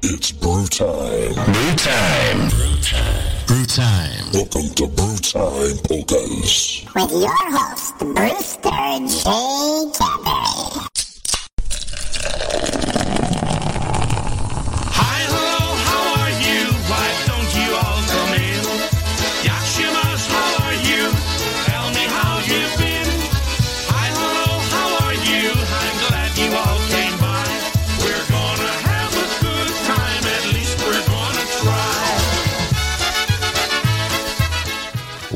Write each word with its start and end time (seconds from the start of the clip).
It's 0.00 0.30
brew 0.30 0.64
time. 0.66 1.34
Brew 1.34 1.74
time. 1.74 2.48
Brew 2.50 2.76
time. 2.82 3.46
Brew 3.48 3.66
time. 3.66 4.32
Welcome 4.32 4.72
to 4.76 4.86
Brew 4.86 5.16
Time 5.16 5.76
Polkas. 5.82 6.84
With 6.94 7.10
your 7.10 7.34
host, 7.50 7.98
Brewster 7.98 8.70
J. 8.70 9.90
Cadbury. 9.98 10.87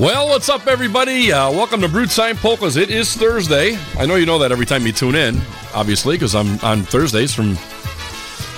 Well, 0.02 0.26
what's 0.26 0.48
up, 0.48 0.66
everybody? 0.66 1.30
Uh, 1.30 1.52
welcome 1.52 1.80
to 1.80 1.88
Brew 1.88 2.06
Time 2.06 2.36
Polkas. 2.36 2.74
It 2.74 2.90
is 2.90 3.14
Thursday. 3.14 3.78
I 3.96 4.04
know 4.04 4.16
you 4.16 4.26
know 4.26 4.40
that 4.40 4.50
every 4.50 4.66
time 4.66 4.84
you 4.84 4.92
tune 4.92 5.14
in, 5.14 5.40
obviously, 5.72 6.16
because 6.16 6.34
I'm 6.34 6.58
on 6.64 6.82
Thursdays 6.82 7.32
from 7.32 7.54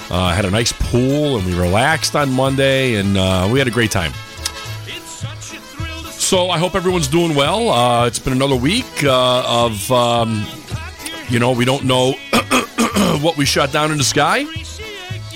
Uh, 0.10 0.34
had 0.34 0.46
a 0.46 0.50
nice 0.50 0.72
pool, 0.72 1.38
and 1.38 1.46
we 1.46 1.54
relaxed 1.54 2.16
on 2.16 2.32
Monday, 2.32 2.96
and 2.96 3.18
uh, 3.18 3.48
we 3.52 3.60
had 3.60 3.68
a 3.68 3.72
great 3.72 3.92
time. 3.92 4.12
So 6.10 6.50
I 6.50 6.58
hope 6.58 6.76
everyone's 6.76 7.08
doing 7.08 7.36
well. 7.36 7.70
Uh, 7.70 8.08
it's 8.08 8.20
been 8.20 8.34
another 8.34 8.56
week 8.56 9.04
uh, 9.04 9.44
of, 9.46 9.92
um, 9.92 10.46
you 11.28 11.40
know, 11.40 11.52
we 11.52 11.66
don't 11.66 11.86
know 11.86 12.12
what 13.22 13.38
we 13.38 13.46
shot 13.46 13.72
down 13.72 13.92
in 13.92 13.98
the 13.98 14.04
sky. 14.04 14.46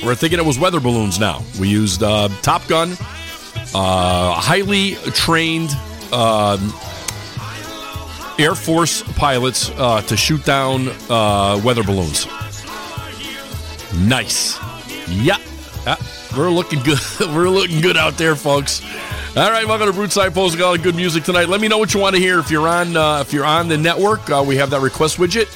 We're 0.04 0.16
thinking 0.16 0.40
it 0.40 0.46
was 0.46 0.58
weather 0.60 0.80
balloons 0.80 1.20
now. 1.20 1.44
We 1.60 1.68
used 1.68 2.04
uh, 2.04 2.30
Top 2.42 2.68
Gun, 2.68 2.92
uh, 3.74 4.34
highly 4.34 4.96
trained 5.14 5.72
um, 6.12 6.74
Air 8.40 8.56
Force 8.56 9.04
pilots 9.16 9.70
uh, 9.72 10.02
to 10.04 10.18
shoot 10.18 10.44
down 10.44 10.90
uh, 11.10 11.62
weather 11.64 11.84
balloons. 11.84 12.28
Nice. 13.96 14.58
Yeah. 15.08 15.38
Yeah. 15.86 15.96
We're 16.36 16.50
looking 16.50 16.80
good. 16.80 17.00
We're 17.20 17.50
looking 17.50 17.82
good 17.82 17.98
out 17.98 18.18
there, 18.18 18.36
folks. 18.36 18.82
All 19.36 19.50
right, 19.50 19.68
welcome 19.68 19.88
to 19.88 19.94
Broodside 19.94 20.34
Post. 20.34 20.58
Got 20.58 20.66
all 20.66 20.72
the 20.74 20.80
good 20.80 20.96
music 20.96 21.24
tonight. 21.24 21.50
Let 21.50 21.60
me 21.60 21.68
know 21.68 21.78
what 21.78 21.94
you 21.94 22.00
want 22.00 22.16
to 22.16 22.22
hear. 22.22 22.40
If 22.40 22.52
you're 22.52 22.68
on, 22.68 22.96
uh, 22.96 23.22
if 23.22 23.34
you're 23.34 23.46
on 23.46 23.68
the 23.68 23.78
network, 23.78 24.30
uh, 24.30 24.44
we 24.46 24.56
have 24.58 24.70
that 24.72 24.82
request 24.82 25.18
widget. 25.18 25.48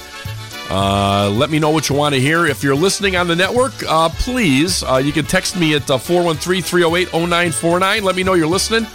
Uh, 0.70 1.30
let 1.30 1.50
me 1.50 1.60
know 1.60 1.70
what 1.70 1.88
you 1.88 1.96
want 1.96 2.14
to 2.14 2.20
hear. 2.20 2.46
If 2.46 2.64
you're 2.64 2.76
listening 2.76 3.16
on 3.16 3.28
the 3.28 3.36
network, 3.36 3.74
uh, 3.88 4.10
please, 4.10 4.84
uh, 4.84 4.98
you 4.98 5.14
can 5.14 5.26
text 5.26 5.58
me 5.58 5.76
at 5.76 5.88
413 5.88 6.62
308 6.62 7.14
0949. 7.14 8.04
Let 8.04 8.16
me 8.16 8.24
know 8.24 8.34
you're 8.34 8.48
listening. 8.48 8.86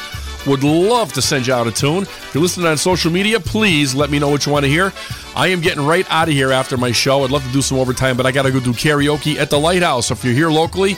Would 0.47 0.64
love 0.64 1.12
to 1.12 1.22
send 1.22 1.47
you 1.47 1.54
out 1.54 1.69
a 1.69 1.70
tune. 1.70 2.03
If 2.03 2.34
you're 2.34 2.42
listening 2.42 2.66
on 2.66 2.76
social 2.76 3.12
media, 3.12 3.38
please 3.38 3.94
let 3.94 4.10
me 4.10 4.19
know 4.19 4.28
what 4.28 4.44
you 4.44 4.53
want 4.53 4.64
to 4.64 4.69
hear. 4.69 4.92
I 5.36 5.48
am 5.48 5.60
getting 5.60 5.86
right 5.86 6.04
out 6.10 6.28
of 6.28 6.34
here 6.34 6.50
after 6.50 6.76
my 6.76 6.91
show. 6.91 7.22
I'd 7.22 7.30
love 7.30 7.47
to 7.47 7.53
do 7.53 7.62
some 7.62 7.78
overtime, 7.78 8.16
but 8.16 8.26
I 8.26 8.32
got 8.32 8.42
to 8.42 8.50
go 8.50 8.58
do 8.58 8.72
karaoke 8.72 9.36
at 9.36 9.50
the 9.50 9.58
Lighthouse. 9.58 10.08
So 10.08 10.14
if 10.14 10.25
you're 10.25 10.34
here 10.34 10.50
locally 10.50 10.97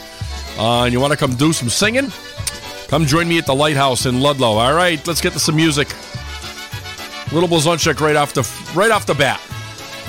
uh, 0.58 0.84
and 0.84 0.92
you 0.92 1.00
want 1.00 1.12
to 1.12 1.18
come 1.18 1.34
do 1.34 1.52
some 1.52 1.68
singing, 1.68 2.10
come 2.88 3.04
join 3.04 3.28
me 3.28 3.36
at 3.36 3.44
the 3.44 3.54
Lighthouse 3.54 4.06
in 4.06 4.20
Ludlow. 4.20 4.56
All 4.56 4.72
right, 4.72 5.06
let's 5.06 5.20
get 5.20 5.34
to 5.34 5.38
some 5.38 5.56
music. 5.56 5.88
Little 7.30 7.48
Blazonczyk 7.48 8.00
right 8.00 8.16
off 8.16 8.32
the 8.32 8.48
right 8.74 8.90
off 8.90 9.04
the 9.04 9.14
bat. 9.14 9.40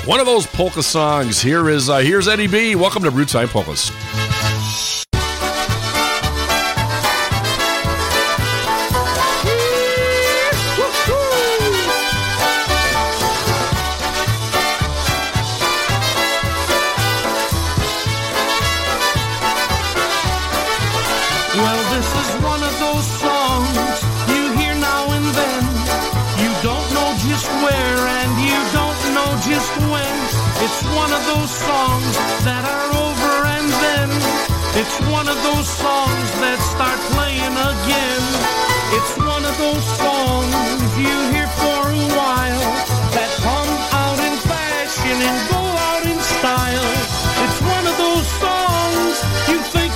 One 0.05 0.19
of 0.19 0.25
those 0.25 0.45
polka 0.45 0.83
songs. 0.83 1.41
Here 1.41 1.69
is 1.69 1.89
uh, 1.89 1.97
here's 1.97 2.27
Eddie 2.27 2.47
B. 2.47 2.75
Welcome 2.75 3.03
to 3.03 3.11
Brew 3.11 3.25
Time 3.25 3.47
Polkas. 3.47 3.91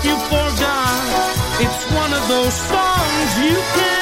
You 0.03 0.15
forgot. 0.31 1.59
It's 1.59 1.91
one 1.91 2.13
of 2.13 2.27
those 2.27 2.53
songs 2.53 3.37
you 3.39 3.55
cannot. 3.75 3.98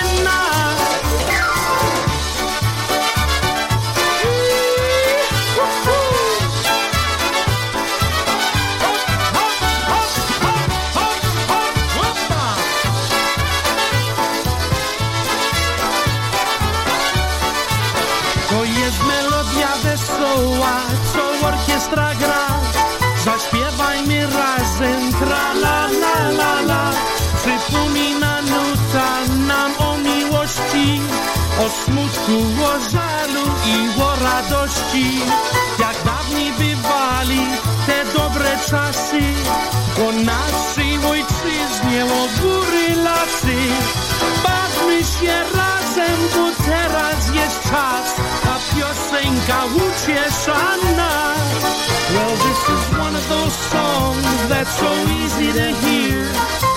Czas, 47.69 48.10
a 48.54 48.56
piosenka 48.69 49.60
uciesza 49.84 50.60
nas. 50.98 51.88
Well, 52.14 52.36
this 52.48 52.62
is 52.75 52.84
one 52.98 53.16
of 53.16 53.25
those 53.30 53.56
songs 53.74 54.48
that's 54.48 54.75
so 54.80 54.92
easy 55.22 55.52
to 55.60 55.68
hear. 55.84 56.24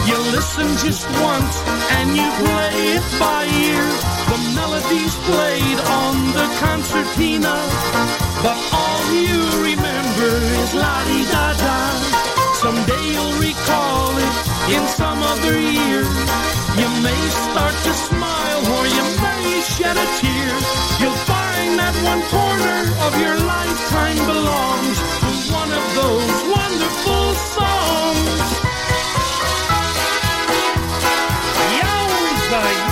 You 0.09 0.19
listen 0.35 0.69
just 0.85 1.07
once 1.23 1.55
and 1.97 2.17
you 2.17 2.29
play 2.43 2.77
it 2.99 3.07
by 3.19 3.47
ear. 3.47 3.87
The 4.31 4.39
melody's 4.59 5.15
played 5.31 5.81
on 6.03 6.15
the 6.39 6.47
concertina, 6.63 7.57
but 8.43 8.59
all 8.73 9.05
you 9.15 9.41
remember 9.71 10.33
is 10.63 10.75
la 10.75 10.97
di 11.07 11.23
da 11.33 11.47
da. 11.63 11.79
Someday 12.63 13.05
you'll 13.15 13.39
recall 13.39 14.11
it 14.19 14.37
in 14.75 14.85
some 14.89 15.23
other 15.33 15.57
year. 15.59 16.03
You 16.81 16.89
may 17.07 17.21
start 17.47 17.75
to 17.87 17.93
smile 18.09 18.63
or 18.75 18.85
you 18.87 19.00
may 19.51 19.57
you 19.57 19.63
shed 19.63 19.97
a 19.97 20.07
tear, 20.19 20.55
you'll 21.01 21.23
find 21.27 21.79
that 21.79 21.95
one 22.05 22.23
corner 22.35 22.81
of 23.07 23.13
your 23.21 23.37
lifetime 23.47 24.19
belongs 24.27 24.99
to 25.23 25.53
one 25.53 25.71
of 25.73 25.85
those 25.99 26.37
wonderful 26.57 27.35
songs. 27.55 28.41
Yowza. 31.81 32.90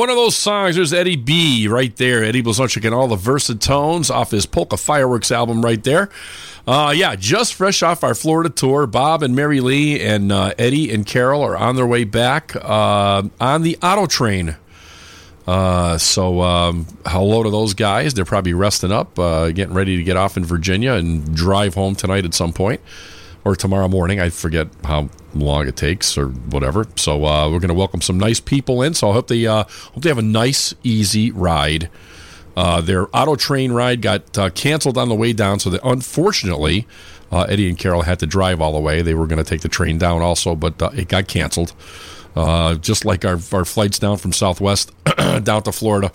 One 0.00 0.08
of 0.08 0.16
those 0.16 0.34
songs. 0.34 0.76
There's 0.76 0.94
Eddie 0.94 1.16
B 1.16 1.68
right 1.68 1.94
there. 1.96 2.24
Eddie 2.24 2.42
Blazonczyk 2.42 2.86
and 2.86 2.94
all 2.94 3.06
the 3.06 3.16
Versatones 3.16 4.10
off 4.10 4.30
his 4.30 4.46
Polka 4.46 4.78
Fireworks 4.78 5.30
album 5.30 5.62
right 5.62 5.84
there. 5.84 6.08
Uh, 6.66 6.94
yeah, 6.96 7.16
just 7.16 7.52
fresh 7.52 7.82
off 7.82 8.02
our 8.02 8.14
Florida 8.14 8.48
tour. 8.48 8.86
Bob 8.86 9.22
and 9.22 9.36
Mary 9.36 9.60
Lee 9.60 10.00
and 10.00 10.32
uh, 10.32 10.54
Eddie 10.58 10.90
and 10.90 11.04
Carol 11.04 11.42
are 11.42 11.54
on 11.54 11.76
their 11.76 11.86
way 11.86 12.04
back 12.04 12.56
uh, 12.56 13.24
on 13.38 13.60
the 13.60 13.76
auto 13.82 14.06
train. 14.06 14.56
Uh, 15.46 15.98
so 15.98 16.40
um, 16.40 16.86
hello 17.04 17.42
to 17.42 17.50
those 17.50 17.74
guys. 17.74 18.14
They're 18.14 18.24
probably 18.24 18.54
resting 18.54 18.92
up, 18.92 19.18
uh, 19.18 19.50
getting 19.50 19.74
ready 19.74 19.98
to 19.98 20.02
get 20.02 20.16
off 20.16 20.38
in 20.38 20.46
Virginia 20.46 20.94
and 20.94 21.36
drive 21.36 21.74
home 21.74 21.94
tonight 21.94 22.24
at 22.24 22.32
some 22.32 22.54
point 22.54 22.80
or 23.44 23.56
tomorrow 23.56 23.88
morning. 23.88 24.20
I 24.20 24.30
forget 24.30 24.68
how 24.84 25.08
long 25.34 25.66
it 25.66 25.76
takes 25.76 26.18
or 26.18 26.28
whatever. 26.28 26.86
So 26.96 27.24
uh, 27.24 27.50
we're 27.50 27.60
going 27.60 27.68
to 27.68 27.74
welcome 27.74 28.00
some 28.00 28.18
nice 28.18 28.40
people 28.40 28.82
in. 28.82 28.94
So 28.94 29.10
I 29.10 29.12
hope 29.14 29.28
they 29.28 29.46
uh, 29.46 29.64
hope 29.64 30.02
they 30.02 30.08
have 30.08 30.18
a 30.18 30.22
nice, 30.22 30.74
easy 30.82 31.30
ride. 31.30 31.88
Uh, 32.56 32.80
their 32.80 33.06
auto 33.16 33.36
train 33.36 33.72
ride 33.72 34.02
got 34.02 34.36
uh, 34.36 34.50
canceled 34.50 34.98
on 34.98 35.08
the 35.08 35.14
way 35.14 35.32
down, 35.32 35.60
so 35.60 35.70
that 35.70 35.80
unfortunately, 35.84 36.86
uh, 37.30 37.46
Eddie 37.48 37.68
and 37.68 37.78
Carol 37.78 38.02
had 38.02 38.18
to 38.18 38.26
drive 38.26 38.60
all 38.60 38.72
the 38.72 38.80
way. 38.80 39.02
They 39.02 39.14
were 39.14 39.26
going 39.26 39.42
to 39.42 39.48
take 39.48 39.60
the 39.60 39.68
train 39.68 39.98
down 39.98 40.20
also, 40.20 40.54
but 40.56 40.82
uh, 40.82 40.90
it 40.92 41.08
got 41.08 41.28
canceled. 41.28 41.72
Just 42.80 43.04
like 43.04 43.24
our, 43.24 43.38
our 43.52 43.64
flights 43.64 43.98
down 43.98 44.16
from 44.16 44.32
Southwest 44.32 44.92
down 45.42 45.62
to 45.62 45.72
Florida 45.72 46.10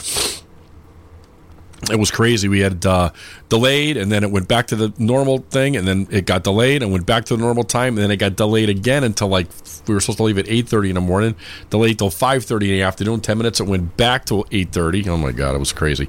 it 1.92 2.00
was 2.00 2.12
crazy. 2.12 2.48
We 2.48 2.60
had 2.60 2.86
uh, 2.86 3.12
delayed, 3.50 3.98
and 3.98 4.12
then 4.12 4.24
it 4.24 4.32
went 4.32 4.48
back 4.48 4.68
to 4.68 4.76
the 4.76 4.94
normal 4.98 5.40
thing, 5.40 5.76
and 5.76 5.88
then 5.88 6.08
it 6.12 6.26
got 6.26 6.44
delayed, 6.44 6.84
and 6.84 6.92
went 6.92 7.06
back 7.06 7.26
to 7.26 7.36
the 7.36 7.42
normal 7.42 7.64
time, 7.64 7.96
and 7.96 7.98
then 8.00 8.12
it 8.12 8.18
got 8.18 8.36
delayed 8.36 8.70
again 8.70 9.04
until 9.04 9.28
like 9.28 9.48
we 9.88 9.94
were 9.94 10.00
supposed 10.00 10.18
to 10.18 10.24
leave 10.24 10.38
at 10.38 10.48
eight 10.48 10.68
thirty 10.68 10.90
in 10.90 10.96
the 10.96 11.02
morning, 11.02 11.36
delayed 11.70 11.98
till 12.00 12.10
five 12.10 12.44
thirty 12.46 12.72
in 12.72 12.78
the 12.78 12.84
afternoon. 12.84 13.22
Ten 13.22 13.38
minutes, 13.38 13.60
it 13.60 13.68
went 13.68 13.98
back 13.98 14.26
to 14.26 14.46
eight 14.52 14.72
thirty. 14.72 15.08
Oh 15.10 15.18
my 15.18 15.32
god, 15.32 15.56
it 15.56 15.60
was 15.60 15.74
crazy. 15.74 16.08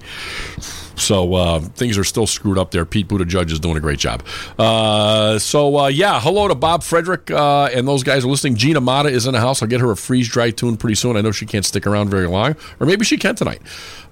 So 0.97 1.35
uh, 1.35 1.61
things 1.61 1.99
are 1.99 2.05
still 2.05 2.27
screwed 2.27 2.57
up 2.57 2.71
there. 2.71 2.87
Pete 2.87 3.07
Buttigieg 3.07 3.51
is 3.51 3.61
doing 3.61 3.77
a 3.77 3.81
great 3.81 3.99
job. 3.99 4.25
Uh, 4.59 5.39
so 5.39 5.79
uh, 5.79 5.89
yeah, 5.89 6.19
hello 6.21 6.49
to 6.49 6.55
Bob 6.55 6.83
Frederick 6.83 7.31
uh, 7.31 7.69
and 7.75 7.87
those 7.87 8.03
guys 8.03 8.25
are 8.25 8.29
listening. 8.29 8.57
Gina 8.57 8.81
Mata 8.81 9.11
is 9.11 9.27
in 9.27 9.35
the 9.35 9.41
house. 9.41 9.61
I'll 9.61 9.69
get 9.69 9.83
her 9.83 9.91
a 9.91 9.97
freeze 9.97 10.29
dry 10.29 10.51
tune 10.51 10.79
pretty 10.79 10.95
soon. 10.95 11.19
I 11.19 11.21
know 11.21 11.33
she 11.33 11.45
can't 11.45 11.67
stick 11.67 11.87
around 11.87 12.09
very 12.09 12.27
long, 12.27 12.57
or 12.81 12.87
maybe 12.87 13.05
she 13.05 13.19
can 13.19 13.35
tonight. 13.35 13.61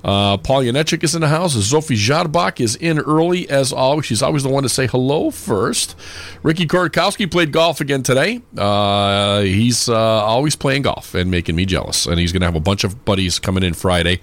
Uh, 0.05 0.37
Paul 0.37 0.63
Yanechik 0.63 1.03
is 1.03 1.15
in 1.15 1.23
the 1.23 1.29
house. 1.29 1.57
Zofie 1.57 1.97
Jadbach 1.97 2.61
is 2.61 2.77
in 2.77 2.99
early 2.99 3.49
as 3.49 3.73
always. 3.73 4.05
She's 4.05 4.23
always 4.23 4.43
the 4.43 4.51
one 4.51 4.63
to 4.63 4.69
say 4.69 4.87
hello 4.87 5.31
first. 5.31 5.97
Ricky 6.43 6.67
Korkowski 6.67 7.31
played 7.31 7.53
golf 7.53 7.81
again 7.81 8.03
today. 8.03 8.43
Uh, 8.57 9.41
he's 9.41 9.89
uh, 9.89 9.95
always 9.97 10.57
playing 10.57 10.83
golf 10.83 11.15
and 11.15 11.31
making 11.31 11.57
me 11.57 11.65
jealous. 11.65 12.05
And 12.05 12.21
he's 12.21 12.33
going 12.33 12.43
to 12.43 12.47
have 12.47 12.55
a 12.55 12.61
bunch 12.61 12.85
of 12.85 13.07
buddies 13.07 13.39
coming 13.39 13.63
in 13.63 13.73
Friday. 13.73 14.21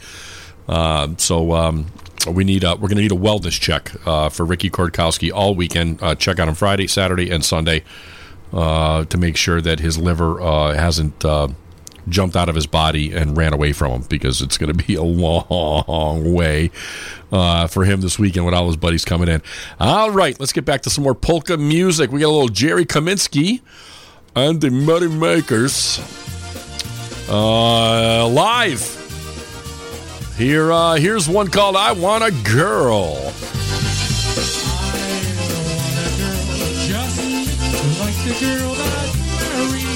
Uh, 0.69 1.15
so 1.17 1.53
um, 1.53 1.87
we 2.31 2.43
need 2.43 2.63
a, 2.63 2.75
we're 2.75 2.87
going 2.87 2.97
to 2.97 3.01
need 3.01 3.11
a 3.11 3.15
wellness 3.15 3.59
check 3.59 3.91
uh, 4.05 4.29
for 4.29 4.45
Ricky 4.45 4.69
Korkowski 4.69 5.33
all 5.33 5.55
weekend. 5.55 6.01
Uh, 6.03 6.13
check 6.13 6.39
on 6.39 6.47
him 6.47 6.53
Friday, 6.53 6.85
Saturday, 6.85 7.31
and 7.31 7.43
Sunday 7.43 7.83
to 8.51 9.17
make 9.17 9.35
sure 9.35 9.61
that 9.61 9.79
his 9.79 9.97
liver 9.97 10.75
hasn't 10.75 11.25
jumped 12.07 12.35
out 12.35 12.49
of 12.49 12.55
his 12.55 12.67
body 12.67 13.13
and 13.13 13.37
ran 13.37 13.53
away 13.53 13.73
from 13.73 13.91
him 13.91 14.01
because 14.09 14.41
it's 14.41 14.57
going 14.57 14.75
to 14.75 14.85
be 14.85 14.95
a 14.95 15.03
long 15.03 16.33
way 16.33 16.71
uh, 17.31 17.67
for 17.67 17.85
him 17.85 18.01
this 18.01 18.19
weekend 18.19 18.45
with 18.45 18.53
all 18.53 18.67
his 18.67 18.77
buddies 18.77 19.05
coming 19.05 19.27
in. 19.27 19.41
All 19.79 20.11
right, 20.11 20.39
let's 20.39 20.53
get 20.53 20.65
back 20.65 20.81
to 20.81 20.89
some 20.89 21.03
more 21.03 21.15
polka 21.15 21.57
music. 21.57 22.11
We 22.11 22.19
got 22.21 22.27
a 22.27 22.29
little 22.29 22.49
Jerry 22.49 22.85
Kaminsky 22.85 23.61
and 24.35 24.61
the 24.61 24.69
Merrymakers 24.69 25.99
uh, 27.29 28.27
live. 28.27 28.97
Here, 30.37 30.71
uh, 30.71 30.95
here's 30.95 31.29
one 31.29 31.49
called 31.49 31.75
"I 31.75 31.91
Want 31.91 32.23
a 32.23 32.31
Girl." 32.43 33.31
The 38.21 38.39
girl 38.39 38.75
that 38.75 39.90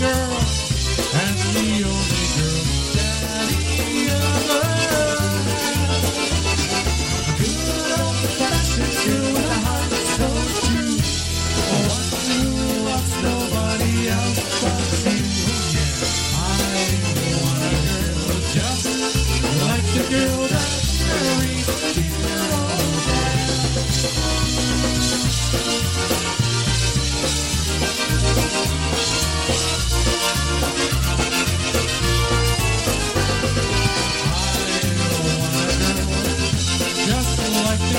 girl 0.00 0.35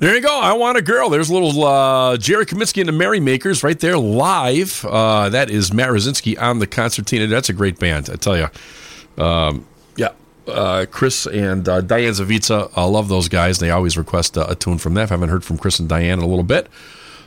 There 0.00 0.14
you 0.14 0.20
go. 0.20 0.40
I 0.40 0.52
want 0.52 0.78
a 0.78 0.82
girl. 0.82 1.10
There's 1.10 1.28
a 1.28 1.34
little 1.34 1.64
uh, 1.64 2.16
Jerry 2.18 2.46
Kaminsky 2.46 2.78
and 2.80 2.88
the 2.88 2.92
Merrymakers 2.92 3.64
right 3.64 3.78
there 3.80 3.98
live. 3.98 4.84
Uh, 4.84 5.28
that 5.30 5.50
is 5.50 5.72
Matt 5.72 5.90
Rosinski 5.90 6.40
on 6.40 6.60
the 6.60 6.68
concertina. 6.68 7.26
That's 7.26 7.48
a 7.48 7.52
great 7.52 7.80
band, 7.80 8.08
I 8.08 8.14
tell 8.14 8.36
you. 8.36 8.48
Um, 9.22 9.66
yeah, 9.96 10.12
uh, 10.46 10.86
Chris 10.88 11.26
and 11.26 11.68
uh, 11.68 11.80
Diane 11.80 12.12
Zavitsa. 12.12 12.70
I 12.76 12.84
love 12.84 13.08
those 13.08 13.28
guys. 13.28 13.58
They 13.58 13.70
always 13.70 13.98
request 13.98 14.36
a, 14.36 14.48
a 14.50 14.54
tune 14.54 14.78
from 14.78 14.94
them. 14.94 15.02
I 15.02 15.08
haven't 15.08 15.30
heard 15.30 15.42
from 15.42 15.58
Chris 15.58 15.80
and 15.80 15.88
Diane 15.88 16.20
in 16.20 16.24
a 16.24 16.28
little 16.28 16.44
bit. 16.44 16.68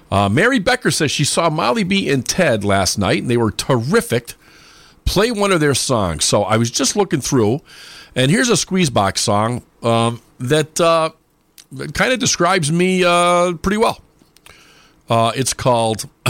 Uh, 0.09 0.29
Mary 0.29 0.59
Becker 0.59 0.91
says 0.91 1.11
she 1.11 1.25
saw 1.25 1.49
Molly 1.49 1.83
B 1.83 2.09
and 2.09 2.25
Ted 2.25 2.63
last 2.63 2.97
night, 2.97 3.21
and 3.21 3.29
they 3.29 3.37
were 3.37 3.51
terrific. 3.51 4.35
Play 5.03 5.31
one 5.31 5.51
of 5.51 5.59
their 5.59 5.75
songs. 5.75 6.23
So 6.23 6.43
I 6.43 6.55
was 6.55 6.71
just 6.71 6.95
looking 6.95 7.19
through, 7.19 7.59
and 8.15 8.31
here's 8.31 8.49
a 8.49 8.53
Squeezebox 8.53 9.17
song 9.17 9.61
um, 9.83 10.21
that 10.39 10.79
uh, 11.79 11.87
kind 11.87 12.13
of 12.13 12.19
describes 12.19 12.71
me 12.71 13.03
uh, 13.03 13.53
pretty 13.53 13.77
well. 13.77 13.99
Uh, 15.09 15.31
it's 15.35 15.53
called 15.53 16.07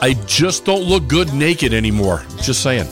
I 0.00 0.14
Just 0.26 0.64
Don't 0.64 0.82
Look 0.82 1.06
Good 1.06 1.32
Naked 1.32 1.72
Anymore. 1.72 2.24
Just 2.40 2.62
saying. 2.62 2.88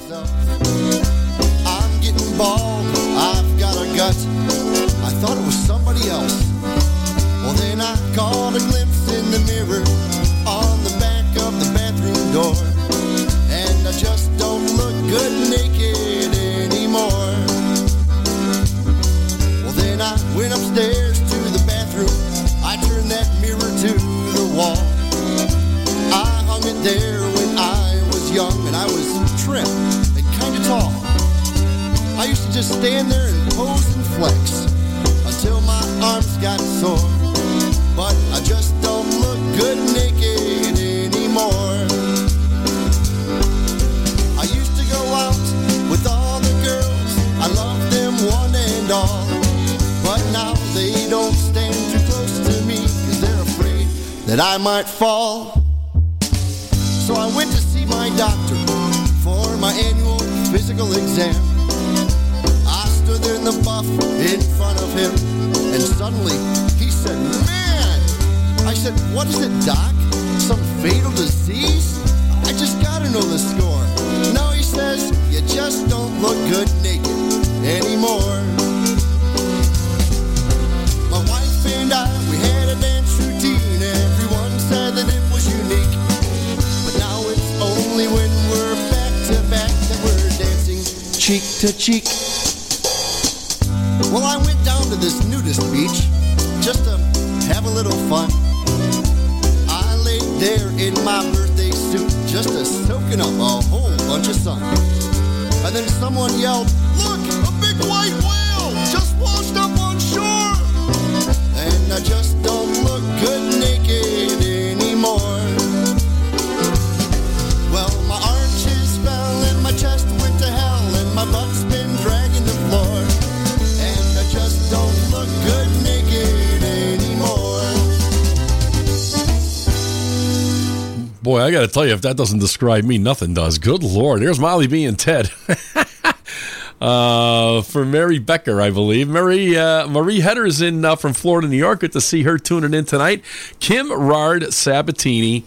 Tell 131.71 131.87
you, 131.87 131.95
if 131.95 132.03
that 132.03 132.17
doesn't 132.17 132.39
describe 132.39 132.85
me, 132.85 132.99
nothing 132.99 133.35
does. 133.35 133.59
Good 133.59 133.83
Lord. 133.83 134.23
There's 134.23 134.39
Molly 134.39 134.67
B 134.67 134.85
and 134.85 134.99
Ted. 134.99 135.31
uh, 136.81 137.62
for 137.62 137.85
Mary 137.85 138.19
Becker, 138.19 138.61
I 138.61 138.71
believe. 138.71 139.09
Marie 139.09 139.57
uh, 139.57 139.87
Marie 139.87 140.21
is 140.21 140.61
in 140.61 140.85
uh, 140.85 140.97
from 140.97 141.15
Florida, 141.15 141.49
New 141.49 141.57
York. 141.57 141.81
Good 141.81 141.93
to 141.93 142.00
see 142.00 142.23
her 142.25 142.39
tuning 142.39 142.75
in 142.75 142.85
tonight. 142.85 143.25
Kim 143.59 143.93
Rard 143.93 144.53
Sabatini. 144.53 145.45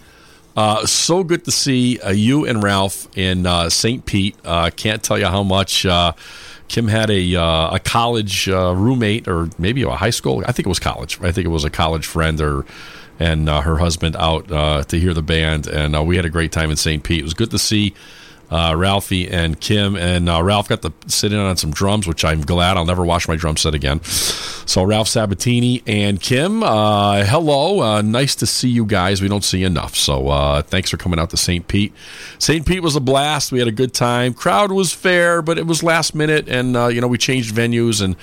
Uh, 0.55 0.85
so 0.85 1.23
good 1.23 1.43
to 1.45 1.51
see 1.51 1.99
uh, 1.99 2.11
you 2.11 2.45
and 2.45 2.61
Ralph 2.61 3.07
in 3.17 3.45
uh, 3.45 3.69
St. 3.69 4.05
Pete. 4.05 4.35
Uh, 4.45 4.69
can't 4.75 5.01
tell 5.01 5.17
you 5.17 5.25
how 5.25 5.43
much. 5.43 5.85
Uh, 5.85 6.13
Kim 6.67 6.87
had 6.87 7.09
a 7.09 7.35
uh, 7.35 7.75
a 7.75 7.79
college 7.79 8.47
roommate, 8.47 9.27
or 9.27 9.49
maybe 9.57 9.83
a 9.83 9.89
high 9.91 10.09
school. 10.09 10.43
I 10.47 10.51
think 10.51 10.65
it 10.65 10.69
was 10.69 10.79
college. 10.79 11.19
I 11.21 11.31
think 11.31 11.45
it 11.45 11.49
was 11.49 11.63
a 11.63 11.69
college 11.69 12.05
friend, 12.05 12.39
or 12.39 12.65
and 13.19 13.47
uh, 13.49 13.61
her 13.61 13.77
husband 13.77 14.15
out 14.15 14.51
uh, 14.51 14.83
to 14.83 14.99
hear 14.99 15.13
the 15.13 15.21
band, 15.21 15.67
and 15.67 15.95
uh, 15.95 16.03
we 16.03 16.15
had 16.15 16.25
a 16.25 16.29
great 16.29 16.51
time 16.51 16.71
in 16.71 16.77
St. 16.77 17.03
Pete. 17.03 17.19
It 17.19 17.23
was 17.23 17.33
good 17.33 17.51
to 17.51 17.59
see 17.59 17.93
uh, 18.51 18.75
Ralphie 18.75 19.29
and 19.29 19.59
Kim, 19.59 19.95
and 19.95 20.29
uh, 20.29 20.43
Ralph 20.43 20.69
got 20.69 20.81
to 20.83 20.93
sit 21.07 21.33
in 21.33 21.39
on 21.39 21.57
some 21.57 21.71
drums, 21.71 22.05
which 22.05 22.23
I'm 22.23 22.41
glad. 22.41 22.77
I'll 22.77 22.85
never 22.85 23.03
wash 23.03 23.27
my 23.27 23.35
drum 23.35 23.57
set 23.57 23.73
again. 23.73 24.03
So 24.03 24.83
Ralph 24.83 25.07
Sabatini 25.07 25.81
and 25.87 26.21
Kim, 26.21 26.61
uh, 26.63 27.23
hello, 27.23 28.01
nice 28.01 28.35
to 28.35 28.45
see 28.45 28.69
you 28.69 28.85
guys. 28.85 29.21
We 29.21 29.27
don't 29.27 29.43
see 29.43 29.63
enough, 29.63 29.95
so 29.95 30.61
thanks 30.67 30.89
for 30.89 30.97
coming 30.97 31.19
out 31.19 31.29
to 31.31 31.37
St. 31.37 31.67
Pete. 31.67 31.93
St. 32.37 32.65
Pete 32.65 32.83
was 32.83 32.95
a 32.95 33.01
blast. 33.01 33.51
We 33.51 33.59
had 33.59 33.67
a 33.67 33.71
good 33.71 33.93
time. 33.93 34.33
Crowd 34.33 34.71
was 34.71 34.93
fair, 34.93 35.41
but 35.41 35.57
it 35.57 35.65
was 35.65 35.81
last 35.81 36.13
minute, 36.13 36.47
and 36.47 36.75
you 36.93 37.01
know 37.01 37.07
we 37.07 37.17
changed 37.17 37.55
venues 37.55 38.03
and. 38.03 38.15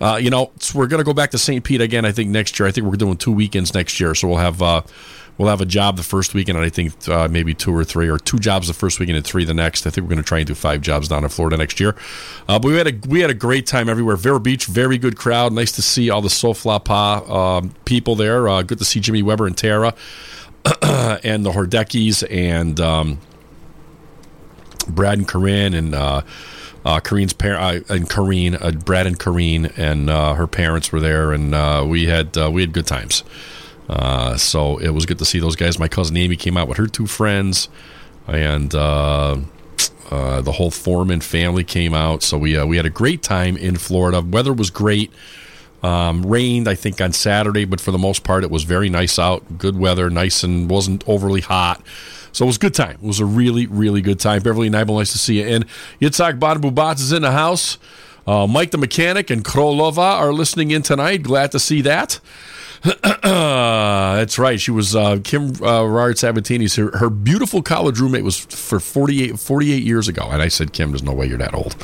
Uh, 0.00 0.18
you 0.20 0.30
know, 0.30 0.50
we're 0.74 0.86
going 0.86 1.00
to 1.00 1.04
go 1.04 1.14
back 1.14 1.30
to 1.32 1.38
St. 1.38 1.62
Pete 1.64 1.80
again. 1.80 2.04
I 2.04 2.12
think 2.12 2.30
next 2.30 2.58
year. 2.58 2.68
I 2.68 2.72
think 2.72 2.86
we're 2.86 2.96
doing 2.96 3.16
two 3.16 3.32
weekends 3.32 3.74
next 3.74 3.98
year, 3.98 4.14
so 4.14 4.28
we'll 4.28 4.36
have 4.38 4.62
uh, 4.62 4.82
we'll 5.36 5.48
have 5.48 5.60
a 5.60 5.66
job 5.66 5.96
the 5.96 6.02
first 6.02 6.34
weekend, 6.34 6.56
and 6.56 6.64
I 6.64 6.68
think 6.68 7.08
uh, 7.08 7.28
maybe 7.28 7.54
two 7.54 7.74
or 7.74 7.84
three, 7.84 8.08
or 8.08 8.18
two 8.18 8.38
jobs 8.38 8.68
the 8.68 8.74
first 8.74 9.00
weekend 9.00 9.16
and 9.16 9.26
three 9.26 9.44
the 9.44 9.54
next. 9.54 9.86
I 9.86 9.90
think 9.90 10.04
we're 10.04 10.14
going 10.14 10.22
to 10.22 10.28
try 10.28 10.38
and 10.38 10.46
do 10.46 10.54
five 10.54 10.80
jobs 10.80 11.08
down 11.08 11.24
in 11.24 11.30
Florida 11.30 11.56
next 11.56 11.80
year. 11.80 11.96
Uh, 12.48 12.58
but 12.58 12.68
we 12.68 12.76
had 12.76 12.86
a 12.86 13.08
we 13.08 13.20
had 13.20 13.30
a 13.30 13.34
great 13.34 13.66
time 13.66 13.88
everywhere. 13.88 14.16
Vero 14.16 14.38
Beach, 14.38 14.66
very 14.66 14.98
good 14.98 15.16
crowd. 15.16 15.52
Nice 15.52 15.72
to 15.72 15.82
see 15.82 16.10
all 16.10 16.22
the 16.22 16.28
Soflapa 16.28 17.28
um, 17.28 17.74
people 17.84 18.14
there. 18.14 18.48
Uh, 18.48 18.62
good 18.62 18.78
to 18.78 18.84
see 18.84 19.00
Jimmy 19.00 19.22
Weber 19.22 19.46
and 19.46 19.56
Tara 19.56 19.94
and 20.82 21.44
the 21.44 21.50
Hordeckis 21.50 22.24
and. 22.30 22.78
Um, 22.80 23.18
Brad 24.88 25.18
and 25.18 25.28
Corinne 25.28 25.74
and 25.74 25.94
uh, 25.94 26.22
uh, 26.88 27.00
Kareen's 27.00 27.34
parent 27.34 27.90
uh, 27.90 27.94
and 27.94 28.08
Kareen, 28.08 28.56
uh, 28.58 28.70
Brad 28.70 29.06
and 29.06 29.18
Kareen 29.18 29.76
and 29.76 30.08
uh, 30.08 30.32
her 30.32 30.46
parents 30.46 30.90
were 30.90 31.00
there, 31.00 31.32
and 31.32 31.50
we 31.90 32.06
had 32.06 32.34
we 32.34 32.62
had 32.62 32.72
good 32.72 32.86
times. 32.86 33.24
So 34.38 34.78
it 34.78 34.88
was 34.90 35.04
good 35.04 35.18
to 35.18 35.26
see 35.26 35.38
those 35.38 35.54
guys. 35.54 35.78
My 35.78 35.88
cousin 35.88 36.16
Amy 36.16 36.36
came 36.36 36.56
out 36.56 36.66
with 36.66 36.78
her 36.78 36.86
two 36.86 37.06
friends, 37.06 37.68
and 38.26 38.70
the 38.70 39.42
whole 40.56 40.70
Foreman 40.70 41.20
family 41.20 41.62
came 41.62 41.92
out. 41.92 42.22
So 42.22 42.38
we 42.38 42.62
we 42.64 42.78
had 42.78 42.86
a 42.86 42.90
great 42.90 43.22
time 43.22 43.58
in 43.58 43.76
Florida. 43.76 44.22
Weather 44.22 44.54
was 44.54 44.70
great. 44.70 45.12
Um, 45.80 46.24
rained, 46.26 46.66
I 46.66 46.74
think, 46.74 47.00
on 47.00 47.12
Saturday, 47.12 47.64
but 47.64 47.80
for 47.80 47.92
the 47.92 47.98
most 47.98 48.24
part, 48.24 48.42
it 48.42 48.50
was 48.50 48.64
very 48.64 48.88
nice 48.88 49.16
out. 49.16 49.58
Good 49.58 49.78
weather, 49.78 50.10
nice 50.10 50.42
and 50.42 50.68
wasn't 50.68 51.06
overly 51.06 51.42
hot. 51.42 51.82
So 52.38 52.44
it 52.44 52.46
was 52.46 52.56
a 52.56 52.60
good 52.60 52.74
time. 52.74 52.98
It 53.02 53.06
was 53.06 53.18
a 53.18 53.24
really, 53.24 53.66
really 53.66 54.00
good 54.00 54.20
time. 54.20 54.42
Beverly 54.42 54.70
Nibel, 54.70 54.96
nice 54.96 55.10
to 55.10 55.18
see 55.18 55.40
you. 55.40 55.48
And 55.48 55.66
Yitzhak 56.00 56.38
Bonabubats 56.38 57.00
is 57.00 57.10
in 57.10 57.22
the 57.22 57.32
house. 57.32 57.78
Uh, 58.28 58.46
Mike 58.46 58.70
the 58.70 58.78
mechanic 58.78 59.28
and 59.28 59.44
Krolova 59.44 59.98
are 59.98 60.32
listening 60.32 60.70
in 60.70 60.82
tonight. 60.82 61.24
Glad 61.24 61.50
to 61.50 61.58
see 61.58 61.82
that. 61.82 62.20
That's 63.24 64.38
right. 64.38 64.60
She 64.60 64.70
was 64.70 64.94
uh, 64.94 65.18
Kim 65.24 65.60
uh, 65.60 65.82
Rard 65.82 66.16
Sabatini's. 66.16 66.76
Her, 66.76 66.96
her 66.98 67.10
beautiful 67.10 67.60
college 67.60 67.98
roommate 67.98 68.22
was 68.22 68.38
for 68.38 68.78
48, 68.78 69.40
48 69.40 69.82
years 69.82 70.06
ago. 70.06 70.28
And 70.30 70.40
I 70.40 70.46
said, 70.46 70.72
Kim, 70.72 70.92
there's 70.92 71.02
no 71.02 71.14
way 71.14 71.26
you're 71.26 71.38
that 71.38 71.54
old. 71.54 71.74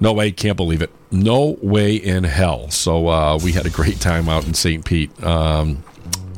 No 0.00 0.14
way, 0.14 0.32
can't 0.32 0.56
believe 0.56 0.82
it. 0.82 0.90
No 1.12 1.56
way 1.62 1.94
in 1.94 2.24
hell. 2.24 2.72
So 2.72 3.06
uh, 3.06 3.38
we 3.38 3.52
had 3.52 3.66
a 3.66 3.70
great 3.70 4.00
time 4.00 4.28
out 4.28 4.48
in 4.48 4.54
St. 4.54 4.84
Pete. 4.84 5.22
Um, 5.22 5.84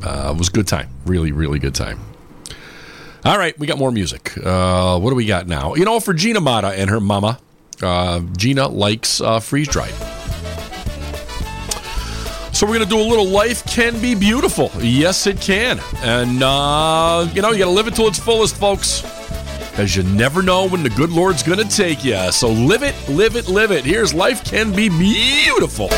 uh, 0.03 0.33
it 0.35 0.37
was 0.37 0.49
a 0.49 0.51
good 0.51 0.67
time. 0.67 0.89
Really, 1.07 1.31
really 1.31 1.57
good 1.57 1.73
time. 1.73 1.99
All 3.27 3.37
right, 3.37 3.59
we 3.59 3.67
got 3.67 3.77
more 3.77 3.91
music. 3.91 4.37
Uh, 4.37 4.97
what 4.97 5.09
do 5.09 5.15
we 5.17 5.25
got 5.25 5.47
now? 5.47 5.75
You 5.75 5.83
know, 5.83 5.99
for 5.99 6.13
Gina 6.13 6.39
Mata 6.39 6.69
and 6.69 6.89
her 6.89 7.01
mama, 7.01 7.37
uh, 7.81 8.21
Gina 8.37 8.69
likes 8.69 9.19
uh, 9.19 9.41
freeze 9.41 9.67
dried. 9.67 9.91
So 12.55 12.65
we're 12.65 12.75
going 12.75 12.87
to 12.87 12.89
do 12.89 13.01
a 13.01 13.03
little 13.03 13.25
Life 13.27 13.65
Can 13.65 13.99
Be 14.01 14.15
Beautiful. 14.15 14.71
Yes, 14.79 15.27
it 15.27 15.41
can. 15.41 15.81
And, 15.97 16.41
uh, 16.41 17.29
you 17.33 17.41
know, 17.41 17.51
you 17.51 17.57
got 17.57 17.65
to 17.65 17.71
live 17.71 17.87
it 17.87 17.95
to 17.95 18.03
its 18.03 18.17
fullest, 18.17 18.55
folks. 18.55 19.01
Because 19.71 19.93
you 19.93 20.03
never 20.03 20.41
know 20.41 20.65
when 20.65 20.81
the 20.81 20.89
good 20.89 21.09
Lord's 21.09 21.43
going 21.43 21.59
to 21.59 21.67
take 21.67 22.05
you. 22.05 22.31
So 22.31 22.47
live 22.47 22.81
it, 22.81 22.95
live 23.09 23.35
it, 23.35 23.49
live 23.49 23.71
it. 23.73 23.83
Here's 23.83 24.13
Life 24.13 24.45
Can 24.45 24.73
Be 24.73 24.87
Beautiful. 24.87 25.89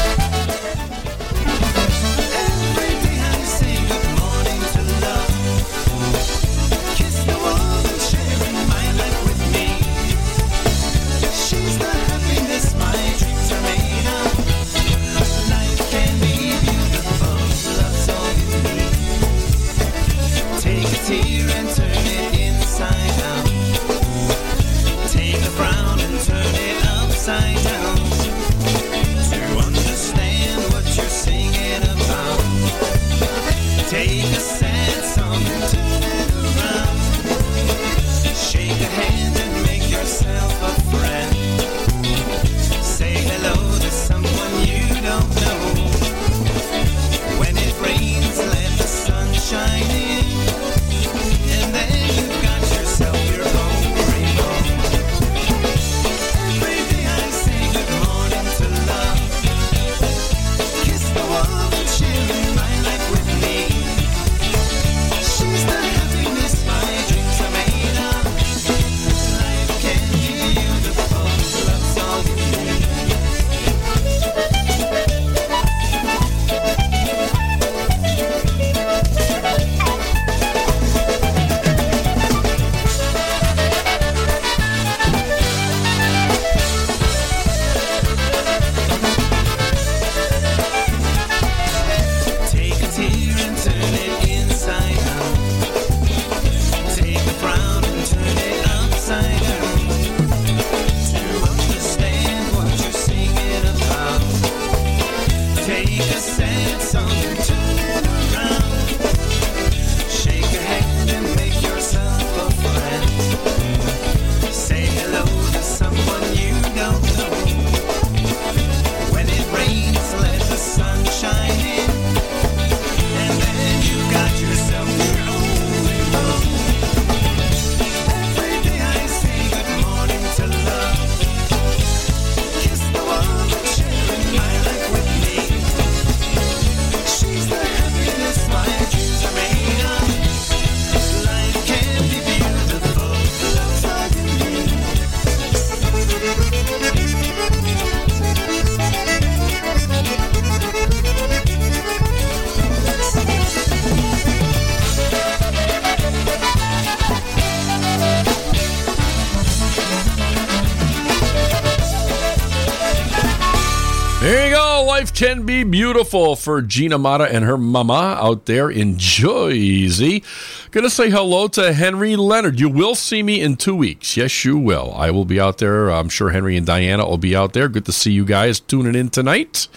There 164.21 164.49
you 164.49 164.53
go. 164.53 164.83
Life 164.85 165.13
can 165.13 165.45
be 165.45 165.63
beautiful 165.63 166.35
for 166.35 166.61
Gina 166.61 166.97
Mata 166.97 167.23
and 167.23 167.45
her 167.45 167.57
mama 167.57 168.17
out 168.19 168.47
there 168.47 168.69
in 168.69 168.97
Jersey. 168.97 170.23
Gonna 170.71 170.89
say 170.89 171.09
hello 171.09 171.47
to 171.47 171.71
Henry 171.71 172.17
Leonard. 172.17 172.59
You 172.59 172.67
will 172.67 172.95
see 172.95 173.23
me 173.23 173.39
in 173.39 173.55
two 173.55 173.73
weeks. 173.73 174.17
Yes, 174.17 174.43
you 174.43 174.57
will. 174.57 174.93
I 174.93 175.09
will 175.09 175.23
be 175.23 175.39
out 175.39 175.59
there. 175.59 175.89
I'm 175.89 176.09
sure 176.09 176.31
Henry 176.31 176.57
and 176.57 176.65
Diana 176.67 177.07
will 177.07 177.17
be 177.17 177.33
out 177.33 177.53
there. 177.53 177.69
Good 177.69 177.85
to 177.85 177.93
see 177.93 178.11
you 178.11 178.25
guys 178.25 178.59
tuning 178.59 178.93
in 178.93 179.09
tonight. 179.09 179.69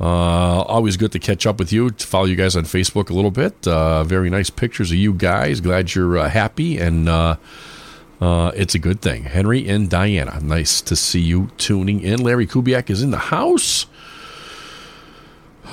Uh, 0.00 0.62
always 0.62 0.96
good 0.96 1.12
to 1.12 1.20
catch 1.20 1.46
up 1.46 1.60
with 1.60 1.72
you. 1.72 1.90
To 1.90 2.04
follow 2.04 2.24
you 2.24 2.34
guys 2.34 2.56
on 2.56 2.64
Facebook 2.64 3.10
a 3.10 3.14
little 3.14 3.30
bit. 3.30 3.68
Uh, 3.68 4.02
very 4.02 4.28
nice 4.28 4.50
pictures 4.50 4.90
of 4.90 4.96
you 4.96 5.12
guys. 5.12 5.60
Glad 5.60 5.94
you're 5.94 6.18
uh, 6.18 6.28
happy 6.28 6.78
and. 6.78 7.08
Uh, 8.22 8.52
it's 8.54 8.72
a 8.72 8.78
good 8.78 9.00
thing. 9.00 9.24
Henry 9.24 9.68
and 9.68 9.90
Diana, 9.90 10.38
nice 10.40 10.80
to 10.82 10.94
see 10.94 11.18
you 11.18 11.50
tuning 11.58 12.00
in. 12.00 12.22
Larry 12.22 12.46
Kubiak 12.46 12.88
is 12.88 13.02
in 13.02 13.10
the 13.10 13.18
house. 13.18 13.86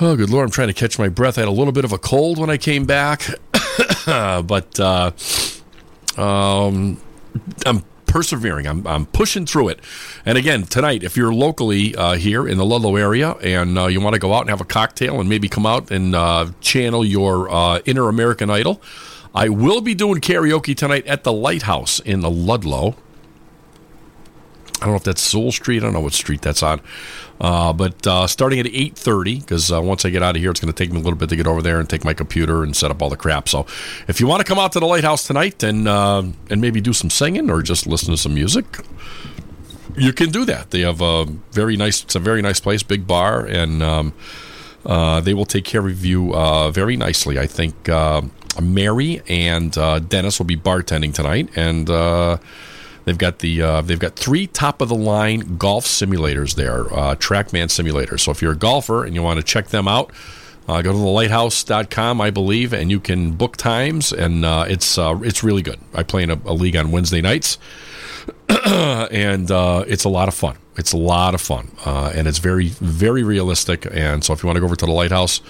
Oh, 0.00 0.16
good 0.16 0.30
Lord, 0.30 0.46
I'm 0.46 0.50
trying 0.50 0.66
to 0.66 0.74
catch 0.74 0.98
my 0.98 1.08
breath. 1.08 1.38
I 1.38 1.42
had 1.42 1.48
a 1.48 1.52
little 1.52 1.72
bit 1.72 1.84
of 1.84 1.92
a 1.92 1.98
cold 1.98 2.38
when 2.38 2.50
I 2.50 2.56
came 2.56 2.86
back, 2.86 3.22
but 4.04 4.80
uh, 4.80 5.12
um, 6.16 7.00
I'm 7.64 7.84
persevering. 8.06 8.66
I'm, 8.66 8.84
I'm 8.84 9.06
pushing 9.06 9.46
through 9.46 9.68
it. 9.68 9.78
And 10.26 10.36
again, 10.36 10.64
tonight, 10.64 11.04
if 11.04 11.16
you're 11.16 11.32
locally 11.32 11.94
uh, 11.94 12.14
here 12.14 12.48
in 12.48 12.58
the 12.58 12.64
Ludlow 12.64 12.96
area 12.96 13.30
and 13.34 13.78
uh, 13.78 13.86
you 13.86 14.00
want 14.00 14.14
to 14.14 14.18
go 14.18 14.34
out 14.34 14.40
and 14.40 14.50
have 14.50 14.60
a 14.60 14.64
cocktail 14.64 15.20
and 15.20 15.28
maybe 15.28 15.48
come 15.48 15.66
out 15.66 15.92
and 15.92 16.16
uh, 16.16 16.48
channel 16.60 17.04
your 17.04 17.48
uh, 17.48 17.78
inner 17.84 18.08
American 18.08 18.50
Idol, 18.50 18.82
I 19.34 19.48
will 19.48 19.80
be 19.80 19.94
doing 19.94 20.20
karaoke 20.20 20.76
tonight 20.76 21.06
at 21.06 21.24
the 21.24 21.32
Lighthouse 21.32 22.00
in 22.00 22.20
the 22.20 22.30
Ludlow. 22.30 22.96
I 24.80 24.84
don't 24.84 24.94
know 24.94 24.96
if 24.96 25.04
that's 25.04 25.20
Soul 25.20 25.52
Street. 25.52 25.78
I 25.78 25.80
don't 25.80 25.92
know 25.92 26.00
what 26.00 26.14
street 26.14 26.40
that's 26.40 26.62
on. 26.62 26.80
Uh, 27.38 27.72
but 27.72 28.06
uh, 28.06 28.26
starting 28.26 28.58
at 28.58 28.66
8.30, 28.66 29.40
because 29.40 29.70
uh, 29.70 29.80
once 29.80 30.06
I 30.06 30.10
get 30.10 30.22
out 30.22 30.36
of 30.36 30.42
here, 30.42 30.50
it's 30.50 30.58
going 30.58 30.72
to 30.72 30.76
take 30.76 30.90
me 30.90 30.98
a 30.98 31.02
little 31.02 31.18
bit 31.18 31.28
to 31.28 31.36
get 31.36 31.46
over 31.46 31.60
there 31.60 31.80
and 31.80 31.88
take 31.88 32.02
my 32.02 32.14
computer 32.14 32.62
and 32.62 32.74
set 32.74 32.90
up 32.90 33.02
all 33.02 33.10
the 33.10 33.16
crap. 33.16 33.48
So 33.48 33.66
if 34.08 34.20
you 34.20 34.26
want 34.26 34.40
to 34.40 34.44
come 34.44 34.58
out 34.58 34.72
to 34.72 34.80
the 34.80 34.86
Lighthouse 34.86 35.26
tonight 35.26 35.62
and, 35.62 35.86
uh, 35.86 36.22
and 36.48 36.60
maybe 36.62 36.80
do 36.80 36.94
some 36.94 37.10
singing 37.10 37.50
or 37.50 37.60
just 37.60 37.86
listen 37.86 38.10
to 38.10 38.16
some 38.16 38.32
music, 38.32 38.64
you 39.98 40.14
can 40.14 40.30
do 40.30 40.46
that. 40.46 40.70
They 40.70 40.80
have 40.80 41.02
a 41.02 41.26
very 41.52 41.76
nice, 41.76 42.02
it's 42.02 42.14
a 42.14 42.20
very 42.20 42.40
nice 42.40 42.58
place, 42.58 42.82
big 42.82 43.06
bar, 43.06 43.44
and 43.44 43.82
um, 43.82 44.14
uh, 44.86 45.20
they 45.20 45.34
will 45.34 45.44
take 45.44 45.64
care 45.64 45.86
of 45.86 46.04
you 46.04 46.34
uh, 46.34 46.70
very 46.70 46.96
nicely. 46.96 47.38
I 47.38 47.46
think 47.46 47.90
Mary 48.60 49.22
and 49.28 49.76
uh, 49.76 49.98
Dennis 49.98 50.38
will 50.38 50.46
be 50.46 50.56
bartending 50.56 51.14
tonight, 51.14 51.50
and 51.54 51.88
uh, 51.88 52.38
they've 53.04 53.18
got 53.18 53.40
the 53.40 53.62
uh, 53.62 53.80
they've 53.82 53.98
got 53.98 54.16
three 54.16 54.46
top 54.46 54.80
of 54.80 54.88
the 54.88 54.94
line 54.94 55.56
golf 55.56 55.84
simulators 55.84 56.54
there, 56.54 56.92
uh, 56.92 57.14
TrackMan 57.16 57.66
simulators. 57.66 58.20
So 58.20 58.30
if 58.30 58.42
you're 58.42 58.52
a 58.52 58.56
golfer 58.56 59.04
and 59.04 59.14
you 59.14 59.22
want 59.22 59.38
to 59.38 59.44
check 59.44 59.68
them 59.68 59.86
out. 59.86 60.12
Uh, 60.68 60.82
go 60.82 60.92
to 60.92 60.98
thelighthouse.com, 60.98 62.20
I 62.20 62.30
believe, 62.30 62.72
and 62.72 62.92
you 62.92 63.00
can 63.00 63.32
book 63.32 63.56
times, 63.56 64.12
and 64.12 64.44
uh, 64.44 64.66
it's 64.68 64.98
it's 64.98 65.42
really 65.42 65.62
good. 65.62 65.80
I 65.94 66.04
play 66.04 66.22
in 66.22 66.30
a, 66.30 66.38
a 66.44 66.52
league 66.52 66.76
on 66.76 66.92
Wednesday 66.92 67.20
nights, 67.20 67.58
and 68.48 69.50
it's 69.50 70.04
a 70.04 70.08
lot 70.08 70.28
of 70.28 70.34
fun. 70.34 70.58
It's 70.76 70.92
a 70.92 70.96
lot 70.96 71.34
of 71.34 71.40
fun, 71.40 71.72
and 71.84 72.28
it's 72.28 72.38
very, 72.38 72.68
very 72.68 73.24
realistic. 73.24 73.84
And 73.90 74.22
so, 74.22 74.32
if 74.32 74.44
you 74.44 74.46
want 74.46 74.58
to 74.58 74.60
go 74.60 74.66
over 74.66 74.76
to 74.76 74.86
the 74.86 74.92
lighthouse, 74.92 75.40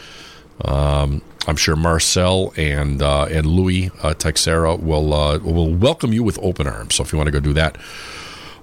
um, 0.64 1.22
I'm 1.46 1.56
sure 1.56 1.76
Marcel 1.76 2.52
and 2.56 3.02
uh, 3.02 3.24
and 3.24 3.46
Louis 3.46 3.88
uh, 4.02 4.14
Texera 4.14 4.78
will 4.78 5.14
uh, 5.14 5.38
will 5.38 5.72
welcome 5.72 6.12
you 6.12 6.22
with 6.22 6.38
open 6.42 6.66
arms. 6.66 6.94
So, 6.94 7.02
if 7.02 7.12
you 7.12 7.18
want 7.18 7.28
to 7.28 7.32
go 7.32 7.40
do 7.40 7.52
that, 7.54 7.78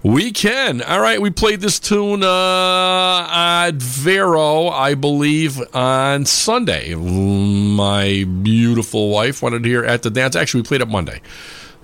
we 0.03 0.31
can. 0.31 0.81
All 0.81 1.01
right, 1.01 1.19
we 1.21 1.31
played 1.31 1.59
this 1.59 1.79
tune 1.79 2.23
uh, 2.23 3.27
at 3.29 3.71
Vero, 3.73 4.67
I 4.67 4.93
believe, 4.93 5.59
on 5.75 6.25
Sunday. 6.25 6.93
My 6.95 8.25
beautiful 8.43 9.09
wife 9.09 9.41
wanted 9.41 9.63
to 9.63 9.69
hear 9.69 9.83
at 9.83 10.03
the 10.03 10.09
dance. 10.09 10.35
Actually, 10.35 10.61
we 10.61 10.67
played 10.67 10.81
it 10.81 10.87
Monday. 10.87 11.21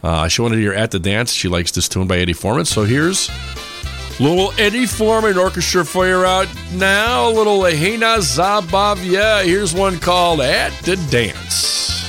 Uh, 0.04 0.28
she 0.28 0.42
wanted 0.42 0.56
to 0.58 0.62
hear 0.62 0.74
at 0.74 0.92
the 0.92 1.00
dance. 1.00 1.34
She 1.34 1.48
likes 1.48 1.72
this 1.72 1.90
tune 1.90 2.08
by 2.08 2.18
Eddie 2.18 2.34
Foreman. 2.34 2.66
So 2.66 2.84
here's 2.84 3.30
little 4.20 4.52
Eddie 4.58 4.86
Foreman 4.86 5.38
orchestra 5.38 5.84
for 5.86 6.08
you 6.08 6.24
out 6.24 6.48
now. 6.74 7.30
Little 7.30 7.64
Hena 7.66 8.18
Zabav. 8.20 9.00
Yeah, 9.04 9.44
here's 9.44 9.74
one 9.74 10.00
called 10.00 10.42
At 10.42 10.72
the 10.84 10.96
Dance. 11.10 12.03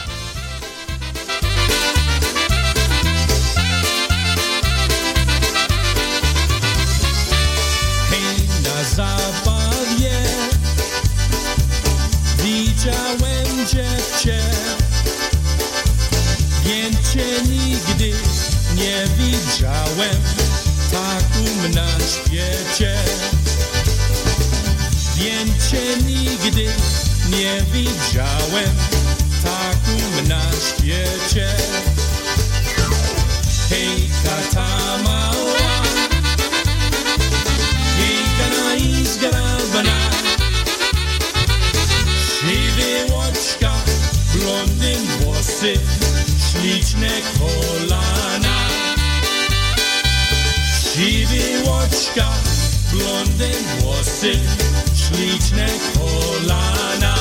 Nie 27.54 27.62
widziałem 27.62 28.76
Taką 29.44 30.28
na 30.28 30.40
świecie. 30.52 31.48
Hej, 33.70 34.10
tata 34.24 34.66
mała 35.04 35.82
Jejkana 37.98 38.74
i 38.74 39.06
zgrabana 39.06 40.10
Siwy 42.40 43.12
łoczka, 43.12 43.72
blondyn 44.34 45.06
włosy 45.20 45.74
Śliczne 46.50 47.10
kolana. 47.38 48.68
Siwy 50.94 51.62
łoczka, 51.64 52.28
blondyn 52.92 53.64
włosy 53.80 54.38
Śliczne 54.94 55.66
kolana 55.94 57.13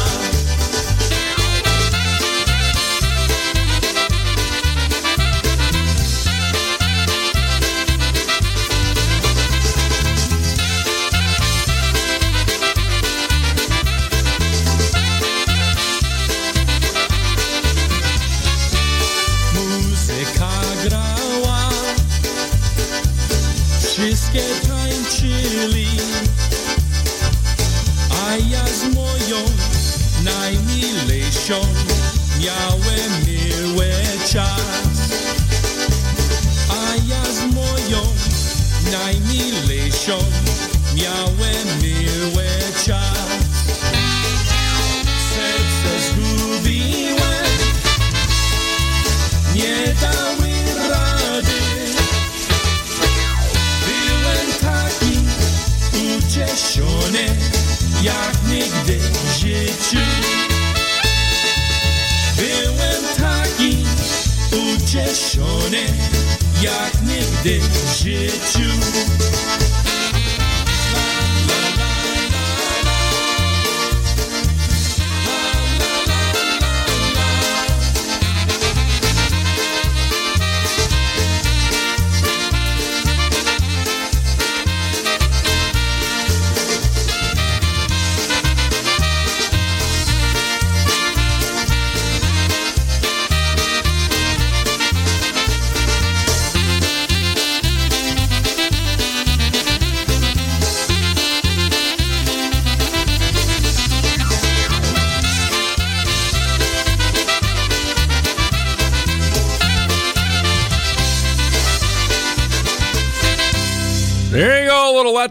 yo 31.50 31.83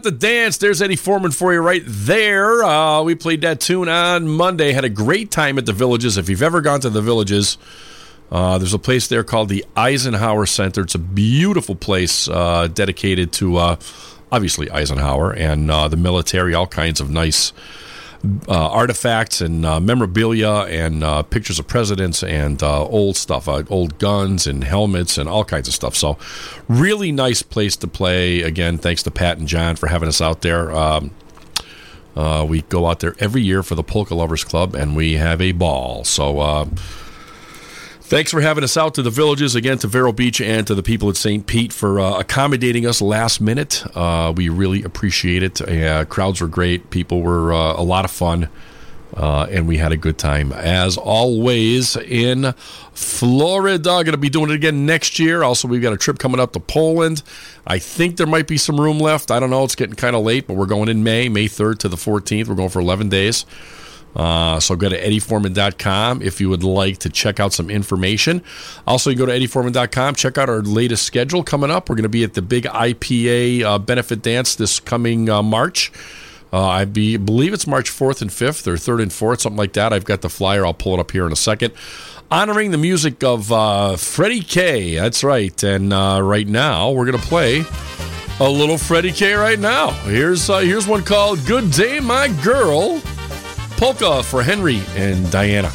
the 0.03 0.11
dance. 0.11 0.57
There's 0.57 0.81
Eddie 0.81 0.95
Foreman 0.95 1.31
for 1.31 1.53
you 1.53 1.59
right 1.59 1.83
there. 1.85 2.63
Uh, 2.63 3.01
we 3.01 3.15
played 3.15 3.41
that 3.41 3.59
tune 3.59 3.89
on 3.89 4.27
Monday. 4.27 4.71
Had 4.71 4.85
a 4.85 4.89
great 4.89 5.31
time 5.31 5.57
at 5.57 5.65
the 5.65 5.73
Villages. 5.73 6.17
If 6.17 6.29
you've 6.29 6.43
ever 6.43 6.61
gone 6.61 6.81
to 6.81 6.89
the 6.89 7.01
Villages, 7.01 7.57
uh, 8.31 8.57
there's 8.57 8.73
a 8.73 8.79
place 8.79 9.07
there 9.07 9.23
called 9.23 9.49
the 9.49 9.65
Eisenhower 9.75 10.45
Center. 10.45 10.81
It's 10.81 10.95
a 10.95 10.99
beautiful 10.99 11.75
place 11.75 12.27
uh, 12.27 12.67
dedicated 12.67 13.31
to 13.33 13.57
uh, 13.57 13.75
obviously 14.31 14.69
Eisenhower 14.69 15.31
and 15.31 15.71
uh, 15.71 15.87
the 15.87 15.97
military. 15.97 16.53
All 16.53 16.67
kinds 16.67 16.99
of 16.99 17.09
nice 17.09 17.53
artifacts 18.47 19.41
and 19.41 19.65
uh, 19.65 19.79
memorabilia 19.79 20.65
and 20.69 21.03
uh, 21.03 21.23
pictures 21.23 21.59
of 21.59 21.67
presidents 21.67 22.23
and 22.23 22.63
uh, 22.63 22.85
old 22.85 23.17
stuff, 23.17 23.47
uh, 23.47 23.63
old 23.69 23.99
guns 23.99 24.47
and 24.47 24.63
helmets 24.63 25.17
and 25.17 25.27
all 25.27 25.43
kinds 25.43 25.67
of 25.67 25.73
stuff. 25.73 25.95
So, 25.95 26.17
really 26.67 27.11
nice 27.11 27.41
place 27.41 27.75
to 27.77 27.87
play. 27.87 28.41
Again, 28.41 28.77
thanks 28.77 29.03
to 29.03 29.11
Pat 29.11 29.37
and 29.37 29.47
John 29.47 29.75
for 29.75 29.87
having 29.87 30.07
us 30.07 30.21
out 30.21 30.41
there. 30.41 30.71
Um, 30.71 31.11
uh, 32.15 32.45
we 32.47 32.61
go 32.63 32.87
out 32.87 32.99
there 32.99 33.15
every 33.19 33.41
year 33.41 33.63
for 33.63 33.75
the 33.75 33.83
Polka 33.83 34.13
Lovers 34.13 34.43
Club 34.43 34.75
and 34.75 34.95
we 34.95 35.13
have 35.13 35.41
a 35.41 35.51
ball. 35.51 36.03
So, 36.03 36.39
uh, 36.39 36.65
Thanks 38.13 38.29
for 38.29 38.41
having 38.41 38.63
us 38.63 38.77
out 38.77 38.93
to 38.93 39.01
the 39.01 39.09
villages 39.09 39.55
again, 39.55 39.79
to 39.79 39.87
Vero 39.87 40.13
Beach, 40.13 40.39
and 40.39 40.67
to 40.67 40.75
the 40.75 40.83
people 40.83 41.09
at 41.09 41.15
St. 41.15 41.47
Pete 41.47 41.73
for 41.73 41.99
uh, 41.99 42.19
accommodating 42.19 42.85
us 42.85 43.01
last 43.01 43.41
minute. 43.41 43.83
Uh, 43.95 44.31
we 44.37 44.49
really 44.49 44.83
appreciate 44.83 45.41
it. 45.41 45.59
Uh, 45.59 46.05
crowds 46.05 46.39
were 46.39 46.47
great. 46.47 46.91
People 46.91 47.23
were 47.23 47.51
uh, 47.51 47.73
a 47.75 47.81
lot 47.81 48.05
of 48.05 48.11
fun. 48.11 48.49
Uh, 49.17 49.47
and 49.49 49.67
we 49.67 49.77
had 49.77 49.91
a 49.91 49.97
good 49.97 50.19
time 50.19 50.53
as 50.53 50.95
always 50.95 51.95
in 51.95 52.53
Florida. 52.93 53.89
Going 53.89 54.11
to 54.11 54.17
be 54.17 54.29
doing 54.29 54.51
it 54.51 54.55
again 54.57 54.85
next 54.85 55.17
year. 55.17 55.41
Also, 55.41 55.67
we've 55.67 55.81
got 55.81 55.93
a 55.93 55.97
trip 55.97 56.19
coming 56.19 56.39
up 56.39 56.53
to 56.53 56.59
Poland. 56.59 57.23
I 57.65 57.79
think 57.79 58.17
there 58.17 58.27
might 58.27 58.45
be 58.45 58.57
some 58.57 58.79
room 58.79 58.99
left. 58.99 59.31
I 59.31 59.39
don't 59.39 59.49
know. 59.49 59.63
It's 59.63 59.73
getting 59.73 59.95
kind 59.95 60.15
of 60.15 60.23
late, 60.23 60.45
but 60.45 60.53
we're 60.53 60.67
going 60.67 60.87
in 60.87 61.03
May, 61.03 61.29
May 61.29 61.45
3rd 61.45 61.79
to 61.79 61.89
the 61.89 61.97
14th. 61.97 62.47
We're 62.47 62.53
going 62.53 62.69
for 62.69 62.79
11 62.79 63.09
days. 63.09 63.47
Uh, 64.15 64.59
so 64.59 64.75
go 64.75 64.89
to 64.89 64.99
eddieforeman.com 64.99 66.21
if 66.21 66.39
you 66.39 66.49
would 66.49 66.63
like 66.63 66.99
to 66.99 67.09
check 67.09 67.39
out 67.39 67.53
some 67.53 67.69
information. 67.69 68.43
Also, 68.85 69.09
you 69.09 69.15
can 69.15 69.25
go 69.25 69.31
to 69.31 69.39
eddieforeman.com, 69.39 70.15
check 70.15 70.37
out 70.37 70.49
our 70.49 70.61
latest 70.61 71.03
schedule 71.05 71.43
coming 71.43 71.71
up. 71.71 71.89
We're 71.89 71.95
going 71.95 72.03
to 72.03 72.09
be 72.09 72.23
at 72.23 72.33
the 72.33 72.41
big 72.41 72.65
IPA 72.65 73.63
uh, 73.63 73.79
benefit 73.79 74.21
dance 74.21 74.55
this 74.55 74.79
coming 74.79 75.29
uh, 75.29 75.41
March. 75.41 75.91
Uh, 76.51 76.67
I 76.67 76.85
be, 76.85 77.17
believe 77.17 77.51
it's 77.51 77.65
March 77.65 77.89
4th 77.89 78.21
and 78.21 78.29
5th 78.29 78.67
or 78.67 78.73
3rd 78.73 79.01
and 79.01 79.11
4th, 79.11 79.41
something 79.41 79.57
like 79.57 79.73
that. 79.73 79.91
I've 79.91 80.05
got 80.05 80.21
the 80.21 80.29
flyer. 80.29 80.63
I'll 80.63 80.73
pull 80.75 80.93
it 80.93 80.99
up 80.99 81.09
here 81.09 81.25
in 81.25 81.31
a 81.31 81.35
second. 81.35 81.73
Honoring 82.29 82.69
the 82.69 82.77
music 82.77 83.23
of 83.23 83.51
uh, 83.51 83.95
Freddie 83.95 84.41
K. 84.41 84.95
That's 84.95 85.23
right. 85.23 85.63
And 85.63 85.91
uh, 85.91 86.19
right 86.21 86.47
now, 86.47 86.91
we're 86.91 87.05
going 87.07 87.19
to 87.19 87.27
play 87.27 87.63
a 88.39 88.49
little 88.49 88.77
Freddie 88.77 89.11
K 89.11 89.33
right 89.33 89.59
now. 89.59 89.91
Here's 89.91 90.47
here's 90.47 90.87
one 90.87 91.03
called 91.03 91.45
"Good 91.45 91.71
Day, 91.71 91.99
My 91.99 92.27
Girl," 92.43 93.01
polka 93.77 94.23
for 94.23 94.43
Henry 94.43 94.81
and 94.97 95.29
Diana. 95.31 95.71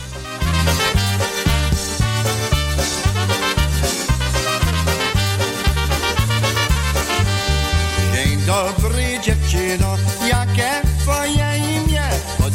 Dzień 8.15 8.39
dobry 8.47 9.21
dziewczyno, 9.23 9.97
jakie 10.29 10.71
twoje 11.03 11.59
imię? 11.59 12.03
Chodź 12.41 12.55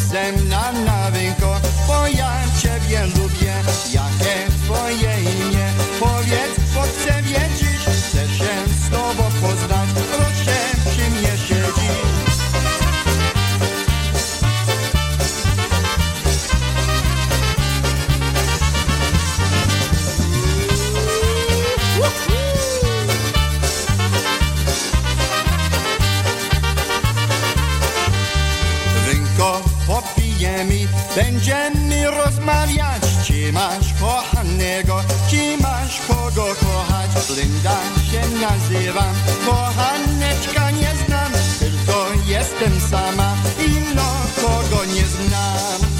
będziemy 31.15 32.11
rozmawiać. 32.11 33.01
Czy 33.27 33.53
masz 33.53 33.93
kochanego, 34.01 35.01
czy 35.29 35.57
masz 35.61 36.01
kogo 36.07 36.55
kochać? 36.55 37.09
Linda 37.29 37.77
się 38.11 38.21
nazywam, 38.41 39.15
kochaneczka 39.45 40.71
nie 40.71 40.91
znam, 41.05 41.31
tylko 41.59 42.05
jestem 42.27 42.81
sama 42.89 43.35
i 43.59 43.95
no 43.95 44.13
kogo 44.41 44.85
nie 44.85 45.05
znam. 45.05 45.92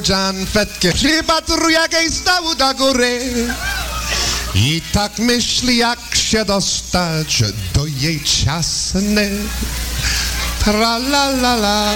Forjan 0.00 0.46
Fetkę, 0.46 0.92
szli 0.96 1.22
batrujagej 1.22 2.12
stał 2.12 2.54
do 2.54 2.74
góry. 2.74 3.20
I 4.54 4.82
tak 4.92 5.18
myśli, 5.18 5.76
jak 5.76 5.98
się 6.14 6.44
dostać 6.44 7.42
do 7.74 7.86
jej 7.86 8.24
ciasny. 8.24 9.30
Tra 10.64 10.96
la 10.96 11.28
la 11.28 11.54
la. 11.54 11.94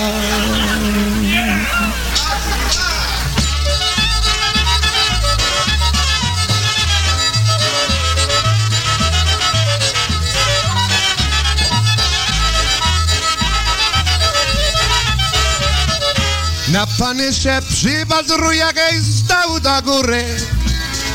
Na 16.74 16.86
panie 16.86 17.32
się 17.32 17.58
przybadruje, 17.68 18.58
jak 18.58 18.76
stał 19.24 19.60
do 19.60 19.82
góry. 19.82 20.24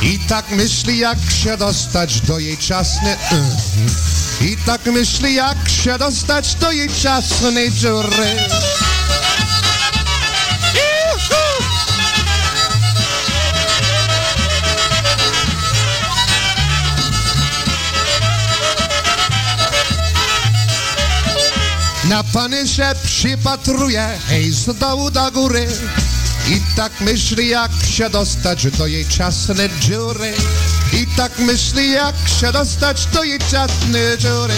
I 0.02 0.20
tak 0.20 0.50
myśli, 0.52 0.98
jak 0.98 1.18
się 1.44 1.58
dostać 1.58 2.22
do 2.22 2.40
jej 2.40 2.58
ciasnej... 2.58 3.16
I 4.42 4.58
tak 4.66 4.86
myśli, 4.86 5.36
jak 5.36 5.70
się 5.70 5.98
dostać 5.98 6.56
do 6.56 6.72
jej 6.72 6.90
ciasnej 6.90 7.72
dziury. 7.72 8.36
Na 22.10 22.24
panie 22.24 22.68
się 22.68 22.92
przypatruje, 23.04 24.08
hej, 24.28 24.52
z 24.52 24.80
dołu 24.80 25.12
do 25.12 25.32
góry. 25.32 25.68
I 26.48 26.76
tak 26.76 27.02
myśli, 27.02 27.48
jak 27.48 27.72
się 27.90 28.10
dostać 28.10 28.72
do 28.72 28.88
jej 28.88 29.08
ciasnej 29.08 29.70
dziury. 29.80 30.34
I 30.94 31.08
tak 31.18 31.40
myśli, 31.40 31.92
jak 31.92 32.16
się 32.40 32.52
dostać 32.52 33.06
do 33.06 33.24
jej 33.24 33.40
ciasnej 33.40 34.18
dziury. 34.18 34.54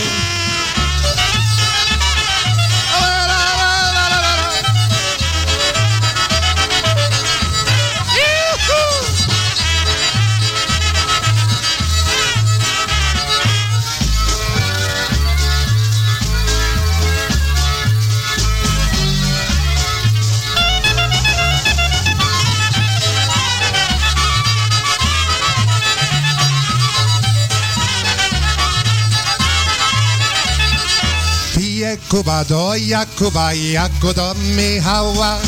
Kuba 32.12 32.43
do 32.43 32.76
Jakuba, 32.76 33.54
Jakub 33.54 34.13
do 34.13 34.36
Michała. 34.36 35.39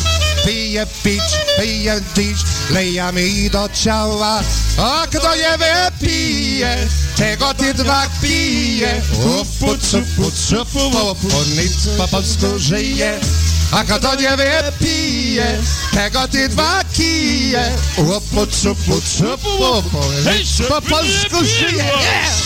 Pije 0.45 0.85
pić, 1.03 1.23
pije 1.59 2.01
dziś, 2.15 2.39
leja 2.69 3.11
mi 3.11 3.49
do 3.49 3.69
ciała. 3.69 4.39
A 4.77 5.07
kto 5.07 5.35
nie 5.35 5.57
wypije, 5.57 6.87
tego 7.15 7.53
ty 7.53 7.73
dwa 7.73 8.07
pije. 8.21 9.01
Upu, 9.13 9.77
cupu, 9.77 10.31
cupu, 10.31 10.87
upu, 11.11 11.27
nic 11.55 11.97
po 11.97 12.07
polsku 12.07 12.59
żyje. 12.59 13.19
A 13.71 13.83
kto 13.83 14.15
nie 14.15 14.37
wypije, 14.37 15.57
tego 15.91 16.27
ty 16.27 16.49
dwa 16.49 16.83
kije. 16.93 17.71
Upu, 17.97 18.47
cupu, 18.47 19.01
cupu, 19.01 19.49
upu, 19.79 19.99
nic 20.31 20.67
po 20.67 20.81
polsku 20.81 21.43
żyje. 21.43 21.83
Yeah! 21.83 22.42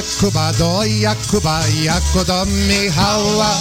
Pije 0.00 0.16
Kuba 0.20 0.52
do 0.52 0.82
Jakuba, 0.84 1.60
Jakub 1.82 2.24
do 2.26 2.46
Michała. 2.46 3.58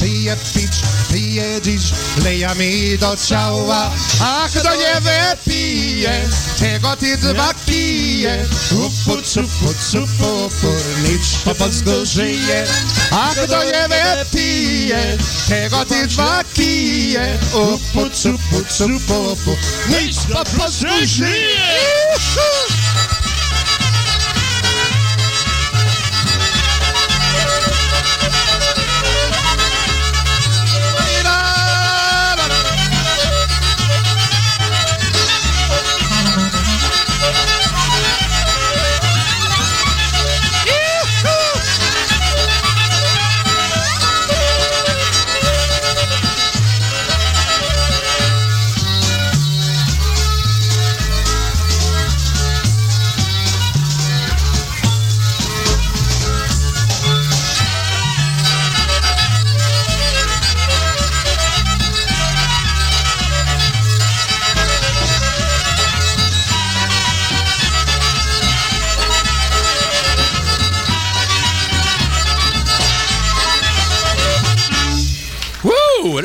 Pije 0.00 0.36
pić, 0.54 0.72
pije 1.12 1.60
dziś, 1.62 1.82
leja 2.24 2.54
mi 2.54 2.98
do 2.98 3.16
ciała. 3.16 3.90
A 4.20 4.48
kto 4.48 4.74
nie 4.76 5.00
wypije, 5.00 6.28
tego 6.58 6.96
ty 6.96 7.16
dwa 7.16 7.54
pije. 7.66 8.46
Upu, 8.70 9.22
cupu, 9.22 9.74
cupu, 9.90 10.44
upu, 10.46 10.72
nic 11.02 11.26
po 11.44 11.54
polsku 11.54 11.90
żyje. 12.04 12.66
A 13.10 13.34
kto 13.34 13.64
nie 13.64 13.88
wypije, 13.88 15.18
tego 15.48 15.84
ty 15.84 16.06
dwa 16.06 16.44
kije. 16.54 17.38
Upu, 17.52 18.10
cupu, 18.10 18.64
cupu, 18.68 19.32
upu, 19.32 19.56
nic 19.88 20.16
po 20.32 20.44
polsku 20.44 20.86
żyje. 21.04 21.80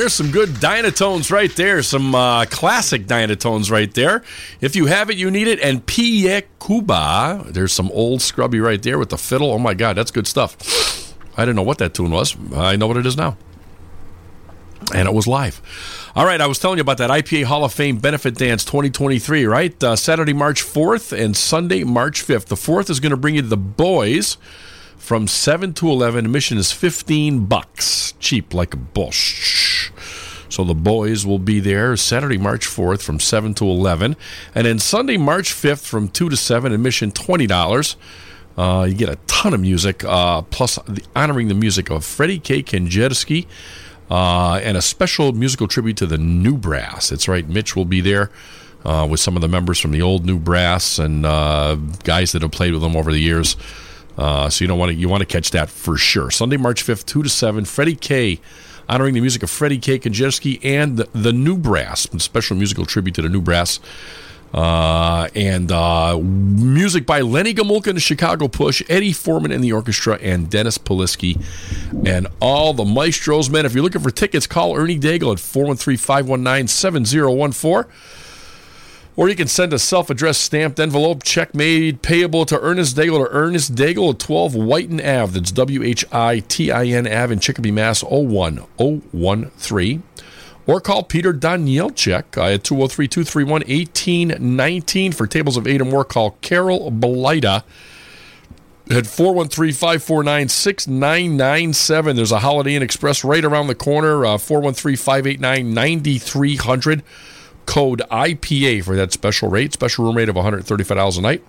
There's 0.05 0.13
some 0.13 0.29
good 0.29 0.49
Dynatones 0.49 1.31
right 1.31 1.49
there. 1.55 1.81
Some 1.81 2.13
uh, 2.13 2.45
classic 2.45 3.07
Dynatones 3.07 3.71
right 3.71 3.91
there. 3.91 4.21
If 4.61 4.75
you 4.75 4.85
have 4.85 5.09
it, 5.09 5.17
you 5.17 5.31
need 5.31 5.47
it. 5.47 5.59
And 5.61 5.83
Pie 5.83 6.43
Cuba. 6.63 7.43
There's 7.47 7.73
some 7.73 7.89
old 7.91 8.21
scrubby 8.21 8.59
right 8.59 8.83
there 8.83 8.99
with 8.99 9.09
the 9.09 9.17
fiddle. 9.17 9.51
Oh 9.51 9.57
my 9.57 9.73
God, 9.73 9.97
that's 9.97 10.11
good 10.11 10.27
stuff. 10.27 11.15
I 11.35 11.41
didn't 11.41 11.55
know 11.55 11.63
what 11.63 11.79
that 11.79 11.95
tune 11.95 12.11
was. 12.11 12.37
I 12.53 12.75
know 12.75 12.85
what 12.85 12.97
it 12.97 13.05
is 13.07 13.17
now. 13.17 13.35
And 14.93 15.07
it 15.07 15.15
was 15.15 15.25
live. 15.25 15.59
All 16.15 16.27
right, 16.27 16.39
I 16.39 16.45
was 16.45 16.59
telling 16.59 16.77
you 16.77 16.83
about 16.83 16.99
that 16.99 17.09
IPA 17.09 17.45
Hall 17.45 17.65
of 17.65 17.73
Fame 17.73 17.97
Benefit 17.97 18.35
Dance 18.35 18.63
2023, 18.63 19.45
right? 19.47 19.83
Uh, 19.83 19.95
Saturday, 19.95 20.33
March 20.33 20.61
4th 20.61 21.19
and 21.19 21.35
Sunday, 21.35 21.83
March 21.83 22.23
5th. 22.23 22.45
The 22.45 22.55
4th 22.55 22.91
is 22.91 22.99
going 22.99 23.09
to 23.09 23.17
bring 23.17 23.33
you 23.33 23.41
the 23.41 23.57
boys 23.57 24.37
from 24.97 25.27
7 25.27 25.73
to 25.73 25.89
11. 25.89 26.25
Admission 26.25 26.59
is 26.59 26.71
15 26.71 27.47
bucks. 27.47 28.13
Cheap 28.19 28.53
like 28.53 28.75
a 28.75 28.77
bush. 28.77 29.91
So 30.55 30.63
the 30.63 30.73
boys 30.73 31.25
will 31.25 31.37
be 31.37 31.59
there 31.59 31.97
Saturday, 31.97 32.37
March 32.37 32.65
4th 32.65 33.01
from 33.01 33.19
7 33.19 33.53
to 33.55 33.65
11. 33.65 34.15
And 34.55 34.65
then 34.65 34.79
Sunday, 34.79 35.17
March 35.17 35.51
5th 35.51 35.85
from 35.85 36.07
2 36.07 36.29
to 36.29 36.37
7. 36.37 36.71
Admission 36.71 37.11
$20. 37.11 37.95
Uh, 38.57 38.85
you 38.87 38.95
get 38.95 39.09
a 39.09 39.17
ton 39.27 39.53
of 39.53 39.59
music, 39.59 40.05
uh, 40.05 40.43
plus 40.43 40.79
the, 40.87 41.03
honoring 41.13 41.49
the 41.49 41.53
music 41.53 41.89
of 41.89 42.05
Freddie 42.05 42.39
K. 42.39 42.63
Kenjersky, 42.63 43.47
uh, 44.09 44.61
and 44.63 44.77
a 44.77 44.81
special 44.81 45.33
musical 45.33 45.67
tribute 45.67 45.97
to 45.97 46.05
the 46.05 46.17
New 46.17 46.55
Brass. 46.55 47.09
That's 47.09 47.27
right, 47.27 47.45
Mitch 47.49 47.75
will 47.75 47.83
be 47.83 47.99
there 47.99 48.31
uh, 48.85 49.05
with 49.11 49.19
some 49.19 49.35
of 49.35 49.41
the 49.41 49.49
members 49.49 49.77
from 49.77 49.91
the 49.91 50.01
old 50.01 50.25
New 50.25 50.39
Brass 50.39 50.99
and 50.99 51.25
uh, 51.25 51.75
guys 52.05 52.31
that 52.31 52.43
have 52.43 52.51
played 52.51 52.71
with 52.71 52.81
them 52.81 52.95
over 52.95 53.11
the 53.11 53.19
years. 53.19 53.57
Uh, 54.17 54.49
so 54.49 54.63
you 54.63 54.69
don't 54.69 54.79
want 54.79 54.93
to 54.93 54.95
you 54.95 55.09
want 55.09 55.19
to 55.19 55.25
catch 55.25 55.51
that 55.51 55.69
for 55.69 55.97
sure. 55.97 56.31
Sunday, 56.31 56.55
March 56.55 56.81
fifth, 56.81 57.05
two 57.05 57.23
to 57.23 57.27
seven. 57.27 57.65
Freddie 57.65 57.97
K. 57.97 58.39
Honoring 58.87 59.13
the 59.13 59.21
music 59.21 59.43
of 59.43 59.49
Freddie 59.49 59.79
K. 59.79 59.97
Kenjersky 59.99 60.59
and 60.63 60.97
the, 60.97 61.09
the 61.13 61.33
New 61.33 61.57
Brass, 61.57 62.05
a 62.13 62.19
special 62.19 62.55
musical 62.55 62.85
tribute 62.85 63.15
to 63.15 63.21
the 63.21 63.29
New 63.29 63.41
Brass. 63.41 63.79
Uh, 64.53 65.27
and 65.35 65.69
uh, 65.71 66.17
music 66.17 67.05
by 67.05 67.19
Lenny 67.19 67.53
Gomulka 67.53 67.87
and 67.87 67.97
the 67.97 68.01
Chicago 68.01 68.47
Push, 68.47 68.81
Eddie 68.87 69.11
Forman 69.11 69.51
in 69.51 69.59
the 69.59 69.73
orchestra, 69.73 70.17
and 70.21 70.49
Dennis 70.49 70.77
Polisky, 70.77 71.43
and 72.05 72.27
all 72.39 72.73
the 72.73 72.85
maestros. 72.85 73.49
Man, 73.49 73.65
if 73.65 73.73
you're 73.73 73.83
looking 73.83 74.01
for 74.01 74.11
tickets, 74.11 74.47
call 74.47 74.77
Ernie 74.77 74.97
Daigle 74.97 75.33
at 75.33 75.39
413 75.41 75.97
519 75.97 76.67
7014. 76.67 77.91
Or 79.17 79.29
you 79.29 79.35
can 79.35 79.47
send 79.47 79.71
a 79.71 79.79
self 79.79 80.09
addressed 80.09 80.41
stamped 80.41 80.79
envelope, 80.79 81.23
check 81.23 81.55
made 81.55 82.01
payable 82.01 82.45
to 82.47 82.59
Ernest 82.59 82.97
Daigle 82.97 83.19
or 83.19 83.29
Ernest 83.31 83.73
Daigle 83.73 84.13
at 84.13 84.19
12 84.19 84.55
Whiten 84.55 84.99
Ave. 84.99 85.33
That's 85.33 85.51
W 85.51 85.83
H 85.83 86.03
I 86.11 86.39
T 86.39 86.71
I 86.71 86.87
N 86.87 87.07
Ave 87.07 87.33
in 87.33 87.39
Chicopee, 87.39 87.71
Mass. 87.71 88.03
01013 88.03 90.03
or 90.67 90.81
call 90.81 91.03
Peter 91.03 91.33
Danielchek 91.33 92.37
uh, 92.37 92.53
at 92.53 92.63
203 92.63 93.07
231 93.07 93.61
1819. 93.61 95.11
For 95.11 95.27
tables 95.27 95.57
of 95.57 95.67
eight 95.67 95.81
or 95.81 95.85
more, 95.85 96.03
call 96.03 96.31
Carol 96.41 96.91
Belida 96.91 97.63
at 98.89 99.07
413 99.07 99.73
549 99.73 100.49
6997. 100.49 102.15
There's 102.15 102.31
a 102.31 102.39
Holiday 102.39 102.75
Inn 102.75 102.83
Express 102.83 103.23
right 103.23 103.45
around 103.45 103.67
the 103.67 103.75
corner, 103.75 104.25
uh, 104.25 104.37
413 104.37 104.97
589 104.97 105.73
9300. 105.73 107.03
Code 107.65 108.01
IPA 108.11 108.83
for 108.83 108.95
that 108.95 109.11
special 109.11 109.49
rate, 109.49 109.73
special 109.73 110.05
room 110.05 110.17
rate 110.17 110.29
of 110.29 110.35
$135 110.35 111.17
a 111.17 111.21
night. 111.21 111.43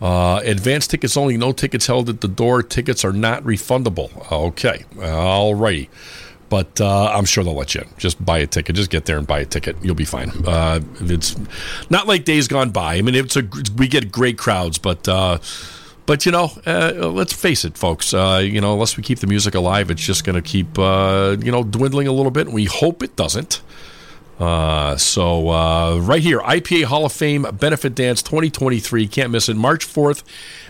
Uh, 0.00 0.40
advance 0.44 0.86
tickets 0.86 1.16
only, 1.16 1.36
no 1.38 1.52
tickets 1.52 1.86
held 1.86 2.08
at 2.08 2.20
the 2.20 2.28
door. 2.28 2.62
Tickets 2.62 3.04
are 3.04 3.12
not 3.12 3.42
refundable. 3.44 4.30
Okay, 4.30 4.84
all 5.02 5.54
righty 5.54 5.88
but 6.48 6.80
uh, 6.80 7.06
I'm 7.06 7.24
sure 7.24 7.44
they'll 7.44 7.54
let 7.54 7.74
you 7.74 7.82
in. 7.82 7.88
Just 7.98 8.24
buy 8.24 8.38
a 8.38 8.46
ticket. 8.46 8.76
Just 8.76 8.90
get 8.90 9.06
there 9.06 9.18
and 9.18 9.26
buy 9.26 9.40
a 9.40 9.44
ticket. 9.44 9.76
You'll 9.82 9.94
be 9.94 10.04
fine. 10.04 10.30
Uh, 10.46 10.80
it's 11.00 11.36
not 11.90 12.06
like 12.06 12.24
days 12.24 12.48
gone 12.48 12.70
by. 12.70 12.96
I 12.96 13.02
mean, 13.02 13.14
it's 13.14 13.36
a 13.36 13.42
we 13.76 13.88
get 13.88 14.12
great 14.12 14.38
crowds, 14.38 14.78
but 14.78 15.08
uh, 15.08 15.38
but 16.06 16.24
you 16.24 16.32
know, 16.32 16.52
uh, 16.66 16.92
let's 17.10 17.32
face 17.32 17.64
it, 17.64 17.76
folks. 17.76 18.14
Uh, 18.14 18.40
you 18.42 18.60
know, 18.60 18.72
unless 18.72 18.96
we 18.96 19.02
keep 19.02 19.18
the 19.18 19.26
music 19.26 19.54
alive, 19.54 19.90
it's 19.90 20.02
just 20.02 20.24
going 20.24 20.36
to 20.36 20.42
keep 20.42 20.78
uh, 20.78 21.36
you 21.40 21.52
know 21.52 21.62
dwindling 21.62 22.06
a 22.06 22.12
little 22.12 22.30
bit. 22.30 22.48
We 22.48 22.64
hope 22.64 23.02
it 23.02 23.16
doesn't. 23.16 23.60
so 24.38 25.98
right 26.00 26.22
here, 26.22 26.40
IPA 26.40 26.84
Hall 26.84 27.04
of 27.04 27.12
Fame 27.12 27.42
Benefit 27.52 27.94
Dance 27.94 28.22
2023. 28.22 29.06
Can't 29.08 29.30
miss 29.30 29.48
it. 29.48 29.56
March 29.56 29.86
4th 29.86 30.22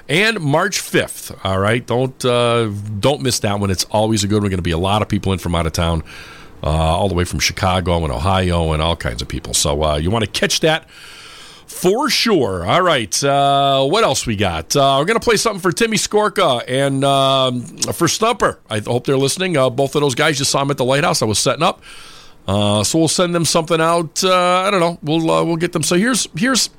and 0.09 0.41
March 0.41 0.79
5th. 0.81 1.39
All 1.45 1.59
right, 1.59 1.85
don't 1.87 2.25
uh, 2.25 2.67
don't 3.01 3.23
miss 3.23 3.41
that 3.41 3.61
one. 3.61 3.71
It's 3.71 3.85
always 3.85 4.25
a 4.25 4.29
good 4.29 4.43
one. 4.43 4.51
Going 4.51 4.59
to 4.59 4.63
be 4.63 4.71
a 4.71 4.79
lot 4.79 5.03
of 5.03 5.09
people 5.09 5.33
in 5.33 5.39
from 5.39 5.55
out 5.55 5.67
of 5.67 5.73
town, 5.73 6.03
uh, 6.63 6.69
all 6.69 7.09
the 7.09 7.15
way 7.15 7.25
from 7.25 7.41
Chicago 7.41 8.05
and 8.05 8.13
Ohio 8.13 8.73
and 8.73 8.83
all 8.83 8.97
kinds 8.97 9.23
of 9.23 9.29
people. 9.29 9.55
So 9.55 9.83
uh, 9.83 9.97
you 9.97 10.11
want 10.11 10.25
to 10.25 10.31
catch 10.31 10.61
that 10.61 10.89
for 11.77 12.09
sure. 12.09 12.65
All 12.65 12.83
right, 12.83 13.23
uh, 13.23 13.85
what 13.85 14.03
else 14.03 14.27
we 14.27 14.35
got? 14.37 14.75
Uh, 14.75 14.97
we're 14.99 15.05
going 15.05 15.19
to 15.19 15.25
play 15.25 15.37
something 15.37 15.61
for 15.61 15.73
Timmy 15.73 15.97
Skorka 15.97 16.65
and 16.67 17.05
um, 17.05 17.63
for 17.93 18.09
Stumper. 18.09 18.59
I 18.69 18.81
hope 18.81 19.07
they're 19.07 19.17
listening. 19.17 19.57
Uh, 19.57 19.71
both 19.71 19.95
of 19.95 20.01
those 20.01 20.15
guys 20.15 20.39
just 20.39 20.51
saw 20.51 20.61
them 20.61 20.71
at 20.71 20.79
the 20.79 20.85
lighthouse. 20.85 21.23
I 21.23 21.27
was 21.27 21.39
setting 21.39 21.63
up. 21.63 21.83
so 22.47 22.85
we'll 22.95 23.09
send 23.09 23.35
them 23.35 23.45
something 23.45 23.81
out. 23.81 24.25
I 24.25 24.71
don't 24.71 24.81
know. 24.81 24.99
We'll 25.03 25.47
we'll 25.47 25.57
get 25.57 25.73
them. 25.73 25.83
So 25.83 25.97
here's 25.97 26.29
here's 26.37 26.71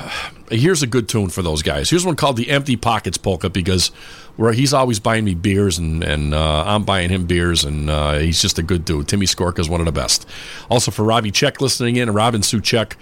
here's 0.50 0.82
a 0.82 0.86
good 0.86 1.08
tune 1.08 1.28
for 1.28 1.42
those 1.42 1.62
guys. 1.62 1.90
Here's 1.90 2.04
one 2.04 2.16
called 2.16 2.36
the 2.36 2.50
Empty 2.50 2.76
Pockets 2.76 3.18
Polka 3.18 3.50
because 3.50 3.88
where 4.36 4.52
he's 4.52 4.72
always 4.72 4.98
buying 4.98 5.24
me 5.24 5.34
beers 5.34 5.78
and 5.78 6.02
and 6.02 6.34
uh, 6.34 6.64
I'm 6.66 6.84
buying 6.84 7.10
him 7.10 7.26
beers 7.26 7.64
and 7.64 7.90
uh, 7.90 8.14
he's 8.14 8.40
just 8.40 8.58
a 8.58 8.62
good 8.62 8.84
dude. 8.84 9.08
Timmy 9.08 9.26
Skorka 9.26 9.60
is 9.60 9.68
one 9.68 9.80
of 9.80 9.86
the 9.86 9.92
best. 9.92 10.28
Also 10.70 10.90
for 10.90 11.04
Robbie 11.04 11.30
Check 11.30 11.60
listening 11.60 11.96
in 11.96 12.08
and 12.08 12.14
Robin 12.14 12.42
Sue 12.42 12.60
Check. 12.60 12.96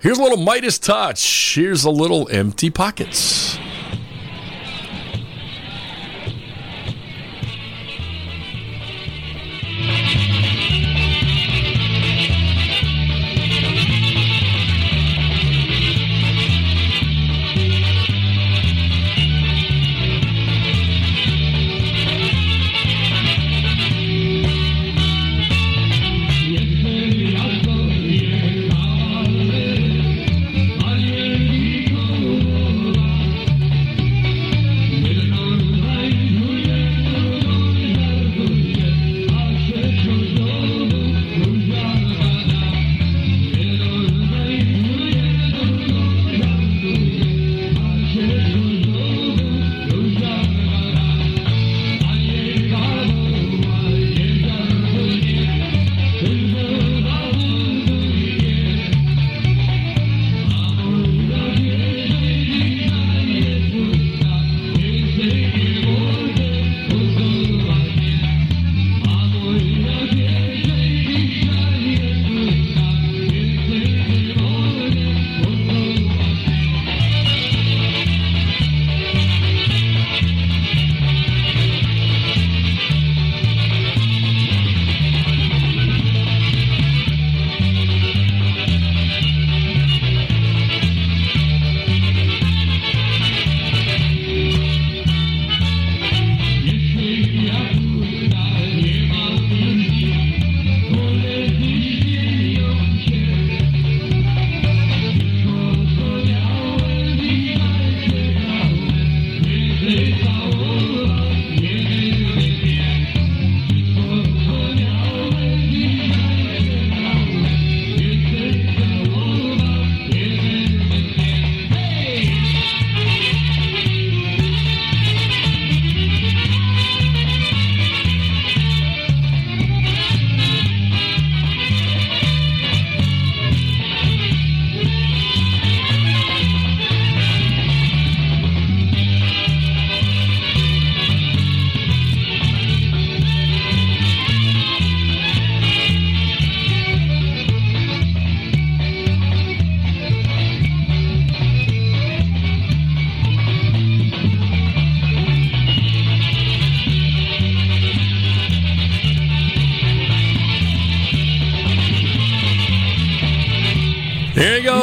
Here's 0.00 0.18
a 0.18 0.22
little 0.22 0.38
Midas 0.38 0.78
touch. 0.78 1.54
Here's 1.56 1.82
a 1.82 1.90
little 1.90 2.28
Empty 2.30 2.70
Pockets. 2.70 3.58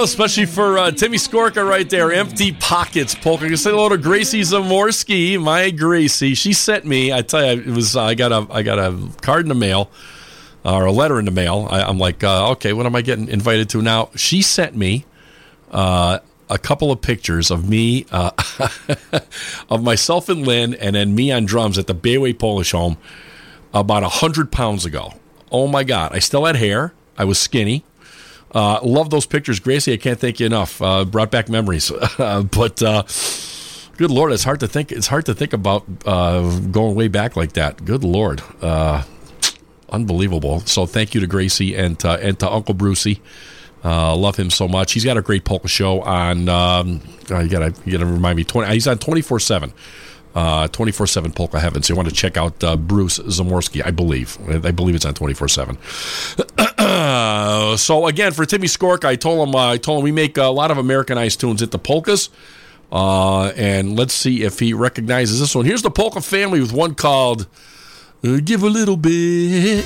Especially 0.05 0.45
for 0.45 0.77
uh, 0.77 0.91
Timmy 0.91 1.17
Skorka 1.17 1.67
right 1.67 1.89
there. 1.89 2.13
Empty 2.13 2.53
pockets 2.53 3.15
polka. 3.15 3.49
You 3.49 3.57
say 3.57 3.71
hello 3.71 3.89
to 3.89 3.97
Gracie 3.97 4.41
Zamorski, 4.41 5.41
my 5.41 5.71
Gracie. 5.71 6.35
She 6.35 6.53
sent 6.53 6.85
me. 6.85 7.11
I 7.11 7.23
tell 7.23 7.43
you, 7.43 7.61
it 7.61 7.75
was. 7.75 7.95
Uh, 7.95 8.03
I 8.03 8.13
got 8.13 8.31
a. 8.31 8.47
I 8.51 8.61
got 8.61 8.79
a 8.79 8.97
card 9.21 9.41
in 9.41 9.49
the 9.49 9.55
mail, 9.55 9.89
or 10.63 10.85
a 10.85 10.91
letter 10.91 11.19
in 11.19 11.25
the 11.25 11.31
mail. 11.31 11.67
I, 11.69 11.81
I'm 11.81 11.97
like, 11.97 12.23
uh, 12.23 12.51
okay, 12.51 12.71
what 12.71 12.85
am 12.85 12.95
I 12.95 13.01
getting 13.01 13.27
invited 13.27 13.67
to 13.71 13.81
now? 13.81 14.11
She 14.15 14.43
sent 14.43 14.75
me 14.75 15.05
uh, 15.71 16.19
a 16.49 16.57
couple 16.59 16.91
of 16.91 17.01
pictures 17.01 17.49
of 17.49 17.67
me, 17.67 18.05
uh, 18.11 18.31
of 19.69 19.83
myself 19.83 20.29
and 20.29 20.45
Lynn, 20.45 20.75
and 20.75 20.95
then 20.95 21.15
me 21.15 21.31
on 21.31 21.45
drums 21.45 21.77
at 21.79 21.87
the 21.87 21.95
Bayway 21.95 22.37
Polish 22.37 22.71
Home 22.71 22.97
about 23.73 24.03
hundred 24.03 24.51
pounds 24.51 24.85
ago. 24.85 25.13
Oh 25.51 25.67
my 25.67 25.83
God! 25.83 26.13
I 26.13 26.19
still 26.19 26.45
had 26.45 26.57
hair. 26.57 26.93
I 27.17 27.25
was 27.25 27.39
skinny. 27.39 27.83
Uh, 28.55 28.79
love 28.83 29.09
those 29.09 29.25
pictures, 29.25 29.59
Gracie. 29.59 29.91
I 29.91 29.97
can't 29.97 30.17
thank 30.17 30.39
you 30.39 30.45
enough. 30.45 30.81
Uh, 30.81 31.03
brought 31.03 31.29
back 31.29 31.49
memories, 31.49 31.91
but 32.17 32.81
uh, 32.81 33.03
good 33.97 34.09
lord, 34.09 34.31
it's 34.31 34.45
hard 34.45 34.61
to 34.61 34.67
think. 34.67 34.93
It's 34.93 35.07
hard 35.07 35.25
to 35.25 35.33
think 35.35 35.51
about 35.51 35.83
uh, 36.05 36.59
going 36.71 36.95
way 36.95 37.09
back 37.09 37.35
like 37.35 37.51
that. 37.53 37.83
Good 37.83 38.05
lord, 38.05 38.41
uh, 38.61 39.03
unbelievable. 39.89 40.61
So 40.61 40.85
thank 40.85 41.13
you 41.13 41.19
to 41.19 41.27
Gracie 41.27 41.75
and 41.75 42.03
uh, 42.05 42.17
and 42.21 42.39
to 42.39 42.49
Uncle 42.49 42.73
Brucey. 42.73 43.21
Uh, 43.83 44.15
love 44.15 44.37
him 44.37 44.49
so 44.49 44.67
much. 44.69 44.93
He's 44.93 45.03
got 45.03 45.17
a 45.17 45.21
great 45.21 45.43
polka 45.43 45.67
show 45.67 46.01
on. 46.01 46.47
Um, 46.49 47.01
uh, 47.29 47.39
you 47.39 47.49
gotta 47.49 47.73
you 47.85 47.91
gotta 47.91 48.05
remind 48.05 48.37
me. 48.37 48.45
20, 48.45 48.73
he's 48.73 48.87
on 48.87 48.99
twenty 48.99 49.21
four 49.21 49.39
seven. 49.41 49.73
Uh, 50.35 50.67
24-7 50.67 51.33
Polka 51.33 51.61
Heaven. 51.61 51.81
So 51.81 51.93
you 51.93 51.95
want 51.95 52.09
to 52.09 52.13
check 52.13 52.35
out 52.35 52.61
uh, 52.61 52.75
Bruce 52.75 53.19
Zamorski, 53.19 53.81
I 53.85 53.91
believe. 53.91 54.37
I 54.65 54.71
believe 54.71 54.93
it's 54.93 55.05
on 55.05 55.13
24-7. 55.13 57.77
so 57.79 58.07
again, 58.07 58.33
for 58.33 58.45
Timmy 58.45 58.67
Skork, 58.67 59.05
I 59.05 59.15
told 59.15 59.47
him 59.47 59.55
I 59.55 59.77
told 59.77 59.99
him 59.99 60.03
we 60.03 60.11
make 60.11 60.37
a 60.37 60.47
lot 60.47 60.71
of 60.71 60.77
Americanized 60.77 61.39
tunes 61.39 61.61
into 61.61 61.77
polkas. 61.77 62.29
Uh, 62.91 63.53
and 63.55 63.97
let's 63.97 64.13
see 64.13 64.43
if 64.43 64.59
he 64.59 64.73
recognizes 64.73 65.39
this 65.39 65.55
one. 65.55 65.63
Here's 65.65 65.83
the 65.83 65.91
polka 65.91 66.19
family 66.19 66.59
with 66.59 66.73
one 66.73 66.95
called 66.95 67.47
"Give 68.21 68.61
a 68.61 68.69
Little 68.69 68.97
Bit." 68.97 69.85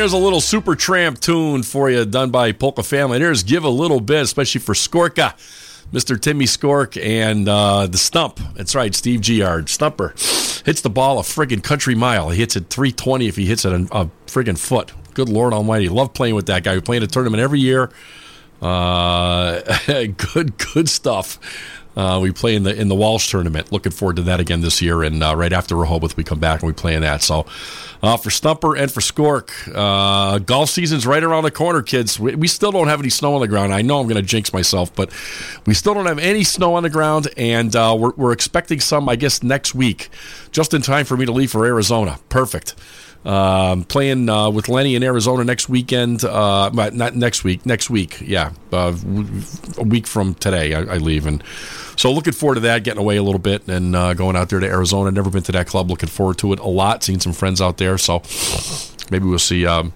There's 0.00 0.14
a 0.14 0.16
little 0.16 0.40
Supertramp 0.40 1.20
tune 1.20 1.62
for 1.62 1.90
you 1.90 2.06
done 2.06 2.30
by 2.30 2.52
Polka 2.52 2.82
Family. 2.82 3.16
And 3.16 3.22
here's 3.22 3.42
Give 3.42 3.64
a 3.64 3.68
Little 3.68 4.00
Bit, 4.00 4.22
especially 4.22 4.62
for 4.62 4.72
Skorka, 4.72 5.34
Mr. 5.92 6.18
Timmy 6.18 6.46
Skork, 6.46 6.98
and 7.04 7.46
uh, 7.46 7.86
the 7.86 7.98
stump. 7.98 8.40
That's 8.54 8.74
right, 8.74 8.94
Steve 8.94 9.20
Giard. 9.20 9.68
Stumper 9.68 10.14
hits 10.64 10.80
the 10.80 10.88
ball 10.88 11.18
a 11.18 11.22
friggin' 11.22 11.62
country 11.62 11.94
mile. 11.94 12.30
He 12.30 12.38
hits 12.38 12.56
it 12.56 12.70
320 12.70 13.28
if 13.28 13.36
he 13.36 13.44
hits 13.44 13.66
it 13.66 13.74
a, 13.74 13.86
a 13.94 14.10
friggin' 14.26 14.58
foot. 14.58 14.90
Good 15.12 15.28
Lord 15.28 15.52
Almighty. 15.52 15.90
Love 15.90 16.14
playing 16.14 16.34
with 16.34 16.46
that 16.46 16.64
guy. 16.64 16.76
We 16.76 16.80
play 16.80 16.96
in 16.96 17.02
a 17.02 17.06
tournament 17.06 17.42
every 17.42 17.60
year. 17.60 17.90
Uh, 18.62 19.60
good, 20.32 20.56
good 20.72 20.88
stuff. 20.88 21.38
Uh, 22.00 22.18
we 22.18 22.32
play 22.32 22.54
in 22.54 22.62
the 22.62 22.74
in 22.74 22.88
the 22.88 22.94
Walsh 22.94 23.30
tournament. 23.30 23.70
Looking 23.70 23.92
forward 23.92 24.16
to 24.16 24.22
that 24.22 24.40
again 24.40 24.62
this 24.62 24.80
year. 24.80 25.02
And 25.02 25.22
uh, 25.22 25.36
right 25.36 25.52
after 25.52 25.76
Rehoboth, 25.76 26.16
we 26.16 26.24
come 26.24 26.38
back 26.38 26.62
and 26.62 26.66
we 26.66 26.72
play 26.72 26.94
in 26.94 27.02
that. 27.02 27.20
So 27.20 27.44
uh, 28.02 28.16
for 28.16 28.30
Stumper 28.30 28.74
and 28.74 28.90
for 28.90 29.00
Skork, 29.00 29.50
uh, 29.74 30.38
golf 30.38 30.70
season's 30.70 31.06
right 31.06 31.22
around 31.22 31.44
the 31.44 31.50
corner, 31.50 31.82
kids. 31.82 32.18
We, 32.18 32.34
we 32.34 32.48
still 32.48 32.72
don't 32.72 32.88
have 32.88 33.00
any 33.00 33.10
snow 33.10 33.34
on 33.34 33.42
the 33.42 33.48
ground. 33.48 33.74
I 33.74 33.82
know 33.82 34.00
I'm 34.00 34.06
going 34.06 34.16
to 34.16 34.26
jinx 34.26 34.52
myself, 34.54 34.94
but 34.94 35.10
we 35.66 35.74
still 35.74 35.92
don't 35.92 36.06
have 36.06 36.18
any 36.18 36.42
snow 36.42 36.74
on 36.74 36.82
the 36.82 36.90
ground, 36.90 37.28
and 37.36 37.76
uh, 37.76 37.94
we're, 37.98 38.12
we're 38.16 38.32
expecting 38.32 38.80
some, 38.80 39.06
I 39.06 39.16
guess, 39.16 39.42
next 39.42 39.74
week, 39.74 40.08
just 40.50 40.72
in 40.72 40.80
time 40.80 41.04
for 41.04 41.18
me 41.18 41.26
to 41.26 41.32
leave 41.32 41.50
for 41.50 41.66
Arizona. 41.66 42.18
Perfect. 42.30 42.74
Um, 43.22 43.84
playing 43.84 44.30
uh, 44.30 44.48
with 44.48 44.70
Lenny 44.70 44.94
in 44.94 45.02
Arizona 45.02 45.44
next 45.44 45.68
weekend. 45.68 46.24
Uh, 46.24 46.70
not 46.70 47.14
next 47.14 47.44
week. 47.44 47.66
Next 47.66 47.90
week, 47.90 48.18
yeah, 48.22 48.52
uh, 48.72 48.96
a 49.76 49.82
week 49.82 50.06
from 50.06 50.34
today, 50.34 50.72
I, 50.72 50.80
I 50.80 50.96
leave, 50.96 51.26
and 51.26 51.44
so 51.96 52.10
looking 52.10 52.32
forward 52.32 52.54
to 52.54 52.60
that. 52.62 52.82
Getting 52.82 53.00
away 53.00 53.18
a 53.18 53.22
little 53.22 53.38
bit 53.38 53.68
and 53.68 53.94
uh, 53.94 54.14
going 54.14 54.36
out 54.36 54.48
there 54.48 54.60
to 54.60 54.66
Arizona. 54.66 55.10
Never 55.10 55.28
been 55.28 55.42
to 55.42 55.52
that 55.52 55.66
club. 55.66 55.90
Looking 55.90 56.08
forward 56.08 56.38
to 56.38 56.54
it 56.54 56.60
a 56.60 56.68
lot. 56.68 57.04
Seen 57.04 57.20
some 57.20 57.34
friends 57.34 57.60
out 57.60 57.76
there, 57.76 57.98
so 57.98 58.22
maybe 59.10 59.26
we'll 59.26 59.38
see. 59.38 59.66
Um, 59.66 59.92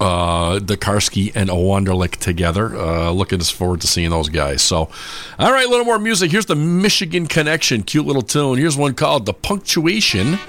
uh, 0.00 0.58
the 0.58 0.76
Karski 0.76 1.30
and 1.36 1.48
a 1.48 1.52
Wonderlick 1.52 2.16
together. 2.16 2.76
Uh, 2.76 3.12
looking 3.12 3.38
forward 3.38 3.80
to 3.82 3.86
seeing 3.86 4.10
those 4.10 4.28
guys. 4.28 4.62
So, 4.62 4.90
all 5.38 5.52
right, 5.52 5.64
a 5.64 5.68
little 5.68 5.84
more 5.84 6.00
music. 6.00 6.32
Here's 6.32 6.46
the 6.46 6.56
Michigan 6.56 7.28
Connection, 7.28 7.84
cute 7.84 8.04
little 8.04 8.22
tune. 8.22 8.58
Here's 8.58 8.76
one 8.76 8.94
called 8.94 9.26
the 9.26 9.32
Punctuation 9.32 10.40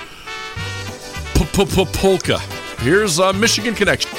Polka. 1.33 2.39
Here's 2.79 3.19
uh, 3.19 3.33
Michigan 3.33 3.75
Connection. 3.75 4.11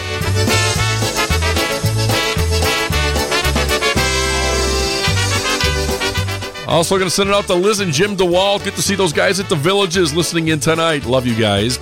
Also, 6.66 6.96
going 6.96 7.08
to 7.08 7.14
send 7.14 7.28
it 7.30 7.34
out 7.34 7.46
to 7.46 7.54
Liz 7.54 7.80
and 7.80 7.92
Jim 7.92 8.16
DeWalt. 8.16 8.64
Get 8.64 8.74
to 8.74 8.82
see 8.82 8.94
those 8.94 9.12
guys 9.12 9.38
at 9.38 9.48
the 9.48 9.54
villages 9.54 10.14
listening 10.14 10.48
in 10.48 10.60
tonight. 10.60 11.04
Love 11.04 11.26
you 11.26 11.36
guys. 11.36 11.78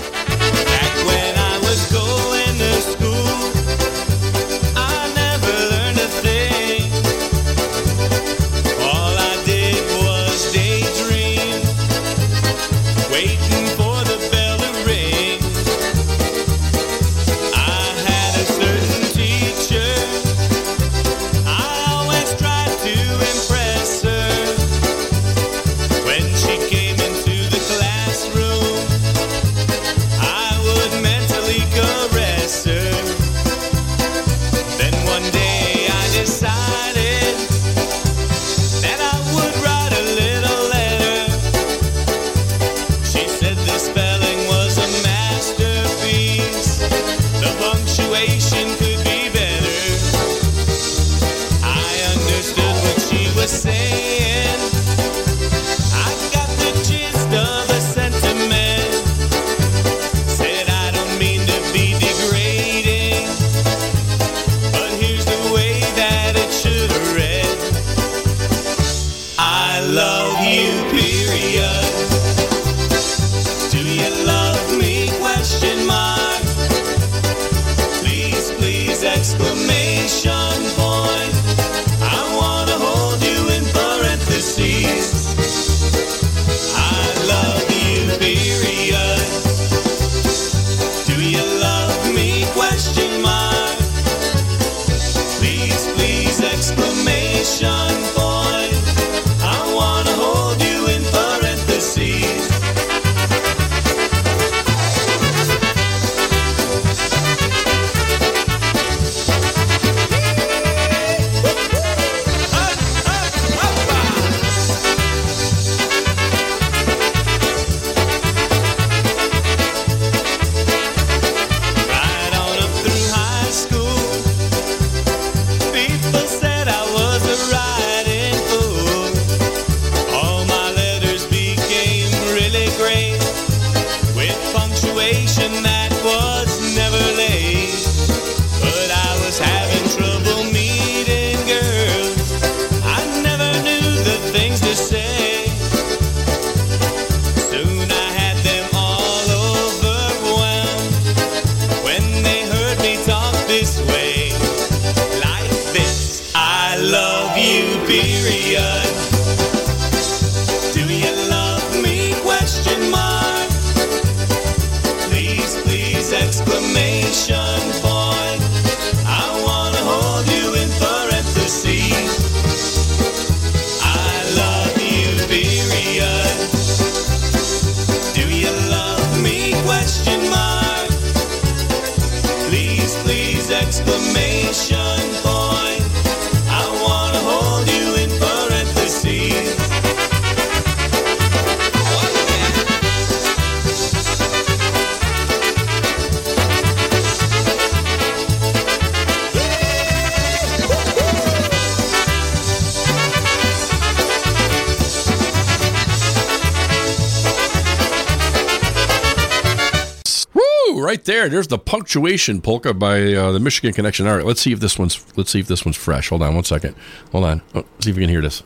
There. 211.23 211.29
There's 211.29 211.47
the 211.47 211.59
punctuation 211.59 212.41
polka 212.41 212.75
by 212.75 213.15
uh, 213.15 213.31
the 213.31 213.39
Michigan 213.39 213.73
Connection. 213.73 214.09
All 214.09 214.17
right, 214.17 214.27
let's 214.27 214.41
see 214.41 214.51
if 214.51 214.59
this 214.59 214.77
one's 214.77 215.05
let's 215.17 215.31
see 215.31 215.39
if 215.39 215.47
this 215.47 215.65
one's 215.65 215.77
fresh. 215.77 216.09
Hold 216.09 216.21
on 216.21 216.35
one 216.35 216.43
second. 216.43 216.75
Hold 217.13 217.25
on. 217.25 217.43
Oh, 217.55 217.65
see 217.79 217.91
if 217.91 217.97
we 217.97 218.03
can 218.03 218.11
hear 218.11 218.21
this. 218.21 218.43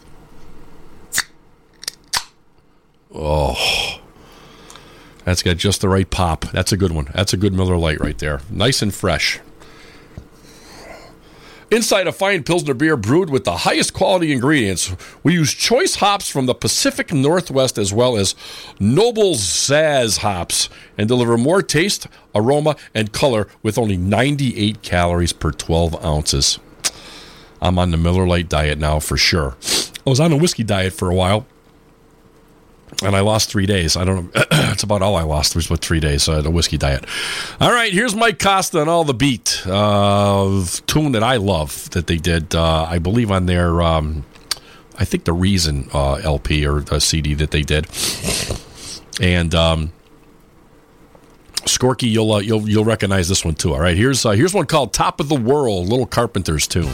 Oh, 3.14 3.98
that's 5.24 5.42
got 5.42 5.56
just 5.56 5.80
the 5.80 5.88
right 5.88 6.10
pop. 6.10 6.44
That's 6.52 6.70
a 6.70 6.76
good 6.76 6.92
one. 6.92 7.08
That's 7.14 7.32
a 7.32 7.38
good 7.38 7.54
Miller 7.54 7.78
Lite 7.78 8.00
right 8.00 8.18
there. 8.18 8.42
Nice 8.50 8.82
and 8.82 8.94
fresh. 8.94 9.40
Inside 11.68 12.06
a 12.06 12.12
fine 12.12 12.44
Pilsner 12.44 12.74
beer 12.74 12.96
brewed 12.96 13.28
with 13.28 13.42
the 13.42 13.56
highest 13.56 13.92
quality 13.92 14.32
ingredients, 14.32 14.94
we 15.24 15.32
use 15.32 15.52
choice 15.52 15.96
hops 15.96 16.30
from 16.30 16.46
the 16.46 16.54
Pacific 16.54 17.12
Northwest 17.12 17.76
as 17.76 17.92
well 17.92 18.16
as 18.16 18.36
Noble 18.78 19.34
Saaz 19.34 20.18
hops 20.18 20.68
and 20.96 21.08
deliver 21.08 21.36
more 21.36 21.62
taste, 21.62 22.06
aroma, 22.36 22.76
and 22.94 23.12
color 23.12 23.48
with 23.64 23.78
only 23.78 23.96
98 23.96 24.82
calories 24.82 25.32
per 25.32 25.50
12 25.50 26.04
ounces. 26.04 26.60
I'm 27.60 27.80
on 27.80 27.90
the 27.90 27.96
Miller 27.96 28.28
Lite 28.28 28.48
diet 28.48 28.78
now 28.78 29.00
for 29.00 29.16
sure. 29.16 29.56
I 30.06 30.10
was 30.10 30.20
on 30.20 30.30
a 30.30 30.36
whiskey 30.36 30.62
diet 30.62 30.92
for 30.92 31.10
a 31.10 31.14
while 31.14 31.46
and 33.02 33.14
I 33.14 33.20
lost 33.20 33.50
three 33.50 33.66
days. 33.66 33.96
I 33.96 34.04
don't 34.04 34.34
know. 34.34 34.42
That's 34.50 34.82
about 34.82 35.02
all 35.02 35.16
I 35.16 35.22
lost 35.22 35.54
was 35.54 35.66
about 35.66 35.80
three 35.80 36.00
days. 36.00 36.28
Uh, 36.28 36.40
the 36.40 36.50
whiskey 36.50 36.78
diet. 36.78 37.04
All 37.60 37.72
right, 37.72 37.92
here's 37.92 38.14
Mike 38.14 38.38
Costa 38.38 38.80
and 38.80 38.88
all 38.88 39.04
the 39.04 39.14
beat 39.14 39.62
uh, 39.66 40.64
tune 40.86 41.12
that 41.12 41.22
I 41.22 41.36
love 41.36 41.90
that 41.90 42.06
they 42.06 42.16
did. 42.16 42.54
Uh, 42.54 42.84
I 42.84 42.98
believe 42.98 43.30
on 43.30 43.46
their, 43.46 43.82
um, 43.82 44.24
I 44.98 45.04
think 45.04 45.24
the 45.24 45.32
Reason 45.32 45.88
uh, 45.92 46.14
LP 46.14 46.66
or 46.66 46.82
CD 47.00 47.34
that 47.34 47.50
they 47.50 47.62
did, 47.62 47.86
and. 49.20 49.54
Um, 49.54 49.92
you'll 52.00 52.32
uh, 52.32 52.38
you'll 52.38 52.68
you'll 52.68 52.84
recognize 52.84 53.28
this 53.28 53.44
one 53.44 53.54
too. 53.54 53.74
All 53.74 53.80
right, 53.80 53.96
here's 53.96 54.24
uh, 54.24 54.30
here's 54.30 54.54
one 54.54 54.66
called 54.66 54.92
"Top 54.92 55.18
of 55.18 55.28
the 55.28 55.34
World," 55.34 55.88
Little 55.88 56.06
Carpenters 56.06 56.68
tune. 56.68 56.92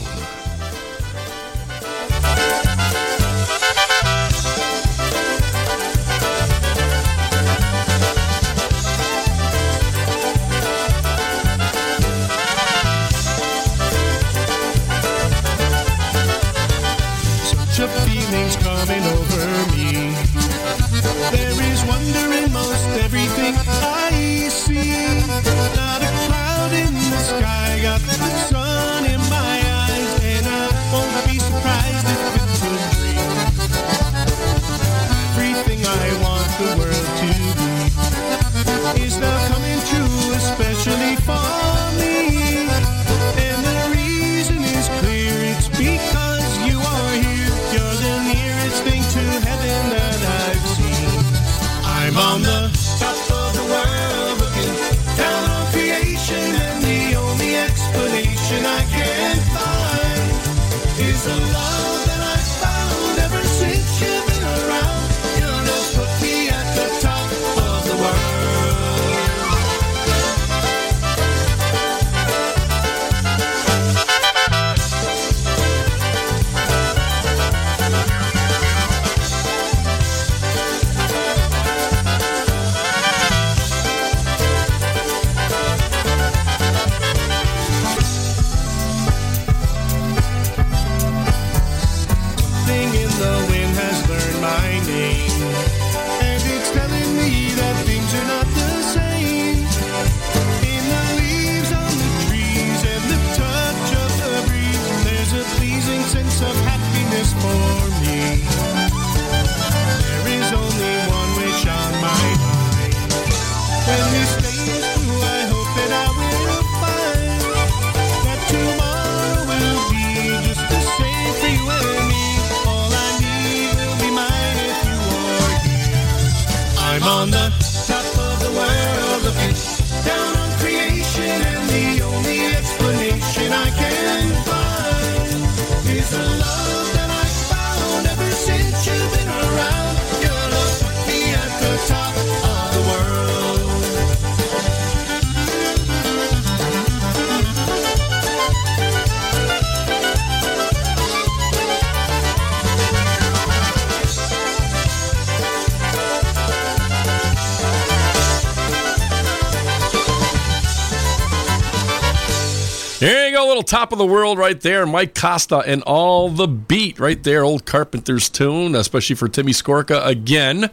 Top 163.73 163.91
of 163.91 163.97
the 163.97 164.05
world 164.05 164.37
right 164.37 164.61
there. 164.61 164.85
Mike 164.85 165.14
Costa 165.14 165.61
and 165.61 165.83
all 165.85 166.29
the 166.29 166.47
beat 166.47 167.01
right 167.01 167.23
there. 167.23 167.43
Old 167.43 167.64
Carpenter's 167.64 168.29
tune, 168.29 168.75
especially 168.75 169.16
for 169.16 169.29
Timmy 169.29 169.53
Skorka 169.53 170.05
again. 170.07 170.70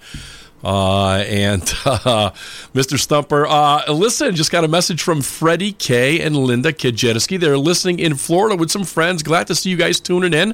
Uh, 0.62 1.24
and 1.26 1.62
uh, 1.86 2.32
Mr. 2.76 3.00
Stumper, 3.00 3.47
uh, 3.47 3.89
listen, 3.89 4.36
just 4.36 4.52
got 4.52 4.66
a 4.66 4.68
message 4.68 5.02
from 5.02 5.22
Freddie 5.22 5.72
K 5.72 6.20
and 6.20 6.36
Linda 6.36 6.74
Kajetiski. 6.74 7.39
They're 7.39 7.58
listening 7.58 8.00
in 8.00 8.16
Florida 8.16 8.58
with 8.58 8.70
some 8.70 8.84
friends. 8.84 9.24
Glad 9.24 9.47
to 9.47 9.56
see 9.56 9.70
you 9.70 9.78
guys 9.78 10.02
tuning 10.02 10.34
in. 10.34 10.54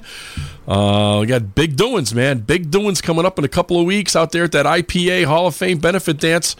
Uh, 0.67 1.17
we 1.21 1.25
got 1.25 1.55
big 1.55 1.75
doings, 1.75 2.13
man. 2.13 2.41
Big 2.41 2.69
doings 2.69 3.01
coming 3.01 3.25
up 3.25 3.39
in 3.39 3.45
a 3.45 3.49
couple 3.49 3.79
of 3.79 3.87
weeks 3.87 4.15
out 4.15 4.31
there 4.33 4.43
at 4.43 4.51
that 4.51 4.67
IPA 4.67 5.25
Hall 5.25 5.47
of 5.47 5.55
Fame 5.55 5.79
benefit 5.79 6.19
dance. 6.19 6.55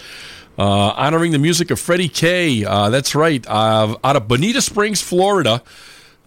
Uh, 0.58 0.94
honoring 0.96 1.32
the 1.32 1.40
music 1.40 1.70
of 1.70 1.80
Freddie 1.80 2.08
K. 2.08 2.64
Uh, 2.64 2.90
that's 2.90 3.14
right, 3.14 3.46
uh, 3.48 3.98
out 4.04 4.16
of 4.16 4.28
Bonita 4.28 4.62
Springs, 4.62 5.02
Florida. 5.02 5.62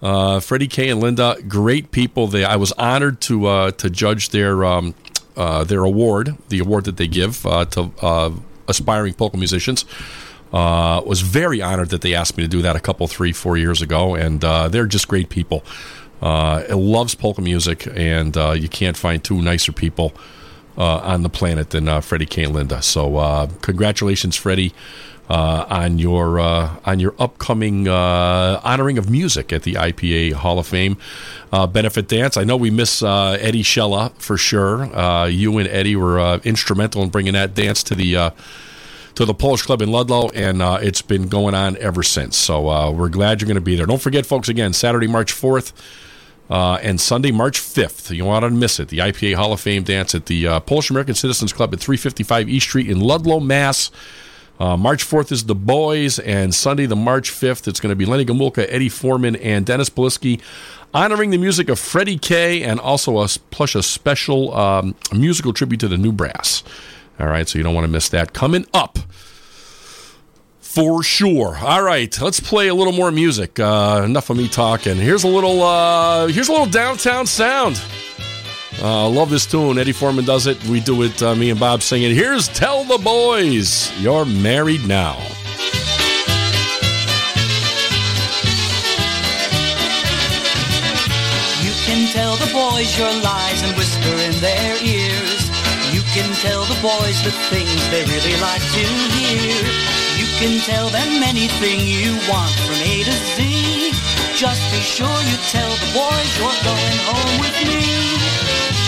Uh, 0.02 0.38
Freddie 0.38 0.68
K. 0.68 0.90
and 0.90 1.00
Linda, 1.00 1.36
great 1.48 1.90
people. 1.90 2.28
They, 2.28 2.44
I 2.44 2.56
was 2.56 2.72
honored 2.72 3.20
to 3.22 3.46
uh, 3.46 3.70
to 3.72 3.90
judge 3.90 4.28
their 4.28 4.64
um, 4.64 4.94
uh, 5.36 5.64
their 5.64 5.82
award, 5.82 6.36
the 6.50 6.60
award 6.60 6.84
that 6.84 6.98
they 6.98 7.08
give 7.08 7.42
to 7.42 8.42
aspiring 8.68 9.14
polka 9.14 9.36
musicians. 9.36 9.84
Was 10.52 11.20
very 11.22 11.60
honored 11.60 11.88
that 11.90 12.02
they 12.02 12.14
asked 12.14 12.36
me 12.36 12.44
to 12.44 12.48
do 12.48 12.62
that 12.62 12.76
a 12.76 12.80
couple, 12.80 13.08
three, 13.08 13.32
four 13.32 13.56
years 13.56 13.82
ago, 13.82 14.14
and 14.14 14.40
they're 14.40 14.86
just 14.86 15.08
great 15.08 15.30
people. 15.30 15.64
It 16.22 16.76
loves 16.76 17.16
polka 17.16 17.40
music, 17.40 17.88
and 17.92 18.36
you 18.36 18.68
can't 18.68 18.96
find 18.96 19.24
two 19.24 19.42
nicer 19.42 19.72
people 19.72 20.12
on 20.82 21.22
the 21.22 21.28
planet 21.28 21.70
than 21.70 21.88
uh, 21.88 22.00
Freddie 22.00 22.26
K. 22.26 22.44
and 22.44 22.54
Linda. 22.54 22.80
So, 22.82 23.16
uh, 23.16 23.48
congratulations, 23.62 24.36
Freddie, 24.36 24.72
uh, 25.28 25.66
on 25.68 25.98
your 25.98 26.40
uh, 26.40 26.76
on 26.84 27.00
your 27.00 27.14
upcoming 27.18 27.86
uh, 27.88 28.60
honoring 28.64 28.98
of 28.98 29.10
music 29.10 29.52
at 29.52 29.62
the 29.62 29.74
IPA 29.74 30.34
Hall 30.34 30.58
of 30.58 30.66
Fame 30.66 30.96
uh, 31.52 31.66
benefit 31.66 32.08
dance. 32.08 32.36
I 32.36 32.44
know 32.44 32.56
we 32.56 32.70
miss 32.70 33.02
uh, 33.02 33.36
Eddie 33.40 33.62
Shella 33.62 34.12
for 34.12 34.36
sure. 34.36 34.84
Uh, 34.96 35.26
you 35.26 35.58
and 35.58 35.68
Eddie 35.68 35.96
were 35.96 36.18
uh, 36.18 36.38
instrumental 36.44 37.02
in 37.02 37.10
bringing 37.10 37.34
that 37.34 37.54
dance 37.54 37.82
to 37.84 37.94
the. 37.94 38.16
Uh, 38.16 38.30
to 39.14 39.24
the 39.24 39.34
Polish 39.34 39.62
Club 39.62 39.82
in 39.82 39.90
Ludlow, 39.90 40.28
and 40.28 40.62
uh, 40.62 40.78
it's 40.80 41.02
been 41.02 41.26
going 41.26 41.52
on 41.52 41.76
ever 41.78 42.04
since. 42.04 42.36
So 42.36 42.68
uh, 42.68 42.92
we're 42.92 43.08
glad 43.08 43.40
you're 43.40 43.48
going 43.48 43.56
to 43.56 43.60
be 43.60 43.74
there. 43.74 43.84
Don't 43.84 44.00
forget, 44.00 44.24
folks, 44.24 44.48
again, 44.48 44.72
Saturday, 44.72 45.08
March 45.08 45.32
4th, 45.32 45.72
uh, 46.50 46.78
and 46.82 47.00
Sunday, 47.00 47.30
March 47.30 47.58
5th. 47.60 48.10
You 48.10 48.18
don't 48.18 48.28
want 48.28 48.44
to 48.44 48.50
miss 48.50 48.80
it. 48.80 48.88
The 48.88 48.98
IPA 48.98 49.34
Hall 49.34 49.52
of 49.52 49.60
Fame 49.60 49.82
dance 49.82 50.14
at 50.14 50.26
the 50.26 50.46
uh, 50.46 50.60
Polish 50.60 50.90
American 50.90 51.14
Citizens 51.14 51.52
Club 51.52 51.72
at 51.74 51.80
355 51.80 52.48
East 52.48 52.66
Street 52.66 52.88
in 52.88 53.00
Ludlow, 53.00 53.40
Mass. 53.40 53.90
Uh, 54.58 54.76
March 54.76 55.04
4th 55.04 55.30
is 55.30 55.44
The 55.44 55.54
Boys, 55.54 56.18
and 56.18 56.52
Sunday, 56.52 56.86
the 56.86 56.96
March 56.96 57.30
5th, 57.30 57.68
it's 57.68 57.78
going 57.78 57.92
to 57.92 57.96
be 57.96 58.04
Lenny 58.04 58.24
Gomulka, 58.24 58.66
Eddie 58.68 58.88
Forman, 58.88 59.36
and 59.36 59.64
Dennis 59.64 59.88
Polisky 59.88 60.40
honoring 60.94 61.30
the 61.30 61.38
music 61.38 61.68
of 61.68 61.78
Freddie 61.78 62.18
K. 62.18 62.62
and 62.62 62.80
also 62.80 63.18
a, 63.20 63.28
plus 63.50 63.74
a 63.74 63.82
special 63.82 64.54
um, 64.54 64.94
musical 65.12 65.52
tribute 65.52 65.80
to 65.80 65.88
the 65.88 65.96
New 65.98 66.12
Brass. 66.12 66.62
All 67.20 67.26
right, 67.26 67.48
so 67.48 67.58
you 67.58 67.62
don't 67.62 67.74
want 67.74 67.84
to 67.84 67.90
miss 67.90 68.08
that. 68.10 68.32
Coming 68.32 68.66
up 68.72 68.98
for 70.78 71.02
sure. 71.02 71.58
All 71.60 71.82
right, 71.82 72.20
let's 72.20 72.38
play 72.38 72.68
a 72.68 72.74
little 72.74 72.92
more 72.92 73.10
music. 73.10 73.58
Uh, 73.58 74.02
enough 74.04 74.30
of 74.30 74.36
me 74.36 74.46
talking. 74.46 74.94
Here's 74.94 75.24
a 75.24 75.28
little. 75.28 75.60
Uh, 75.60 76.28
here's 76.28 76.48
a 76.48 76.52
little 76.52 76.68
downtown 76.68 77.26
sound. 77.26 77.82
Uh, 78.80 79.08
love 79.08 79.28
this 79.28 79.44
tune. 79.44 79.76
Eddie 79.76 79.90
Forman 79.90 80.24
does 80.24 80.46
it. 80.46 80.62
We 80.66 80.78
do 80.78 81.02
it. 81.02 81.20
Uh, 81.20 81.34
me 81.34 81.50
and 81.50 81.58
Bob 81.58 81.82
sing 81.82 82.04
it. 82.04 82.12
Here's 82.12 82.46
"Tell 82.46 82.84
the 82.84 82.98
Boys 82.98 83.90
You're 84.00 84.24
Married 84.24 84.86
Now." 84.86 85.16
You 91.58 91.74
can 91.90 92.06
tell 92.12 92.36
the 92.36 92.52
boys 92.52 92.96
your 92.96 93.12
lies 93.24 93.62
and 93.64 93.76
whisper 93.76 94.14
in 94.22 94.40
their 94.40 94.76
ears. 94.84 95.50
You 95.92 96.02
can 96.14 96.32
tell 96.36 96.62
the 96.66 96.78
boys 96.80 97.20
the 97.24 97.32
things 97.50 97.90
they 97.90 98.04
really 98.04 98.40
like 98.40 98.62
to 98.62 98.84
hear. 99.18 99.97
Can 100.38 100.60
tell 100.60 100.88
them 100.88 101.20
anything 101.24 101.80
you 101.80 102.14
want 102.30 102.54
from 102.62 102.78
A 102.78 103.02
to 103.02 103.16
Z. 103.34 103.90
Just 104.38 104.62
be 104.70 104.78
sure 104.78 105.18
you 105.26 105.36
tell 105.50 105.72
the 105.82 105.90
boys 105.90 106.30
you're 106.38 106.60
going 106.62 106.98
home 107.10 107.34
with 107.42 107.58
me. 107.66 107.82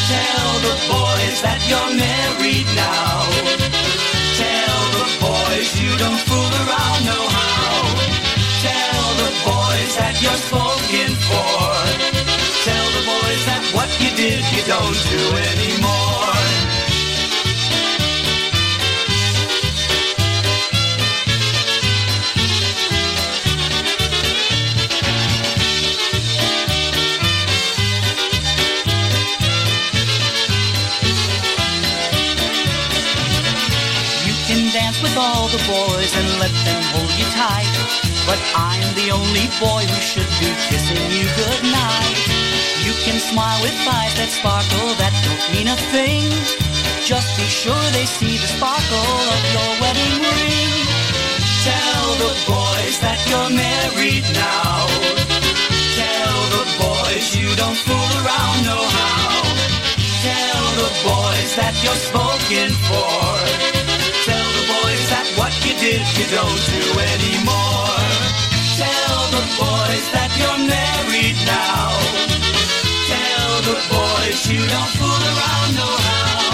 Tell 0.06 0.50
the 0.62 0.76
boys 0.86 1.36
that 1.42 1.58
you're 1.66 1.92
married 1.98 2.70
now. 2.78 3.26
Tell 4.38 4.78
the 4.94 5.06
boys 5.18 5.68
you 5.74 5.90
don't 5.98 6.22
fool 6.22 6.52
around 6.62 7.00
no 7.10 7.18
how. 7.18 7.98
Tell 8.62 9.06
the 9.18 9.30
boys 9.42 9.92
that 9.98 10.14
you're 10.22 10.42
spoken 10.46 11.10
for. 11.18 11.66
Tell 12.62 12.86
the 12.94 13.04
boys 13.10 13.42
that 13.50 13.62
what 13.74 13.90
you 13.98 14.14
did 14.14 14.46
you 14.54 14.62
don't 14.70 14.98
do 15.10 15.22
anymore. 15.50 15.99
Boys 35.70 36.12
and 36.18 36.28
let 36.42 36.54
them 36.66 36.82
hold 36.90 37.12
you 37.14 37.28
tight. 37.38 37.70
But 38.26 38.40
I'm 38.58 38.86
the 38.98 39.14
only 39.14 39.46
boy 39.62 39.86
who 39.86 40.00
should 40.02 40.30
be 40.42 40.50
kissing 40.66 41.04
you 41.14 41.26
goodnight. 41.38 42.18
You 42.82 42.94
can 43.06 43.18
smile 43.22 43.60
with 43.62 43.76
eyes 43.86 44.14
that 44.18 44.30
sparkle, 44.34 44.88
that 44.98 45.14
don't 45.22 45.44
mean 45.54 45.68
a 45.70 45.78
thing. 45.94 46.26
Just 47.06 47.30
be 47.38 47.46
sure 47.46 47.84
they 47.94 48.06
see 48.06 48.34
the 48.36 48.50
sparkle 48.50 49.14
of 49.34 49.42
your 49.54 49.70
wedding 49.82 50.18
ring. 50.26 50.70
Tell 51.62 52.06
the 52.24 52.32
boys 52.50 52.96
that 53.04 53.18
you're 53.30 53.52
married 53.54 54.26
now. 54.34 54.90
Tell 55.98 56.38
the 56.56 56.64
boys 56.82 57.26
you 57.38 57.48
don't 57.54 57.78
fool 57.86 58.10
around 58.20 58.58
no 58.66 58.78
how. 58.98 59.38
Tell 60.26 60.64
the 60.82 60.90
boys 61.06 61.50
that 61.60 61.74
you're 61.82 62.02
spoken 62.10 62.68
for. 62.88 63.79
Did 65.80 66.04
you 66.18 66.26
don't 66.28 66.60
do 66.68 66.84
anymore. 67.00 68.04
Tell 68.76 69.20
the 69.32 69.44
boys 69.56 70.06
that 70.12 70.28
you're 70.36 70.62
married 70.68 71.40
now. 71.48 71.96
Tell 73.08 73.52
the 73.64 73.78
boys 73.88 74.38
you 74.44 74.60
don't 74.60 74.92
fool 75.00 75.22
around 75.32 75.70
no 75.80 75.88
how. 75.88 76.52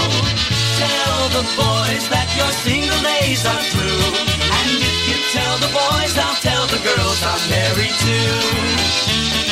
Tell 0.78 1.18
the 1.42 1.44
boys 1.58 2.04
that 2.14 2.28
your 2.38 2.52
single 2.62 3.02
days 3.02 3.42
are 3.42 3.64
through. 3.74 4.06
And 4.46 4.70
if 4.78 4.98
you 5.10 5.18
tell 5.34 5.58
the 5.58 5.72
boys, 5.74 6.14
I'll 6.14 6.38
tell 6.38 6.66
the 6.70 6.78
girls 6.86 7.18
I'm 7.26 7.42
married 7.50 7.96
too. 8.06 9.45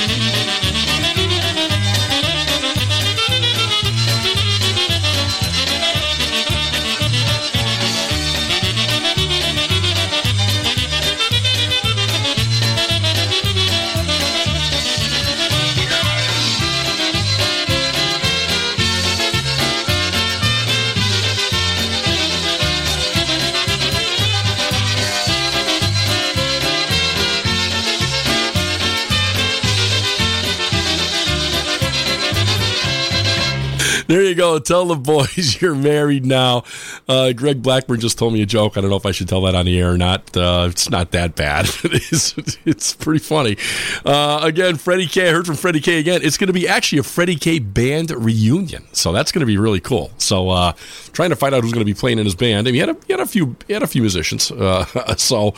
There 34.15 34.23
you 34.23 34.37
go. 34.37 34.61
Tell 34.61 34.87
the 34.87 34.95
boys 34.95 35.59
you're 35.61 35.75
married 35.75 36.25
now. 36.25 36.63
Uh, 37.09 37.33
Greg 37.33 37.61
Blackburn 37.63 37.99
just 37.99 38.17
told 38.17 38.33
me 38.33 38.43
a 38.43 38.47
joke. 38.47 38.79
I 38.79 38.81
don't 38.81 38.89
know 38.89 38.95
if 38.95 39.07
I 39.07 39.11
should 39.11 39.29
tell 39.29 39.41
that 39.41 39.57
on 39.57 39.67
the 39.67 39.77
air 39.77 39.91
or 39.91 39.99
not. 39.99 40.37
Uh, 40.37 40.69
it's 40.71 40.89
not 40.89 41.11
that 41.11 41.35
bad. 41.35 41.65
it's, 41.83 42.33
it's 42.65 42.95
pretty 42.95 43.19
funny. 43.19 43.57
Uh, 44.05 44.39
again, 44.45 44.77
Freddie 44.77 45.09
K. 45.09 45.31
I 45.31 45.33
heard 45.33 45.47
from 45.47 45.57
Freddie 45.57 45.81
K. 45.81 45.99
again. 45.99 46.21
It's 46.23 46.39
going 46.39 46.47
to 46.47 46.53
be 46.53 46.69
actually 46.69 47.01
a 47.01 47.03
Freddie 47.03 47.35
K. 47.35 47.59
band 47.59 48.13
reunion. 48.13 48.85
So 48.93 49.11
that's 49.11 49.33
going 49.33 49.41
to 49.41 49.47
be 49.47 49.59
really 49.59 49.81
cool. 49.81 50.13
So 50.19 50.49
uh, 50.49 50.75
trying 51.13 51.31
to 51.31 51.37
find 51.37 51.53
out 51.53 51.65
who's 51.65 51.73
going 51.73 51.85
to 51.85 51.93
be 51.93 51.99
playing 51.99 52.21
in 52.21 52.25
his 52.25 52.37
band. 52.37 52.69
I 52.69 52.71
mean, 52.71 52.75
he 52.75 52.81
had 52.81 52.91
a, 52.91 52.97
he 53.09 53.13
had 53.15 53.21
a 53.21 53.27
few 53.27 53.57
he 53.67 53.73
had 53.73 53.83
a 53.83 53.89
few 53.89 54.03
musicians. 54.03 54.49
Uh, 54.53 54.85
so. 55.17 55.55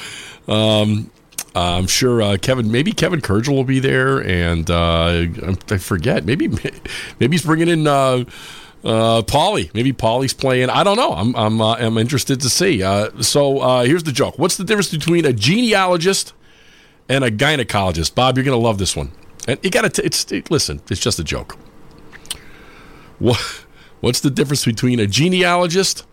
Um, 0.49 1.11
I'm 1.59 1.87
sure 1.87 2.21
uh, 2.23 2.37
Kevin, 2.41 2.71
maybe 2.71 2.93
Kevin 2.93 3.21
Kurgel 3.21 3.55
will 3.55 3.65
be 3.65 3.81
there, 3.81 4.19
and 4.19 4.71
uh, 4.71 5.27
I 5.71 5.79
forget. 5.79 6.25
Maybe 6.25 6.49
maybe 7.21 7.35
he's 7.35 7.45
bringing 7.45 7.69
in 7.69 7.87
uh, 7.87 8.25
uh, 8.85 9.23
Paulie. 9.23 9.73
Maybe 9.75 9.93
Paulie's 9.93 10.35
playing. 10.35 10.71
I 10.71 10.85
don't 10.85 10.97
know. 10.97 11.13
I'm 11.13 11.35
I'm 11.35 11.61
uh, 11.61 11.75
I'm 11.75 11.99
interested 11.99 12.41
to 12.41 12.51
see. 12.51 12.83
Uh, 12.83 13.23
so 13.23 13.61
uh, 13.61 13.85
here's 13.85 14.05
the 14.05 14.13
joke. 14.13 14.39
What's 14.39 14.57
the 14.57 14.65
difference 14.65 14.91
between 14.91 15.25
a 15.25 15.33
genealogist 15.33 16.33
and 17.09 17.25
a 17.25 17.31
gynecologist? 17.31 18.15
Bob, 18.15 18.37
you're 18.37 18.45
gonna 18.45 18.57
love 18.57 18.79
this 18.79 18.95
one. 18.95 19.13
And 19.49 19.59
you 19.63 19.71
gotta. 19.71 19.89
T- 19.89 20.03
it's 20.03 20.31
it, 20.31 20.51
listen. 20.51 20.83
It's 20.91 21.01
just 21.01 21.19
a 21.19 21.25
joke. 21.25 21.57
What 23.19 23.39
What's 24.01 24.21
the 24.21 24.31
difference 24.31 24.65
between 24.65 25.01
a 25.01 25.07
genealogist 25.07 26.05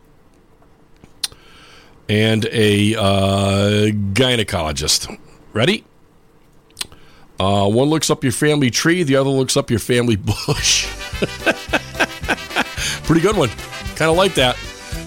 and 2.08 2.46
a 2.46 2.96
uh, 2.96 3.92
gynecologist? 4.14 5.20
Ready? 5.54 5.84
Uh, 7.40 7.68
one 7.70 7.90
looks 7.90 8.10
up 8.10 8.24
your 8.24 8.32
family 8.32 8.70
tree, 8.70 9.04
the 9.04 9.16
other 9.16 9.30
looks 9.30 9.56
up 9.56 9.70
your 9.70 9.80
family 9.80 10.16
bush. 10.48 10.88
Pretty 13.04 13.22
good 13.22 13.38
one. 13.38 13.50
Kind 13.96 14.10
of 14.10 14.18
like 14.18 14.34
that. 14.36 14.56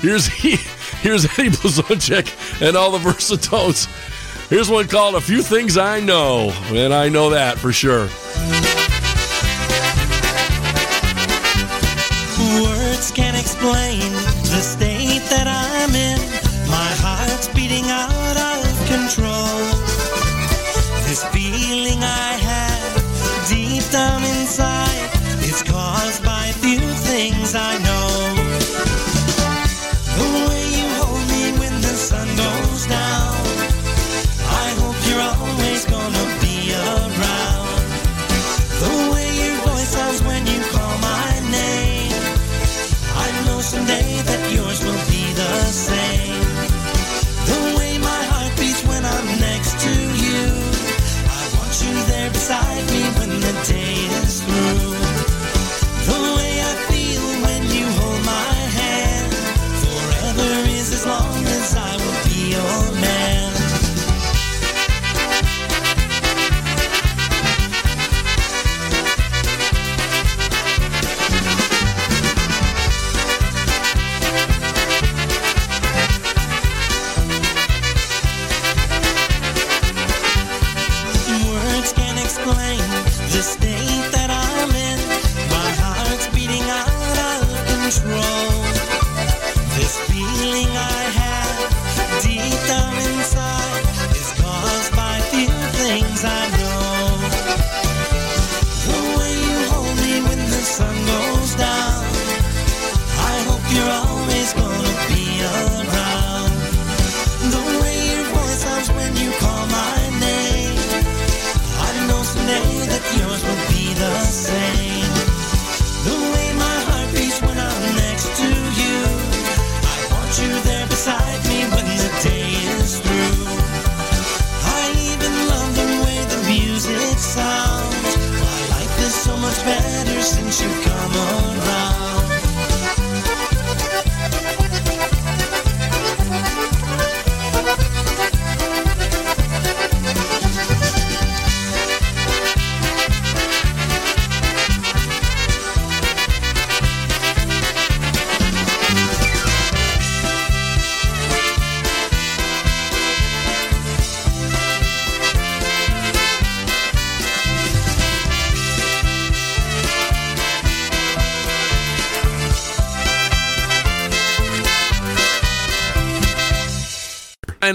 Here's 0.00 0.26
here's 1.02 1.24
Eddie 1.38 1.50
Blazonczyk 1.50 2.62
and 2.66 2.76
all 2.76 2.90
the 2.92 2.98
Versatones. 2.98 3.88
Here's 4.48 4.70
one 4.70 4.86
called 4.86 5.16
"A 5.16 5.20
Few 5.20 5.42
Things 5.42 5.76
I 5.76 5.98
Know," 6.00 6.52
and 6.68 6.94
I 6.94 7.08
know 7.08 7.30
that 7.30 7.58
for 7.58 7.72
sure. 7.72 8.08
Words 12.62 13.10
can't 13.10 13.36
explain 13.36 14.00
the 14.44 14.60
state 14.60 15.22
that 15.30 15.46
I'm 15.48 15.94
in. 15.94 16.18
My 16.70 16.92
heart's 17.02 17.48
beating 17.48 17.84
out 17.90 18.36
of 18.36 18.86
control. 18.86 19.75
This 21.16 21.24
feeling 21.32 22.02
I 22.02 22.36
have 22.42 23.48
deep 23.48 23.90
down 23.90 24.22
inside 24.22 24.85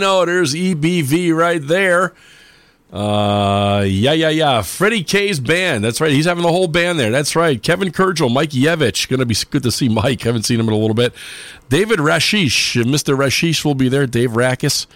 know 0.02 0.26
there's 0.26 0.54
EBV 0.54 1.34
right 1.34 1.66
there. 1.66 2.14
Uh, 2.92 3.86
yeah, 3.88 4.12
yeah, 4.12 4.30
yeah. 4.30 4.62
Freddie 4.62 5.04
K's 5.04 5.40
band. 5.40 5.84
That's 5.84 6.02
right. 6.02 6.12
He's 6.12 6.26
having 6.26 6.44
the 6.44 6.52
whole 6.52 6.68
band 6.68 7.00
there. 7.00 7.10
That's 7.10 7.38
right. 7.38 7.62
Kevin 7.62 7.90
Kurgel, 7.90 8.32
Mike 8.32 8.50
Yevich. 8.50 9.08
Going 9.08 9.22
to 9.22 9.26
be 9.26 9.36
good 9.50 9.64
to 9.64 9.72
see 9.72 9.88
Mike. 9.88 10.22
Haven't 10.24 10.44
seen 10.44 10.60
him 10.60 10.68
in 10.68 10.74
a 10.74 10.78
little 10.78 10.94
bit. 10.94 11.14
David 11.70 12.00
Rashish. 12.00 12.84
Mr. 12.84 13.18
Rashish 13.18 13.64
will 13.64 13.76
be 13.76 13.88
there. 13.88 14.06
Dave 14.06 14.32
Rakis. 14.32 14.88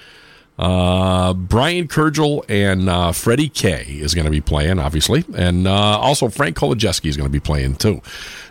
Uh, 0.58 1.34
Brian 1.34 1.88
Kurgel 1.88 2.45
and 2.47 2.89
uh, 2.89 3.12
Freddie 3.12 3.49
K 3.49 3.84
is 3.88 4.16
going 4.16 4.26
to 4.26 4.32
be 4.32 4.41
playing, 4.41 4.80
obviously, 4.80 5.26
and 5.36 5.68
uh, 5.68 5.99
also 5.99 6.30
Frank 6.30 6.56
Kolodziejski 6.56 7.10
is 7.10 7.18
going 7.18 7.28
to 7.28 7.32
be 7.32 7.41
playing 7.41 7.76
too. 7.76 8.01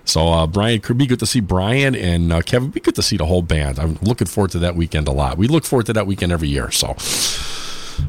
So 0.04 0.28
uh, 0.28 0.46
Brian 0.46 0.80
could 0.80 0.98
be 0.98 1.06
good 1.06 1.20
to 1.20 1.26
see 1.26 1.40
Brian 1.40 1.94
and 1.94 2.30
uh, 2.30 2.42
Kevin. 2.42 2.70
Be 2.70 2.80
good 2.80 2.94
to 2.96 3.02
see 3.02 3.16
the 3.16 3.24
whole 3.24 3.40
band. 3.40 3.78
I'm 3.78 3.98
looking 4.02 4.26
forward 4.26 4.50
to 4.50 4.58
that 4.58 4.76
weekend 4.76 5.08
a 5.08 5.12
lot. 5.12 5.38
We 5.38 5.48
look 5.48 5.64
forward 5.64 5.86
to 5.86 5.94
that 5.94 6.06
weekend 6.06 6.30
every 6.30 6.48
year. 6.48 6.70
So 6.70 6.94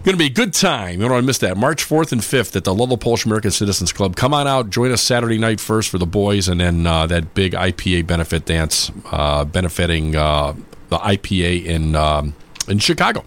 going 0.05 0.13
to 0.13 0.17
be 0.17 0.27
a 0.27 0.29
good 0.29 0.53
time. 0.53 0.93
You 0.93 0.99
don't 1.01 1.11
want 1.11 1.23
to 1.23 1.27
miss 1.27 1.39
that. 1.39 1.57
March 1.57 1.83
4th 1.83 2.11
and 2.11 2.21
5th 2.21 2.55
at 2.55 2.63
the 2.63 2.73
Ludlow 2.73 2.97
Polish 2.97 3.25
American 3.25 3.51
Citizens 3.51 3.91
Club. 3.91 4.15
Come 4.15 4.33
on 4.33 4.47
out. 4.47 4.69
Join 4.69 4.91
us 4.91 5.01
Saturday 5.01 5.39
night 5.39 5.59
first 5.59 5.89
for 5.89 5.97
the 5.97 6.05
boys, 6.05 6.47
and 6.47 6.59
then 6.59 6.85
uh, 6.85 7.07
that 7.07 7.33
big 7.33 7.53
IPA 7.53 8.05
benefit 8.05 8.45
dance 8.45 8.91
uh, 9.11 9.45
benefiting 9.45 10.15
uh, 10.15 10.53
the 10.89 10.97
IPA 10.97 11.65
in 11.65 11.95
um, 11.95 12.35
in 12.67 12.77
Chicago. 12.77 13.25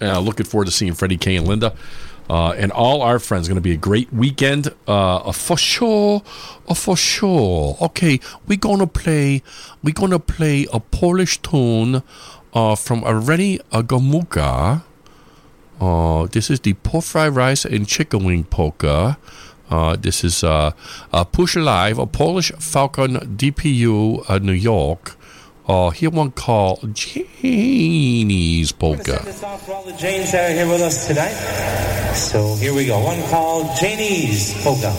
Uh, 0.00 0.20
looking 0.20 0.46
forward 0.46 0.66
to 0.66 0.70
seeing 0.70 0.94
Freddie 0.94 1.16
K 1.16 1.36
and 1.36 1.46
Linda. 1.46 1.74
Uh, 2.28 2.50
and 2.52 2.72
all 2.72 3.02
our 3.02 3.18
friends. 3.18 3.46
Going 3.48 3.56
to 3.56 3.60
be 3.60 3.72
a 3.72 3.76
great 3.76 4.12
weekend. 4.12 4.74
Uh, 4.86 5.30
for 5.32 5.56
sure. 5.56 6.20
For 6.74 6.96
sure. 6.96 7.76
Okay, 7.80 8.20
we're 8.46 8.58
going 8.58 8.80
to 8.80 8.86
play. 8.86 9.42
We're 9.82 9.94
to 10.10 10.18
play 10.18 10.66
a 10.72 10.80
Polish 10.80 11.38
tune 11.38 12.02
uh, 12.52 12.74
from 12.74 13.02
Areni 13.02 13.60
Gomułka. 13.70 14.82
Uh, 15.80 16.26
this 16.26 16.50
is 16.50 16.60
the 16.60 16.72
pork 16.74 17.04
fried 17.04 17.34
rice 17.34 17.64
and 17.64 17.86
chicken 17.86 18.24
wing 18.24 18.44
polka. 18.44 19.18
Uh, 19.68 19.96
this 19.96 20.24
is 20.24 20.44
uh, 20.44 20.72
uh, 21.12 21.24
Push 21.24 21.56
Live, 21.56 21.98
a 21.98 22.06
Polish 22.06 22.52
Falcon 22.58 23.16
DPU, 23.36 24.24
uh, 24.28 24.38
New 24.38 24.52
York. 24.52 25.16
Uh, 25.68 25.90
here 25.90 26.10
one 26.10 26.30
called 26.30 26.94
Janie's 26.94 28.70
polka. 28.70 29.20
This 29.24 29.42
off 29.42 29.66
for 29.66 29.72
all 29.72 29.82
the 29.82 29.92
Janes 29.94 30.30
that 30.30 30.50
are 30.50 30.54
here 30.54 30.68
with 30.68 30.80
us 30.80 31.08
tonight. 31.08 31.34
So 32.14 32.54
here 32.54 32.72
we 32.72 32.86
go. 32.86 33.02
One 33.02 33.20
called 33.30 33.76
Janie's 33.76 34.54
Polka. 34.62 34.94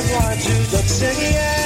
Włoży 0.00 0.70
do 0.72 0.78
ciebie 0.78 1.61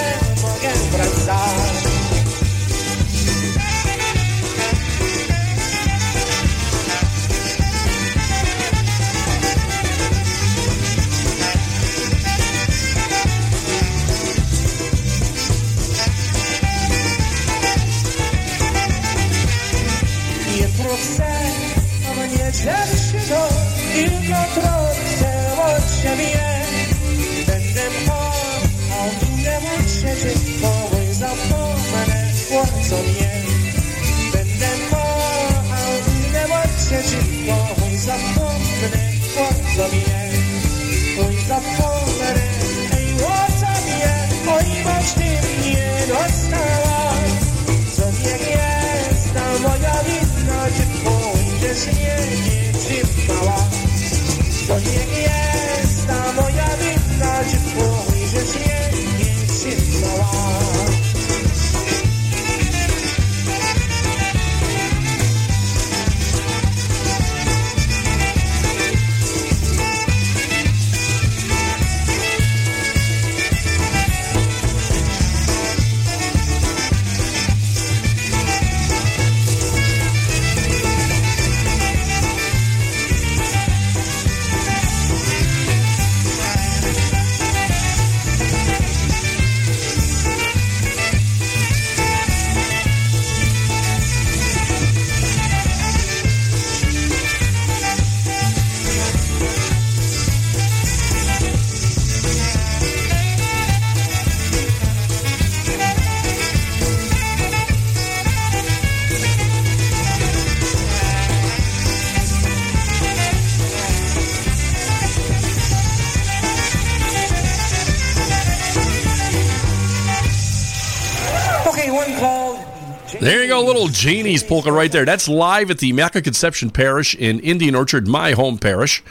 Janie's 123.99 124.43
polka 124.43 124.71
right 124.71 124.93
there. 124.93 125.05
That's 125.05 125.29
live 125.29 125.71
at 125.71 125.79
the 125.79 125.91
Immaculate 125.91 126.25
Conception 126.25 126.71
Parish 126.71 127.15
in 127.15 127.41
Indian 127.41 127.75
Orchard, 127.75 128.07
my 128.07 128.33
home 128.33 128.59
parish. 128.59 129.03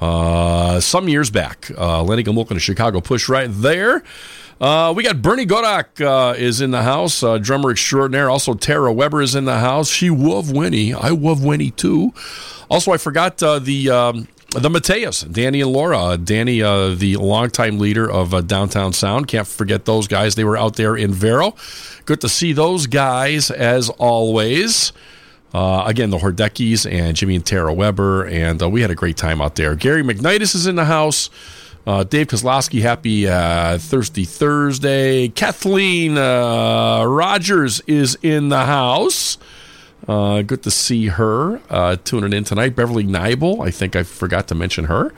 Uh, 0.00 0.80
some 0.80 1.08
years 1.08 1.30
back, 1.30 1.70
uh, 1.76 2.02
Lenny 2.02 2.24
Gomulka 2.24 2.52
and 2.52 2.62
Chicago 2.62 3.00
push 3.00 3.28
right 3.28 3.48
there. 3.50 4.02
Uh, 4.60 4.92
we 4.94 5.02
got 5.02 5.22
Bernie 5.22 5.46
Godak 5.46 6.04
uh, 6.04 6.34
is 6.34 6.60
in 6.60 6.70
the 6.70 6.82
house, 6.82 7.22
uh, 7.22 7.38
drummer 7.38 7.70
extraordinaire. 7.70 8.28
Also, 8.28 8.52
Tara 8.52 8.92
Weber 8.92 9.22
is 9.22 9.34
in 9.34 9.46
the 9.46 9.58
house. 9.58 9.88
She 9.88 10.10
love 10.10 10.50
Winnie. 10.52 10.92
I 10.92 11.08
love 11.08 11.42
Winnie 11.42 11.70
too. 11.70 12.12
Also, 12.70 12.92
I 12.92 12.98
forgot 12.98 13.42
uh, 13.42 13.58
the 13.58 13.90
um, 13.90 14.28
the 14.50 14.68
Mateus, 14.68 15.22
Danny 15.22 15.60
and 15.60 15.72
Laura. 15.72 15.98
Uh, 15.98 16.16
Danny, 16.16 16.62
uh, 16.62 16.94
the 16.94 17.16
longtime 17.16 17.78
leader 17.78 18.10
of 18.10 18.34
uh, 18.34 18.40
Downtown 18.40 18.92
Sound. 18.92 19.28
Can't 19.28 19.46
forget 19.46 19.84
those 19.84 20.08
guys. 20.08 20.34
They 20.34 20.44
were 20.44 20.56
out 20.56 20.76
there 20.76 20.96
in 20.96 21.12
Vero. 21.12 21.54
Good 22.04 22.20
to 22.22 22.28
see 22.28 22.52
those 22.52 22.86
guys 22.86 23.50
as 23.50 23.88
always. 23.90 24.92
Uh, 25.54 25.84
again, 25.86 26.10
the 26.10 26.18
Hordeckis 26.18 26.90
and 26.90 27.16
Jimmy 27.16 27.36
and 27.36 27.46
Tara 27.46 27.72
Weber, 27.72 28.26
and 28.26 28.62
uh, 28.62 28.68
we 28.68 28.82
had 28.82 28.90
a 28.90 28.94
great 28.94 29.16
time 29.16 29.40
out 29.40 29.56
there. 29.56 29.74
Gary 29.74 30.02
McNitus 30.02 30.54
is 30.54 30.66
in 30.66 30.76
the 30.76 30.84
house. 30.84 31.30
Uh, 31.86 32.04
Dave 32.04 32.26
Kozlowski, 32.26 32.82
happy 32.82 33.26
Thirsty 33.78 34.24
Thursday. 34.24 35.28
Kathleen 35.28 36.16
Rogers 36.16 37.80
is 37.86 38.18
in 38.22 38.48
the 38.48 38.64
house. 38.64 39.38
Uh, 40.08 40.42
good 40.42 40.62
to 40.62 40.70
see 40.70 41.06
her 41.08 41.60
uh, 41.70 41.96
tuning 42.04 42.32
in 42.32 42.44
tonight. 42.44 42.74
Beverly 42.74 43.04
Nibel, 43.04 43.66
I 43.66 43.70
think 43.70 43.94
I 43.94 44.02
forgot 44.02 44.48
to 44.48 44.54
mention 44.54 44.86
her. 44.86 45.12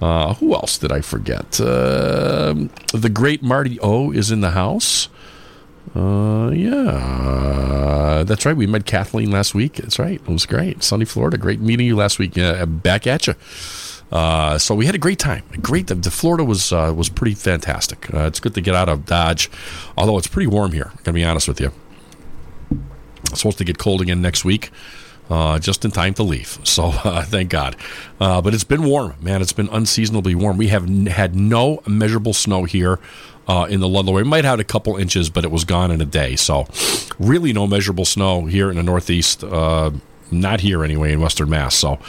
Uh, 0.00 0.34
who 0.34 0.54
else 0.54 0.78
did 0.78 0.90
I 0.90 1.02
forget? 1.02 1.60
Um 1.60 2.70
the 2.94 3.10
great 3.12 3.42
Marty 3.42 3.78
O 3.80 4.10
is 4.12 4.30
in 4.30 4.40
the 4.40 4.52
house. 4.52 5.08
Uh, 5.94 6.50
yeah, 6.54 8.22
that's 8.24 8.46
right. 8.46 8.56
We 8.56 8.66
met 8.66 8.86
Kathleen 8.86 9.30
last 9.30 9.54
week. 9.54 9.74
That's 9.74 9.98
right. 9.98 10.20
It 10.20 10.28
was 10.28 10.46
great. 10.46 10.82
Sunny, 10.82 11.04
Florida. 11.04 11.36
Great 11.36 11.60
meeting 11.60 11.86
you 11.86 11.96
last 11.96 12.18
week. 12.18 12.34
Back 12.34 13.06
at 13.06 13.26
you. 13.26 13.34
Uh, 14.12 14.56
so 14.58 14.74
we 14.74 14.86
had 14.86 14.94
a 14.94 14.98
great 14.98 15.18
time. 15.18 15.44
Great. 15.60 15.86
The, 15.88 15.94
the 15.96 16.10
Florida 16.10 16.44
was 16.44 16.72
uh, 16.72 16.92
was 16.96 17.08
pretty 17.08 17.34
fantastic. 17.34 18.12
Uh, 18.12 18.20
it's 18.26 18.40
good 18.40 18.54
to 18.54 18.60
get 18.60 18.74
out 18.74 18.88
of 18.88 19.04
Dodge, 19.06 19.50
although 19.96 20.16
it's 20.18 20.26
pretty 20.28 20.46
warm 20.46 20.72
here. 20.72 20.92
Gonna 21.04 21.14
be 21.14 21.24
honest 21.24 21.46
with 21.48 21.60
you. 21.60 21.72
It's 23.26 23.38
supposed 23.40 23.58
to 23.58 23.64
get 23.64 23.78
cold 23.78 24.00
again 24.00 24.20
next 24.22 24.44
week. 24.44 24.70
Uh, 25.28 25.60
just 25.60 25.84
in 25.84 25.92
time 25.92 26.12
to 26.14 26.24
leave. 26.24 26.58
So 26.64 26.86
uh, 26.86 27.22
thank 27.22 27.50
God. 27.50 27.76
Uh, 28.20 28.42
but 28.42 28.52
it's 28.52 28.64
been 28.64 28.82
warm, 28.82 29.14
man. 29.20 29.40
It's 29.42 29.52
been 29.52 29.68
unseasonably 29.68 30.34
warm. 30.34 30.56
We 30.56 30.68
have 30.68 30.84
n- 30.86 31.06
had 31.06 31.36
no 31.36 31.82
measurable 31.86 32.32
snow 32.32 32.64
here 32.64 32.98
uh, 33.46 33.66
in 33.70 33.78
the 33.78 33.88
Ludlow. 33.88 34.14
We 34.14 34.24
might 34.24 34.44
have 34.44 34.54
had 34.54 34.60
a 34.60 34.64
couple 34.64 34.96
inches, 34.96 35.30
but 35.30 35.44
it 35.44 35.52
was 35.52 35.64
gone 35.64 35.92
in 35.92 36.00
a 36.00 36.04
day. 36.04 36.34
So 36.34 36.66
really 37.20 37.52
no 37.52 37.68
measurable 37.68 38.04
snow 38.04 38.46
here 38.46 38.70
in 38.70 38.76
the 38.76 38.82
Northeast. 38.82 39.44
Uh, 39.44 39.92
not 40.32 40.60
here 40.60 40.82
anyway 40.84 41.12
in 41.12 41.20
Western 41.20 41.48
Mass. 41.50 41.76
So 41.76 42.00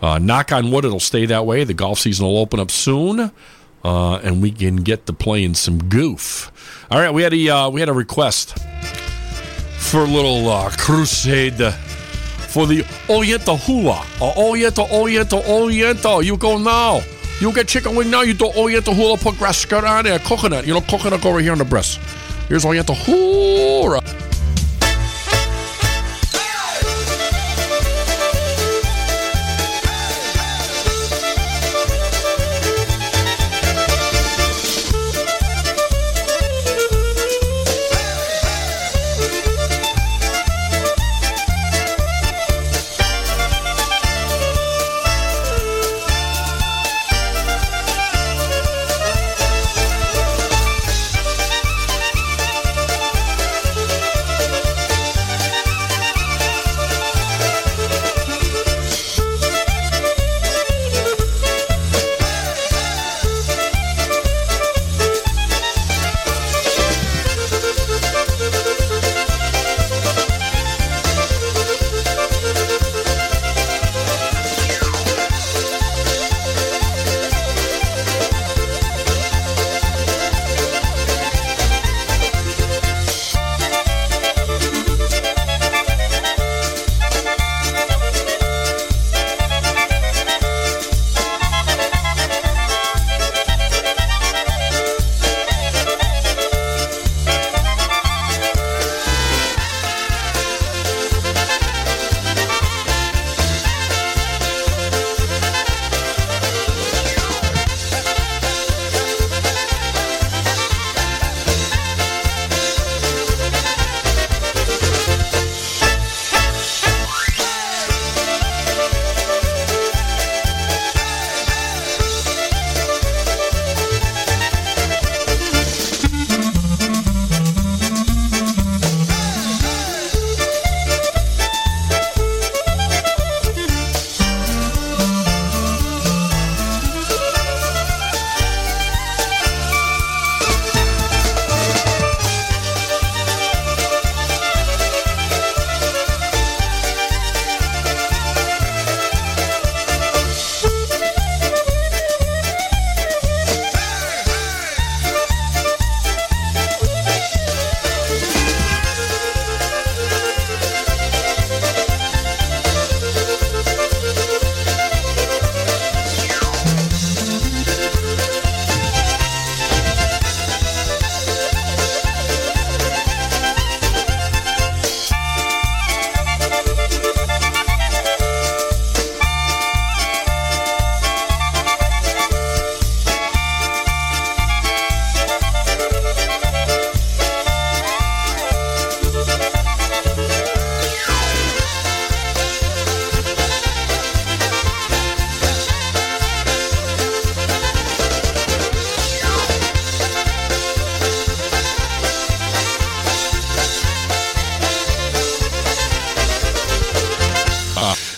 uh, 0.00 0.18
knock 0.18 0.50
on 0.50 0.70
wood, 0.70 0.86
it'll 0.86 0.98
stay 1.00 1.26
that 1.26 1.44
way. 1.44 1.64
The 1.64 1.74
golf 1.74 1.98
season 1.98 2.24
will 2.26 2.38
open 2.38 2.58
up 2.58 2.70
soon. 2.70 3.32
And 3.84 4.40
we 4.40 4.50
can 4.50 4.76
get 4.76 5.04
to 5.06 5.12
playing 5.12 5.54
some 5.54 5.78
goof. 5.90 6.50
All 6.90 7.00
right, 7.00 7.12
we 7.12 7.22
had 7.22 7.34
a 7.34 7.68
we 7.68 7.80
had 7.80 7.88
a 7.88 7.92
request 7.92 8.56
for 9.82 10.00
a 10.00 10.06
little 10.06 10.48
uh, 10.48 10.70
crusade 10.70 11.60
uh, 11.60 11.72
for 11.72 12.66
the 12.66 12.84
Oriental 13.10 13.56
hula. 13.56 14.04
Uh, 14.20 14.32
Oriental, 14.36 14.86
Oriental, 14.90 15.42
Oriental. 15.46 16.22
You 16.22 16.36
go 16.36 16.56
now. 16.56 17.02
You 17.40 17.52
get 17.52 17.68
chicken 17.68 17.96
wing 17.96 18.10
now. 18.10 18.22
You 18.22 18.34
do 18.34 18.50
Oriental 18.56 18.94
hula. 18.94 19.18
Put 19.18 19.36
grass 19.36 19.58
skirt 19.58 19.84
on 19.84 20.04
there. 20.04 20.18
Coconut. 20.20 20.66
You 20.66 20.74
know, 20.74 20.80
coconut 20.80 21.22
go 21.22 21.30
over 21.30 21.40
here 21.40 21.52
on 21.52 21.58
the 21.58 21.64
breast. 21.64 21.98
Here's 22.48 22.64
Oriental 22.64 22.94
hula. 22.94 24.00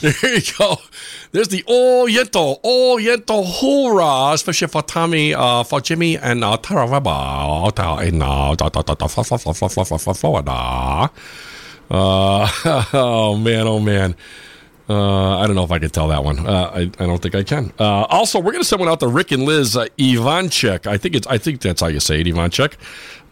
There 0.04 0.34
you 0.34 0.42
go. 0.58 0.76
There's 1.32 1.48
the 1.48 1.64
Oriental, 1.66 2.60
Oriental 2.62 3.42
hurrah, 3.42 4.34
especially 4.34 4.68
for 4.68 4.82
Tommy, 4.82 5.32
uh, 5.32 5.64
for 5.64 5.80
Jimmy, 5.80 6.18
and 6.18 6.44
uh, 6.44 6.58
Tara 6.58 6.86
Weber 6.86 8.02
in 8.06 8.20
uh, 8.20 8.54
Uh, 11.90 12.48
oh, 12.92 13.36
man, 13.38 13.66
oh, 13.66 13.78
man. 13.80 14.14
Uh, 14.88 15.38
I 15.38 15.46
don't 15.46 15.56
know 15.56 15.64
if 15.64 15.72
I 15.72 15.78
can 15.78 15.88
tell 15.88 16.08
that 16.08 16.22
one. 16.24 16.46
Uh, 16.46 16.70
I, 16.74 16.80
I 16.80 17.06
don't 17.06 17.20
think 17.22 17.34
I 17.34 17.42
can. 17.42 17.72
Uh, 17.78 18.04
also, 18.04 18.38
we're 18.38 18.52
going 18.52 18.62
to 18.62 18.68
send 18.68 18.80
one 18.80 18.88
out 18.88 19.00
to 19.00 19.08
Rick 19.08 19.32
and 19.32 19.44
Liz 19.44 19.76
uh, 19.76 19.86
Ivanchek. 19.96 20.86
I 20.86 20.98
think 20.98 21.14
it's 21.14 21.26
I 21.26 21.38
think 21.38 21.60
that's 21.60 21.80
how 21.80 21.86
you 21.86 22.00
say 22.00 22.20
it, 22.20 22.26
Ivanchek. 22.26 22.74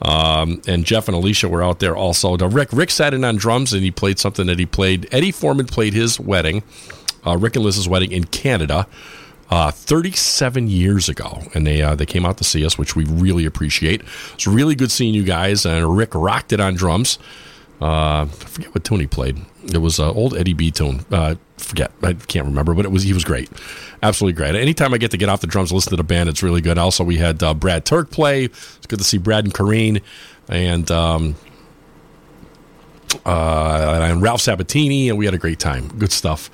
Um, 0.00 0.62
and 0.66 0.84
Jeff 0.84 1.08
and 1.08 1.14
Alicia 1.14 1.48
were 1.48 1.62
out 1.62 1.78
there 1.78 1.94
also. 1.94 2.36
Rick 2.38 2.70
Rick 2.72 2.90
sat 2.90 3.12
in 3.12 3.22
on 3.22 3.36
drums 3.36 3.72
and 3.72 3.82
he 3.82 3.90
played 3.90 4.18
something 4.18 4.46
that 4.46 4.58
he 4.58 4.66
played. 4.66 5.08
Eddie 5.12 5.30
Forman 5.30 5.66
played 5.66 5.92
his 5.92 6.18
wedding, 6.18 6.62
uh, 7.26 7.36
Rick 7.36 7.56
and 7.56 7.64
Liz's 7.64 7.88
wedding 7.88 8.12
in 8.12 8.24
Canada. 8.24 8.86
Uh, 9.50 9.70
37 9.70 10.66
years 10.68 11.10
ago, 11.10 11.42
and 11.52 11.66
they 11.66 11.82
uh, 11.82 11.94
they 11.94 12.06
came 12.06 12.24
out 12.24 12.38
to 12.38 12.44
see 12.44 12.64
us, 12.64 12.78
which 12.78 12.96
we 12.96 13.04
really 13.04 13.44
appreciate. 13.44 14.00
It's 14.32 14.46
really 14.46 14.74
good 14.74 14.90
seeing 14.90 15.12
you 15.12 15.24
guys, 15.24 15.66
and 15.66 15.94
Rick 15.94 16.14
rocked 16.14 16.54
it 16.54 16.60
on 16.60 16.74
drums. 16.74 17.18
Uh, 17.78 18.22
I 18.22 18.26
forget 18.28 18.74
what 18.74 18.82
tune 18.84 19.00
he 19.00 19.06
played. 19.06 19.36
It 19.64 19.78
was 19.78 19.98
an 19.98 20.08
old 20.08 20.34
Eddie 20.36 20.54
B 20.54 20.70
tune. 20.70 21.04
Uh, 21.10 21.34
forget, 21.62 21.92
I 22.02 22.14
can't 22.14 22.46
remember, 22.46 22.74
but 22.74 22.84
it 22.84 22.90
was 22.90 23.02
he 23.02 23.12
was 23.12 23.24
great, 23.24 23.50
absolutely 24.02 24.36
great. 24.36 24.54
Anytime 24.54 24.94
I 24.94 24.98
get 24.98 25.10
to 25.12 25.16
get 25.16 25.28
off 25.28 25.40
the 25.40 25.46
drums, 25.46 25.72
listen 25.72 25.90
to 25.90 25.96
the 25.96 26.04
band, 26.04 26.28
it's 26.28 26.42
really 26.42 26.60
good. 26.60 26.78
Also, 26.78 27.04
we 27.04 27.18
had 27.18 27.42
uh, 27.42 27.54
Brad 27.54 27.84
Turk 27.84 28.10
play. 28.10 28.44
It's 28.44 28.86
good 28.86 28.98
to 28.98 29.04
see 29.04 29.18
Brad 29.18 29.44
and 29.44 29.54
Kareen, 29.54 30.02
and 30.48 30.90
um, 30.90 31.36
uh, 33.24 34.00
and 34.02 34.22
Ralph 34.22 34.40
Sabatini, 34.40 35.08
and 35.08 35.18
we 35.18 35.24
had 35.24 35.34
a 35.34 35.38
great 35.38 35.58
time. 35.58 35.88
Good 35.98 36.12
stuff. 36.12 36.50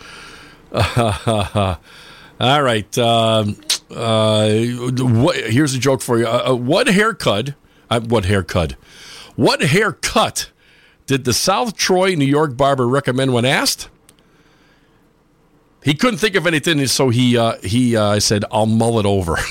All 0.72 2.62
right. 2.62 2.98
Um, 2.98 3.56
uh, 3.90 4.50
what, 4.50 5.36
here's 5.36 5.74
a 5.74 5.78
joke 5.78 6.02
for 6.02 6.18
you. 6.18 6.26
Uh, 6.26 6.50
uh, 6.50 6.54
what 6.54 6.88
haircut? 6.88 7.54
Uh, 7.90 8.00
what 8.00 8.26
haircut? 8.26 8.72
What 9.36 9.62
haircut 9.62 10.50
did 11.06 11.24
the 11.24 11.32
South 11.32 11.76
Troy, 11.76 12.14
New 12.14 12.26
York 12.26 12.56
barber 12.56 12.86
recommend 12.86 13.32
when 13.32 13.44
asked? 13.44 13.88
He 15.82 15.94
couldn't 15.94 16.18
think 16.18 16.34
of 16.34 16.46
anything, 16.46 16.84
so 16.86 17.08
he 17.08 17.38
uh, 17.38 17.56
he 17.62 17.96
uh, 17.96 18.20
said, 18.20 18.44
"I'll 18.50 18.66
mull 18.66 18.98
it 18.98 19.06
over." 19.06 19.36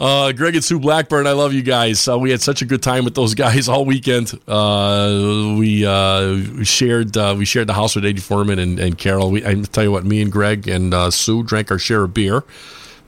Uh, 0.00 0.32
Greg 0.32 0.54
and 0.54 0.64
Sue 0.64 0.80
Blackburn, 0.80 1.26
I 1.26 1.32
love 1.32 1.52
you 1.52 1.60
guys. 1.60 2.08
Uh, 2.08 2.18
we 2.18 2.30
had 2.30 2.40
such 2.40 2.62
a 2.62 2.64
good 2.64 2.82
time 2.82 3.04
with 3.04 3.14
those 3.14 3.34
guys 3.34 3.68
all 3.68 3.84
weekend. 3.84 4.32
Uh, 4.48 5.56
we, 5.58 5.84
uh, 5.84 6.36
we 6.56 6.64
shared 6.64 7.14
uh, 7.18 7.34
we 7.36 7.44
shared 7.44 7.66
the 7.66 7.74
house 7.74 7.94
with 7.94 8.06
Eddie 8.06 8.18
Forman 8.18 8.58
and, 8.58 8.80
and 8.80 8.96
Carol. 8.96 9.30
We, 9.30 9.44
I 9.44 9.52
tell 9.56 9.84
you 9.84 9.92
what, 9.92 10.06
me 10.06 10.22
and 10.22 10.32
Greg 10.32 10.66
and 10.68 10.94
uh, 10.94 11.10
Sue 11.10 11.42
drank 11.42 11.70
our 11.70 11.78
share 11.78 12.04
of 12.04 12.14
beer 12.14 12.44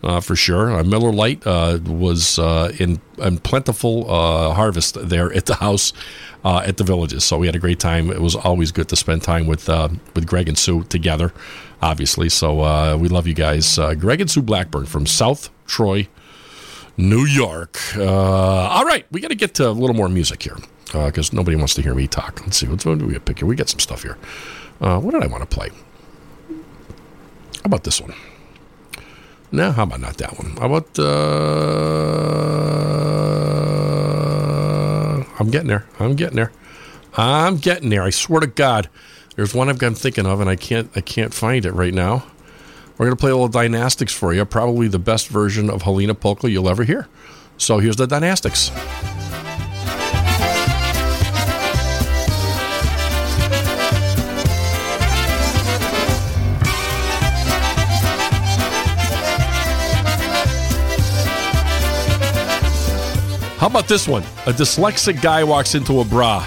uh, 0.02 0.20
for 0.20 0.36
sure. 0.36 0.70
Uh, 0.70 0.85
Miller 0.85 1.12
Lite 1.12 1.47
uh, 1.47 1.78
was 1.85 2.39
uh, 2.39 2.73
in, 2.78 3.01
in 3.19 3.39
plentiful 3.39 4.10
uh, 4.10 4.52
harvest 4.55 4.97
there 5.09 5.32
at 5.32 5.47
the 5.47 5.55
house 5.56 5.93
uh, 6.44 6.62
at 6.66 6.77
the 6.77 6.85
villages. 6.85 7.24
So 7.24 7.39
we 7.39 7.47
had 7.47 7.56
a 7.56 7.59
great 7.59 7.78
time. 7.81 8.10
It 8.10 8.20
was 8.20 8.35
always 8.35 8.73
good 8.73 8.89
to 8.89 8.97
spend 8.97 9.23
time 9.23 9.47
with 9.47 9.69
uh, 9.69 9.89
with 10.14 10.27
Greg 10.27 10.48
and 10.48 10.59
Sue 10.59 10.85
together, 10.85 11.32
obviously. 11.81 12.28
So 12.28 12.60
uh, 12.60 12.97
we 12.97 13.09
love 13.09 13.27
you 13.27 13.35
guys. 13.35 13.78
Uh, 13.78 13.94
Greg 13.94 14.20
and 14.20 14.31
Sue 14.31 14.43
Blackburn 14.43 14.86
from 14.86 15.06
South 15.06 15.51
Troy, 15.66 16.09
New 16.97 17.24
York. 17.24 17.78
Uh, 17.97 18.05
all 18.05 18.85
right, 18.85 19.06
we 19.10 19.20
got 19.20 19.28
to 19.28 19.35
get 19.35 19.55
to 19.55 19.69
a 19.69 19.73
little 19.73 19.97
more 19.97 20.09
music 20.09 20.43
here 20.43 20.56
because 20.93 21.32
nobody 21.32 21.56
wants 21.56 21.74
to 21.74 21.82
hear 21.82 21.94
me 21.94 22.06
talk. 22.06 22.40
Let's 22.43 22.59
see, 22.59 22.66
what 22.66 22.81
do 22.81 23.06
we 23.06 23.19
pick 23.19 23.39
here? 23.39 23.48
We 23.48 23.56
got 23.56 23.69
some 23.69 23.81
stuff 23.81 24.02
here. 24.02 24.19
Uh, 24.81 25.01
what 25.01 25.12
did 25.12 25.23
I 25.23 25.27
want 25.27 25.48
to 25.48 25.56
play? 25.56 25.70
How 27.62 27.66
about 27.66 27.85
this 27.85 28.01
one? 28.01 28.14
No, 29.52 29.70
how 29.70 29.85
about 29.85 30.01
not 30.01 30.16
that 30.16 30.39
one? 30.39 30.56
How 30.56 30.66
about 30.66 30.98
uh, 30.98 31.02
I'm 35.43 35.51
getting 35.51 35.66
there. 35.66 35.85
I'm 35.98 36.14
getting 36.14 36.36
there. 36.36 36.52
I'm 37.14 37.56
getting 37.56 37.90
there. 37.90 38.05
I 38.05 38.10
swear 38.10 38.40
to 38.40 38.47
God, 38.47 38.89
there's 39.35 39.52
one 39.52 39.69
I'm 39.69 39.77
thinking 39.77 40.24
of, 40.24 40.40
and 40.40 40.48
I 40.48 40.55
can't. 40.55 40.89
I 40.94 41.01
can't 41.01 41.35
find 41.35 41.66
it 41.66 41.73
right 41.73 41.93
now. 41.93 42.24
We're 42.97 43.06
gonna 43.06 43.16
play 43.16 43.32
a 43.32 43.36
little 43.36 43.48
Dynastics 43.48 44.12
for 44.12 44.32
you. 44.32 44.44
Probably 44.44 44.86
the 44.86 45.01
best 45.01 45.27
version 45.27 45.69
of 45.69 45.82
Helena 45.82 46.14
Polka 46.14 46.48
you'll 46.48 46.69
ever 46.69 46.85
hear. 46.85 47.09
So 47.59 47.81
here's 47.81 47.97
the 47.97 48.06
Dynastics. 48.06 48.70
How 63.62 63.68
about 63.68 63.86
this 63.86 64.09
one? 64.09 64.24
A 64.47 64.52
dyslexic 64.52 65.22
guy 65.22 65.44
walks 65.44 65.76
into 65.76 66.01
a 66.01 66.05
bra. 66.05 66.44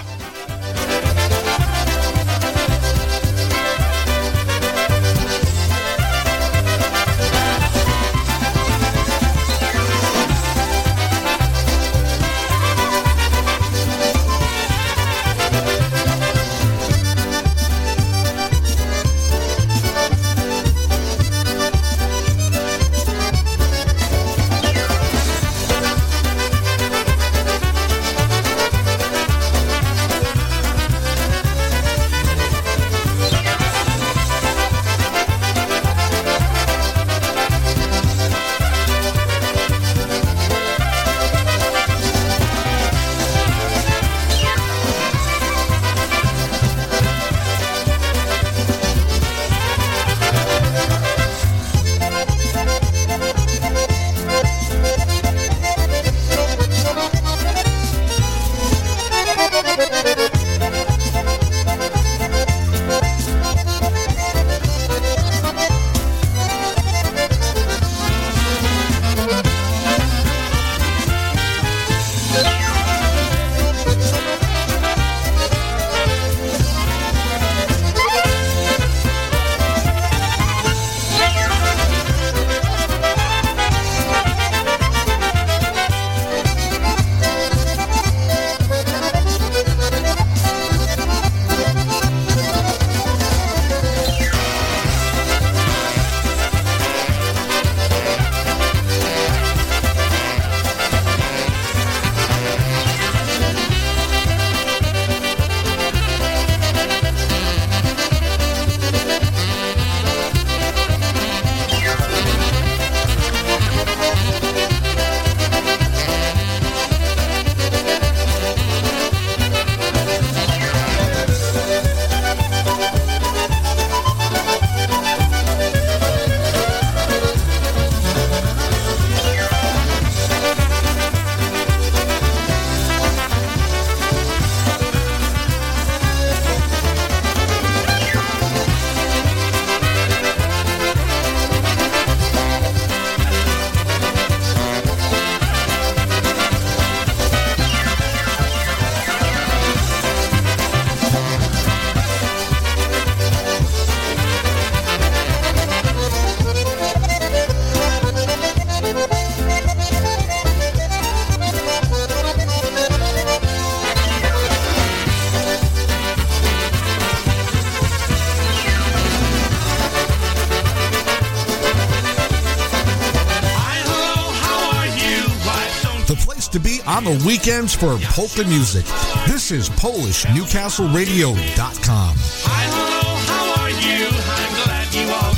On 176.96 177.04
the 177.04 177.22
weekends 177.26 177.74
for 177.74 177.98
polka 178.04 178.42
music. 178.44 178.86
This 179.26 179.50
is 179.50 179.68
PolishNewcastleRadio.com. 179.68 182.14
Hi, 182.16 182.64
hello, 182.72 183.16
how 183.28 183.60
are 183.60 183.68
you? 183.68 184.08
I'm 184.08 184.54
glad 184.64 184.94
you 184.94 185.12
all. 185.12 185.34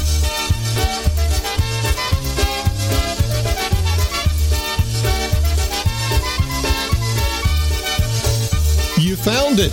You 9.02 9.16
found 9.16 9.58
it. 9.58 9.72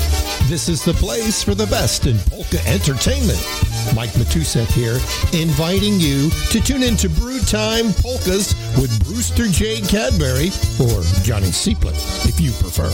This 0.49 0.67
is 0.69 0.83
the 0.83 0.93
place 0.93 1.43
for 1.43 1.53
the 1.53 1.67
best 1.67 2.07
in 2.07 2.17
polka 2.29 2.57
entertainment. 2.67 3.37
Mike 3.93 4.09
Matusek 4.11 4.67
here, 4.71 4.97
inviting 5.39 5.99
you 5.99 6.31
to 6.49 6.59
tune 6.59 6.81
into 6.81 7.07
Brew 7.09 7.39
Time 7.41 7.93
Polkas 7.93 8.55
with 8.81 8.89
Brewster 9.05 9.47
J. 9.47 9.81
Cadbury, 9.81 10.49
or 10.81 11.03
Johnny 11.25 11.47
Cieplik, 11.47 11.95
if 12.29 12.39
you 12.39 12.51
prefer, 12.51 12.85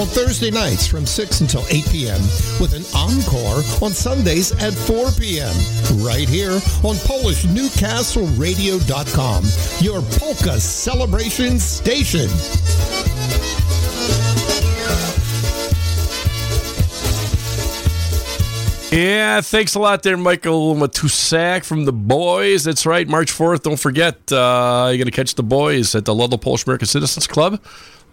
on 0.00 0.06
Thursday 0.06 0.50
nights 0.50 0.86
from 0.86 1.04
6 1.04 1.42
until 1.42 1.66
8 1.68 1.84
p.m., 1.90 2.22
with 2.58 2.72
an 2.72 2.86
encore 2.96 3.62
on 3.84 3.92
Sundays 3.92 4.52
at 4.52 4.72
4 4.72 5.10
p.m., 5.10 5.54
right 6.02 6.26
here 6.26 6.54
on 6.82 6.94
PolishNewcastleRadio.com, 7.04 9.44
your 9.84 10.00
polka 10.18 10.58
celebration 10.58 11.58
station. 11.58 12.30
Yeah, 18.90 19.42
thanks 19.42 19.74
a 19.74 19.78
lot 19.78 20.02
there, 20.02 20.16
Michael 20.16 20.74
Matusak 20.74 21.64
from 21.66 21.84
the 21.84 21.92
boys. 21.92 22.64
That's 22.64 22.86
right, 22.86 23.06
March 23.06 23.30
4th. 23.30 23.62
Don't 23.62 23.78
forget, 23.78 24.14
uh, 24.32 24.86
you're 24.88 24.96
going 24.96 25.04
to 25.04 25.10
catch 25.10 25.34
the 25.34 25.42
boys 25.42 25.94
at 25.94 26.06
the 26.06 26.14
Ludlow 26.14 26.38
Polish 26.38 26.64
American 26.64 26.88
Citizens 26.88 27.26
Club 27.26 27.60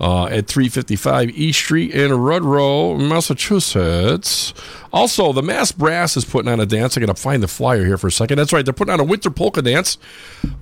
uh, 0.01 0.25
at 0.25 0.47
355 0.47 1.29
East 1.29 1.59
Street 1.59 1.91
in 1.91 2.11
Ludlow, 2.11 2.97
Massachusetts. 2.97 4.53
Also, 4.91 5.31
the 5.31 5.41
Mass 5.41 5.71
Brass 5.71 6.17
is 6.17 6.25
putting 6.25 6.51
on 6.51 6.59
a 6.59 6.65
dance. 6.65 6.97
I'm 6.97 7.01
going 7.01 7.15
to 7.15 7.21
find 7.21 7.41
the 7.41 7.47
flyer 7.47 7.85
here 7.85 7.97
for 7.97 8.07
a 8.07 8.11
second. 8.11 8.37
That's 8.37 8.51
right, 8.51 8.65
they're 8.65 8.73
putting 8.73 8.93
on 8.93 8.99
a 8.99 9.05
winter 9.05 9.29
polka 9.29 9.61
dance. 9.61 9.97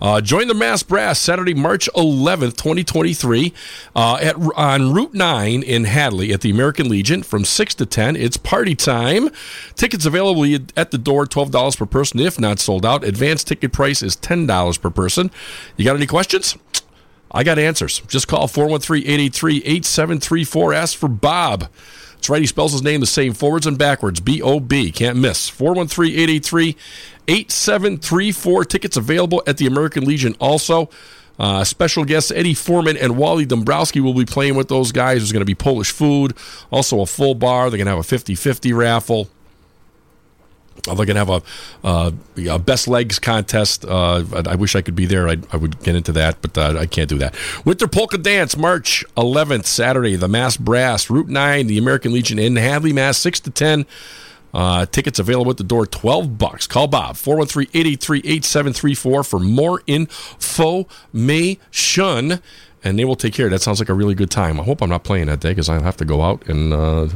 Uh, 0.04 0.20
join 0.20 0.50
the 0.50 0.54
Mass 0.54 0.84
Brass 0.84 1.18
Saturday, 1.18 1.54
March 1.54 1.90
11th, 1.96 2.58
2023, 2.58 3.54
uh, 3.96 4.18
at, 4.22 4.36
on 4.58 4.92
Route 4.92 5.14
9 5.14 5.64
in 5.64 5.86
Hadley 5.86 6.34
at 6.34 6.42
the 6.42 6.50
American 6.50 6.90
Legion 6.90 7.24
from 7.24 7.46
6 7.46 7.76
to 7.76 7.86
10. 7.86 8.18
It's 8.18 8.36
party 8.36 8.76
time. 8.76 9.30
Tickets 9.76 10.06
available 10.06 10.44
at 10.76 10.92
the 10.92 10.98
door, 10.98 11.26
$12 11.26 11.78
per 11.78 11.86
person 11.86 12.20
if 12.20 12.38
not 12.38 12.60
sold 12.60 12.86
out. 12.86 13.06
Advanced 13.06 13.48
ticket 13.48 13.72
price 13.72 14.04
is 14.04 14.18
$10 14.18 14.82
per 14.82 14.90
person. 14.90 15.32
You 15.78 15.86
got 15.86 15.96
any 15.96 16.06
questions? 16.06 16.58
I 17.32 17.46
got 17.46 17.58
answers. 17.58 18.02
Just 18.02 18.28
call 18.28 18.50
413 18.50 19.04
883 19.04 19.58
8734. 19.60 20.74
Ask 20.74 20.98
for 20.98 21.08
Bob. 21.08 21.70
That's 22.24 22.30
right. 22.30 22.40
He 22.40 22.48
spells 22.48 22.72
his 22.72 22.82
name 22.82 23.02
the 23.02 23.06
same 23.06 23.34
forwards 23.34 23.68
and 23.68 23.78
backwards. 23.78 24.22
B 24.22 24.42
O 24.42 24.62
B. 24.62 24.94
Can't 24.94 25.18
miss. 25.18 25.50
413 25.50 26.14
883 26.14 26.78
8734. 27.28 28.64
Tickets 28.64 28.96
available 28.96 29.44
at 29.46 29.58
the 29.58 29.68
American 29.68 30.06
Legion 30.06 30.34
also. 30.40 30.90
Uh, 31.38 31.66
special 31.66 32.06
guests 32.06 32.32
Eddie 32.32 32.54
Forman 32.54 32.96
and 32.96 33.18
Wally 33.18 33.46
Dombrowski 33.46 34.00
will 34.00 34.14
be 34.14 34.24
playing 34.24 34.56
with 34.56 34.70
those 34.70 34.94
guys. 34.94 35.18
There's 35.18 35.34
going 35.34 35.42
to 35.42 35.46
be 35.46 35.54
Polish 35.54 35.92
food, 35.92 36.34
also 36.72 37.02
a 37.02 37.06
full 37.06 37.36
bar. 37.36 37.70
They're 37.70 37.78
going 37.78 37.88
to 37.88 37.92
have 37.92 38.00
a 38.00 38.04
50 38.04 38.36
50 38.36 38.72
raffle. 38.72 39.28
They're 40.86 40.96
going 40.96 41.16
to 41.16 41.26
have 41.26 41.30
a, 41.30 41.42
uh, 41.86 42.12
a 42.50 42.60
best 42.60 42.90
legs 42.90 43.18
contest. 43.18 43.86
Uh, 43.86 44.26
I 44.34 44.44
I 44.52 44.56
wish 44.56 44.76
I 44.76 44.82
could 44.82 44.96
be 44.96 45.06
there. 45.06 45.30
I, 45.30 45.38
I 45.52 45.58
would 45.58 45.80
get 45.82 45.96
into 45.96 46.12
that, 46.14 46.42
but 46.42 46.58
uh, 46.58 46.76
I 46.78 46.86
can't 46.88 47.10
do 47.10 47.18
that. 47.20 47.36
Winter 47.64 47.88
Polka 47.88 48.18
Dance, 48.18 48.58
March 48.58 49.06
11th, 49.16 49.66
Saturday. 49.66 50.18
The 50.18 50.28
Mass 50.28 50.58
Brass, 50.58 51.10
Route 51.10 51.30
9, 51.30 51.68
the 51.68 51.78
American 51.78 52.12
Legion 52.12 52.38
in 52.38 52.58
Hadley, 52.58 52.92
Mass, 52.92 53.18
6 53.20 53.40
to 53.42 53.50
10. 53.50 53.86
Uh, 54.54 54.86
tickets 54.86 55.18
available 55.18 55.50
at 55.50 55.58
the 55.58 55.64
door, 55.64 55.88
12 55.88 56.38
bucks. 56.38 56.68
Call 56.68 56.88
Bob, 56.88 57.16
413-883-8734 57.16 59.28
for 59.28 59.40
more 59.40 59.82
information, 59.88 62.40
and 62.84 63.00
they 63.00 63.06
will 63.06 63.16
take 63.16 63.34
care. 63.34 63.50
That 63.50 63.64
sounds 63.64 63.80
like 63.80 63.90
a 63.90 63.96
really 63.96 64.14
good 64.14 64.30
time. 64.30 64.60
I 64.60 64.64
hope 64.64 64.84
I'm 64.84 64.90
not 64.90 65.04
playing 65.04 65.26
that 65.28 65.40
day 65.40 65.50
because 65.52 65.70
I 65.70 65.82
have 65.82 65.98
to 65.98 66.06
go 66.06 66.22
out 66.22 66.48
and 66.48 66.72
uh, 66.72 67.08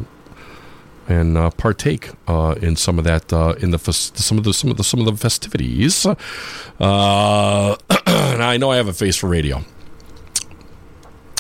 and 1.07 1.37
uh, 1.37 1.49
partake 1.51 2.09
uh, 2.27 2.55
in 2.61 2.75
some 2.75 2.97
of 2.97 3.05
that 3.05 3.31
uh, 3.31 3.55
in 3.59 3.71
the 3.71 3.79
some 3.79 4.37
of 4.37 4.43
the 4.43 4.53
some 4.53 4.69
of 4.69 4.77
the 4.77 4.83
some 4.83 4.99
of 4.99 5.05
the 5.05 5.15
festivities. 5.15 6.05
Uh, 6.05 6.15
now 8.07 8.49
I 8.49 8.57
know 8.57 8.71
I 8.71 8.77
have 8.77 8.87
a 8.87 8.93
face 8.93 9.15
for 9.15 9.27
radio. 9.27 9.63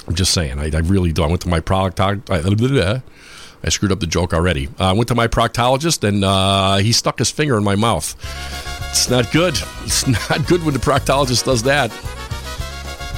I'm 0.07 0.15
just 0.15 0.33
saying. 0.33 0.57
I, 0.59 0.71
I 0.73 0.79
really 0.79 1.11
do. 1.11 1.23
I 1.23 1.27
went 1.27 1.41
to 1.41 1.49
my 1.49 1.59
proctologist. 1.59 2.31
I, 2.31 3.01
I 3.63 3.69
screwed 3.69 3.91
up 3.91 3.99
the 3.99 4.07
joke 4.07 4.33
already. 4.33 4.69
I 4.79 4.93
went 4.93 5.09
to 5.09 5.15
my 5.15 5.27
proctologist 5.27 6.07
and 6.07 6.23
uh, 6.23 6.77
he 6.77 6.93
stuck 6.93 7.19
his 7.19 7.29
finger 7.29 7.57
in 7.57 7.63
my 7.63 7.75
mouth. 7.75 8.15
It's 8.89 9.09
not 9.09 9.31
good. 9.31 9.57
It's 9.83 10.07
not 10.29 10.47
good 10.47 10.63
when 10.63 10.73
the 10.73 10.79
proctologist 10.79 11.45
does 11.45 11.63
that. 11.63 11.91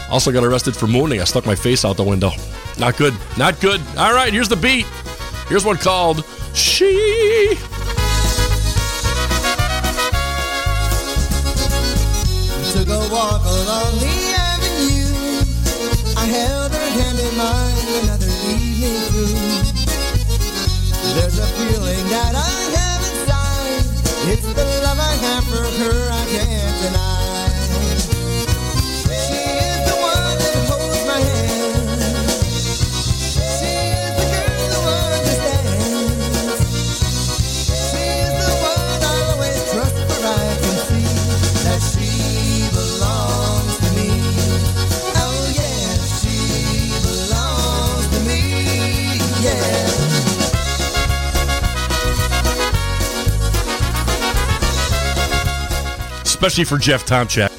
Also 0.09 0.31
got 0.31 0.43
arrested 0.43 0.75
for 0.75 0.87
mooning. 0.87 1.21
I 1.21 1.25
stuck 1.25 1.45
my 1.45 1.55
face 1.55 1.85
out 1.85 1.97
the 1.97 2.03
window. 2.03 2.31
Not 2.79 2.97
good. 2.97 3.13
Not 3.37 3.59
good. 3.61 3.79
All 3.97 4.13
right, 4.13 4.33
here's 4.33 4.49
the 4.49 4.55
beat. 4.55 4.87
Here's 5.47 5.65
one 5.65 5.77
called 5.77 6.25
She. 6.53 7.57
took 12.71 12.87
a 12.87 12.99
walk 13.11 13.41
along 13.43 13.99
the 13.99 14.33
avenue. 14.35 15.43
I 16.17 16.25
held 16.25 16.71
her 16.71 16.89
hand 16.97 17.19
in 17.19 17.37
mine 17.37 17.87
another 18.03 18.31
evening 18.47 18.99
through. 19.09 19.35
There's 21.15 21.39
a 21.39 21.47
feeling 21.57 22.07
that 22.09 22.33
I 22.35 22.59
have 22.77 23.01
inside. 23.11 23.85
It's 24.31 24.53
the 24.53 24.65
love 24.83 24.99
I 24.99 25.13
have 25.25 25.43
for 25.45 25.65
her 25.83 26.11
I 26.11 26.25
can't 26.25 26.81
deny. 26.83 27.18
Especially 56.39 56.63
for 56.63 56.77
Jeff 56.77 57.05
Tomchak. 57.05 57.58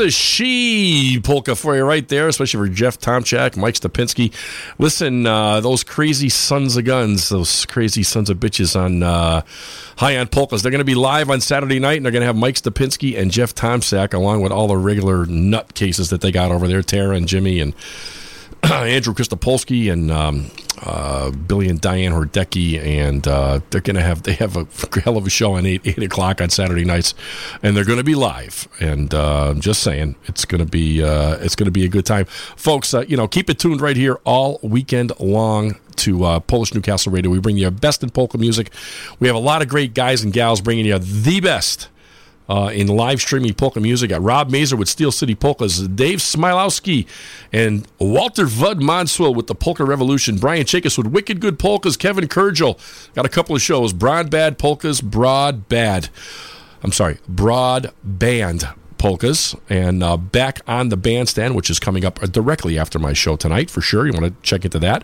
The 0.00 0.10
she 0.10 1.20
polka 1.22 1.54
for 1.54 1.76
you 1.76 1.84
right 1.84 2.08
there, 2.08 2.26
especially 2.28 2.66
for 2.66 2.72
Jeff 2.72 2.98
Tomchak, 2.98 3.56
Mike 3.56 3.74
Stapinski. 3.74 4.32
Listen, 4.78 5.26
uh, 5.26 5.60
those 5.60 5.84
crazy 5.84 6.30
sons 6.30 6.76
of 6.76 6.86
guns, 6.86 7.28
those 7.28 7.66
crazy 7.66 8.02
sons 8.02 8.30
of 8.30 8.38
bitches 8.38 8.78
on 8.78 9.02
uh, 9.02 9.42
High 9.98 10.16
on 10.16 10.28
Polkas, 10.28 10.62
they're 10.62 10.70
going 10.70 10.80
to 10.80 10.86
be 10.86 10.94
live 10.94 11.28
on 11.28 11.40
Saturday 11.42 11.78
night, 11.78 11.98
and 11.98 12.06
they're 12.06 12.12
going 12.12 12.22
to 12.22 12.26
have 12.26 12.36
Mike 12.36 12.54
Stapinski 12.54 13.18
and 13.18 13.30
Jeff 13.30 13.54
Tomchak, 13.54 14.14
along 14.14 14.40
with 14.40 14.52
all 14.52 14.68
the 14.68 14.76
regular 14.76 15.26
nut 15.26 15.74
cases 15.74 16.08
that 16.10 16.22
they 16.22 16.32
got 16.32 16.50
over 16.50 16.66
there, 16.66 16.82
Tara 16.82 17.14
and 17.16 17.28
Jimmy 17.28 17.60
and 17.60 17.74
Andrew 18.62 19.12
Christopolsky 19.12 19.92
and 19.92 20.10
um, 20.10 20.50
uh, 20.82 21.30
Billy 21.30 21.68
and 21.68 21.80
Diane 21.80 22.12
Hordecki, 22.12 22.78
and 22.78 23.26
uh, 23.26 23.60
they're 23.70 23.80
going 23.80 23.96
to 23.96 24.02
have 24.02 24.22
they 24.22 24.34
have 24.34 24.56
a 24.56 24.66
hell 25.00 25.16
of 25.16 25.26
a 25.26 25.30
show 25.30 25.54
on 25.54 25.66
eight 25.66 25.82
eight 25.84 26.02
o'clock 26.02 26.40
on 26.40 26.50
Saturday 26.50 26.84
nights, 26.84 27.14
and 27.62 27.76
they're 27.76 27.84
going 27.84 27.98
to 27.98 28.04
be 28.04 28.14
live. 28.14 28.68
And 28.80 29.12
uh, 29.12 29.50
I'm 29.50 29.60
just 29.60 29.82
saying, 29.82 30.16
it's 30.26 30.44
going 30.44 30.64
to 30.64 30.70
be 30.70 31.02
uh, 31.02 31.36
it's 31.40 31.56
going 31.56 31.66
to 31.66 31.72
be 31.72 31.84
a 31.84 31.88
good 31.88 32.06
time, 32.06 32.24
folks. 32.24 32.94
Uh, 32.94 33.04
you 33.06 33.16
know, 33.16 33.28
keep 33.28 33.50
it 33.50 33.58
tuned 33.58 33.80
right 33.80 33.96
here 33.96 34.20
all 34.24 34.58
weekend 34.62 35.12
long 35.20 35.78
to 35.96 36.40
Polish 36.46 36.74
Newcastle 36.74 37.12
Radio. 37.12 37.30
We 37.30 37.40
bring 37.40 37.58
you 37.58 37.66
the 37.66 37.70
best 37.70 38.02
in 38.02 38.10
polka 38.10 38.38
music. 38.38 38.72
We 39.18 39.26
have 39.26 39.36
a 39.36 39.40
lot 39.40 39.60
of 39.60 39.68
great 39.68 39.92
guys 39.92 40.22
and 40.22 40.32
gals 40.32 40.60
bringing 40.62 40.86
you 40.86 40.98
the 40.98 41.40
best 41.40 41.88
uh, 42.50 42.70
in 42.74 42.88
live 42.88 43.20
streaming 43.20 43.54
polka 43.54 43.80
music. 43.80 44.10
Got 44.10 44.22
Rob 44.22 44.50
Mazer 44.50 44.76
with 44.76 44.88
Steel 44.88 45.12
City 45.12 45.36
Polkas, 45.36 45.78
Dave 45.78 46.18
Smilowski, 46.18 47.06
and 47.52 47.86
Walter 48.00 48.44
Vud 48.44 48.80
Monswell 48.80 49.34
with 49.34 49.46
the 49.46 49.54
Polka 49.54 49.84
Revolution, 49.84 50.36
Brian 50.36 50.64
Chakis 50.64 50.98
with 50.98 51.06
Wicked 51.06 51.40
Good 51.40 51.58
Polkas, 51.58 51.96
Kevin 51.96 52.26
Kurgel. 52.26 52.76
Got 53.14 53.24
a 53.24 53.28
couple 53.28 53.54
of 53.54 53.62
shows, 53.62 53.92
Broad 53.92 54.30
Bad 54.30 54.58
Polkas, 54.58 55.00
Broad 55.00 55.68
Bad. 55.68 56.08
I'm 56.82 56.92
sorry, 56.92 57.18
Broad 57.28 57.92
Band 58.02 58.68
polkas 59.00 59.56
and 59.70 60.02
uh, 60.02 60.14
back 60.14 60.60
on 60.66 60.90
the 60.90 60.96
bandstand 60.96 61.54
which 61.56 61.70
is 61.70 61.80
coming 61.80 62.04
up 62.04 62.20
directly 62.30 62.78
after 62.78 62.98
my 62.98 63.14
show 63.14 63.34
tonight 63.34 63.70
for 63.70 63.80
sure 63.80 64.06
you 64.06 64.12
want 64.12 64.26
to 64.26 64.42
check 64.42 64.62
into 64.62 64.78
that 64.78 65.02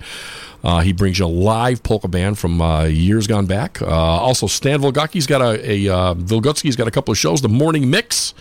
uh, 0.63 0.81
he 0.81 0.93
brings 0.93 1.19
you 1.19 1.25
a 1.25 1.27
live 1.27 1.83
polka 1.83 2.07
band 2.07 2.39
from 2.39 2.61
uh, 2.61 2.85
years 2.85 3.27
gone 3.27 3.47
back 3.47 3.81
uh, 3.81 3.87
also 3.87 4.47
stan 4.47 4.83
Volgocki's 4.83 5.27
got 5.27 5.41
a, 5.41 5.71
a 5.71 5.89
uh, 5.89 6.15
Vilgotsky's 6.15 6.77
got 6.77 6.87
a 6.87 6.91
couple 6.91 7.11
of 7.11 7.17
shows 7.17 7.41
the 7.41 7.49
morning 7.49 7.89
mix 7.89 8.35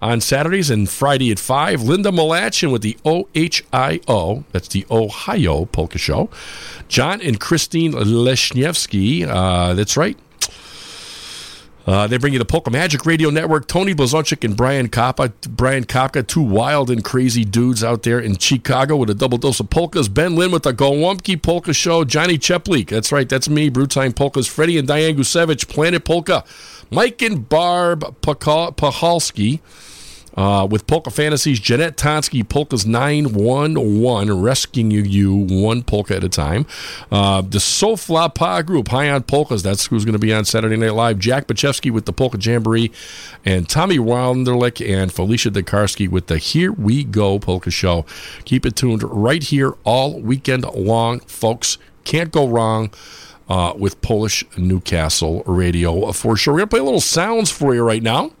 on 0.00 0.20
Saturdays 0.20 0.70
and 0.70 0.88
Friday 0.88 1.32
at 1.32 1.40
5. 1.40 1.82
Linda 1.82 2.10
Malachin 2.10 2.70
with 2.70 2.82
the 2.82 2.96
OHIO, 3.04 4.44
that's 4.52 4.68
the 4.68 4.86
Ohio 4.92 5.64
Polka 5.64 5.98
Show. 5.98 6.30
John 6.86 7.20
and 7.20 7.40
Christine 7.40 7.94
Leshniewski, 7.94 9.26
uh, 9.26 9.74
that's 9.74 9.96
right. 9.96 10.16
Uh, 11.88 12.06
they 12.06 12.18
bring 12.18 12.34
you 12.34 12.38
the 12.38 12.44
Polka 12.44 12.70
Magic 12.70 13.06
Radio 13.06 13.30
Network. 13.30 13.66
Tony 13.66 13.94
Blazonczyk 13.94 14.44
and 14.44 14.54
Brian 14.54 14.90
Koppa. 14.90 15.32
Brian 15.48 15.84
Kopka, 15.84 16.26
two 16.26 16.42
wild 16.42 16.90
and 16.90 17.02
crazy 17.02 17.46
dudes 17.46 17.82
out 17.82 18.02
there 18.02 18.20
in 18.20 18.36
Chicago 18.36 18.94
with 18.96 19.08
a 19.08 19.14
double 19.14 19.38
dose 19.38 19.58
of 19.58 19.70
polkas. 19.70 20.06
Ben 20.06 20.36
Lynn 20.36 20.50
with 20.50 20.64
the 20.64 20.74
Gołąbki 20.74 21.40
Polka 21.40 21.72
Show. 21.72 22.04
Johnny 22.04 22.36
Cieplik, 22.36 22.88
that's 22.88 23.10
right, 23.10 23.26
that's 23.26 23.48
me. 23.48 23.70
Brewtime 23.70 24.14
Polkas. 24.14 24.46
Freddie 24.46 24.76
and 24.76 24.86
Diane 24.86 25.16
Gusevich, 25.16 25.66
Planet 25.66 26.04
Polka. 26.04 26.44
Mike 26.90 27.22
and 27.22 27.48
Barb 27.48 28.00
Pahalski. 28.20 29.60
Uh, 30.38 30.64
with 30.64 30.86
Polka 30.86 31.10
Fantasies, 31.10 31.58
Jeanette 31.58 31.96
Tonsky, 31.96 32.48
Polkas 32.48 32.86
911, 32.86 34.40
rescuing 34.40 34.92
you, 34.92 35.34
one 35.34 35.82
polka 35.82 36.14
at 36.14 36.22
a 36.22 36.28
time. 36.28 36.64
Uh, 37.10 37.40
the 37.40 37.58
Sofla 37.58 38.32
Pa 38.32 38.62
group, 38.62 38.86
High 38.86 39.10
on 39.10 39.24
Polkas, 39.24 39.64
that's 39.64 39.86
who's 39.86 40.04
going 40.04 40.12
to 40.12 40.18
be 40.20 40.32
on 40.32 40.44
Saturday 40.44 40.76
Night 40.76 40.94
Live. 40.94 41.18
Jack 41.18 41.48
Bachevsky 41.48 41.90
with 41.90 42.04
the 42.04 42.12
Polka 42.12 42.38
Jamboree, 42.38 42.92
and 43.44 43.68
Tommy 43.68 43.98
Wanderlich 43.98 44.88
and 44.88 45.12
Felicia 45.12 45.50
Dekarski 45.50 46.08
with 46.08 46.28
the 46.28 46.38
Here 46.38 46.70
We 46.70 47.02
Go 47.02 47.40
Polka 47.40 47.72
Show. 47.72 48.06
Keep 48.44 48.64
it 48.64 48.76
tuned 48.76 49.02
right 49.02 49.42
here 49.42 49.74
all 49.82 50.20
weekend 50.20 50.62
long, 50.72 51.18
folks. 51.18 51.78
Can't 52.04 52.30
go 52.30 52.46
wrong. 52.46 52.92
Uh, 53.48 53.72
with 53.78 53.98
Polish 54.02 54.44
Newcastle 54.58 55.42
Radio 55.46 56.12
for 56.12 56.36
sure. 56.36 56.52
We're 56.52 56.58
going 56.58 56.68
to 56.68 56.70
play 56.70 56.80
a 56.80 56.84
little 56.84 57.00
sounds 57.00 57.50
for 57.50 57.74
you 57.74 57.82
right 57.82 58.02
now. 58.02 58.32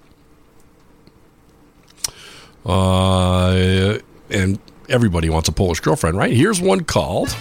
Uh, 2.68 3.98
and 4.30 4.58
everybody 4.88 5.30
wants 5.30 5.48
a 5.48 5.52
Polish 5.52 5.80
girlfriend, 5.80 6.16
right? 6.18 6.32
Here's 6.32 6.60
one 6.60 6.84
called 6.84 7.34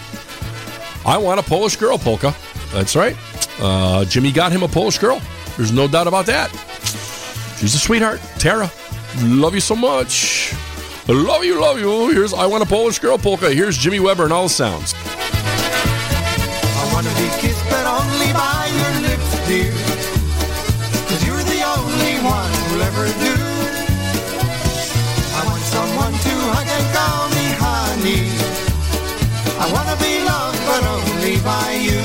I 1.05 1.17
Want 1.17 1.39
a 1.39 1.43
Polish 1.43 1.75
Girl 1.75 1.97
Polka. 1.97 2.33
That's 2.73 2.95
right. 2.95 3.15
Uh, 3.59 4.05
Jimmy 4.05 4.31
got 4.31 4.51
him 4.51 4.63
a 4.63 4.67
Polish 4.67 4.97
girl. 4.97 5.21
There's 5.57 5.71
no 5.71 5.87
doubt 5.87 6.07
about 6.07 6.25
that. 6.27 6.49
She's 7.59 7.75
a 7.75 7.79
sweetheart. 7.79 8.21
Tara, 8.39 8.71
love 9.23 9.53
you 9.53 9.61
so 9.61 9.75
much. 9.75 10.53
Love 11.07 11.43
you, 11.43 11.59
love 11.59 11.79
you. 11.79 12.09
Here's 12.11 12.33
I 12.33 12.45
Want 12.45 12.63
a 12.63 12.65
Polish 12.65 12.99
Girl 12.99 13.17
Polka. 13.17 13.51
Here's 13.53 13.77
Jimmy 13.77 13.99
Weber 13.99 14.25
and 14.25 14.33
all 14.33 14.43
the 14.43 14.49
sounds. 14.49 14.93
By 31.47 31.71
you. 31.79 32.03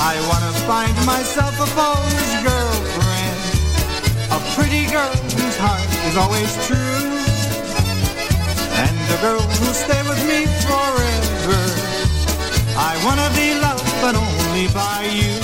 I 0.00 0.16
wanna 0.32 0.52
find 0.64 0.96
myself 1.04 1.52
a 1.60 1.68
Polish 1.76 2.32
girlfriend. 2.40 3.40
A 4.32 4.40
pretty 4.56 4.88
girl 4.88 5.12
whose 5.36 5.58
heart 5.60 5.90
is 6.08 6.16
always 6.16 6.48
true. 6.64 7.04
And 8.80 8.96
a 9.12 9.18
girl 9.20 9.44
who'll 9.60 9.76
stay 9.86 10.00
with 10.08 10.22
me 10.24 10.48
forever. 10.64 11.62
I 12.80 12.92
wanna 13.04 13.28
be 13.36 13.48
loved, 13.60 13.92
but 14.00 14.14
only 14.24 14.66
by 14.72 15.00
you. 15.20 15.36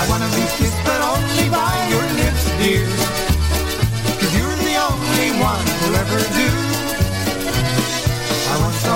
I 0.00 0.02
wanna 0.12 0.28
be 0.36 0.44
kissed, 0.60 0.82
but 0.84 1.00
only 1.00 1.48
by 1.48 1.72
your 1.88 2.06
lips, 2.20 2.44
dear. 2.60 2.84
Cause 4.20 4.32
you're 4.36 4.60
the 4.68 4.76
only 4.92 5.28
one 5.40 5.66
who'll 5.80 5.96
ever 6.04 6.20
do. 6.36 6.49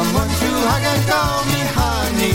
Someone 0.04 0.28
to 0.28 0.50
hug 0.68 0.84
and 0.92 1.02
call 1.08 1.44
me 1.52 1.62
honey. 1.76 2.34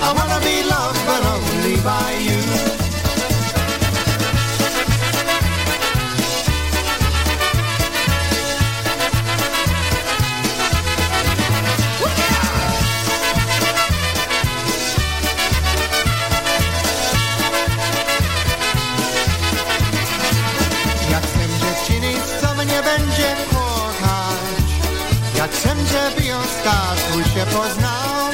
I 0.00 0.08
wanna 0.16 0.38
be 0.46 0.62
loved, 0.62 1.00
but 1.08 1.22
only 1.34 1.76
by 1.82 2.10
you. 2.28 2.49
biją 26.18 26.38
statku 26.60 27.18
się 27.34 27.46
poznał 27.46 28.30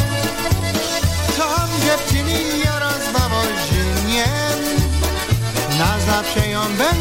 Tom 1.37 1.69
dziewczyni 1.85 2.63
oraz 2.77 3.13
bawoźniem 3.13 4.59
Na 5.79 5.99
zawsze 6.13 6.49
ją 6.49 6.61
będzie 6.61 6.96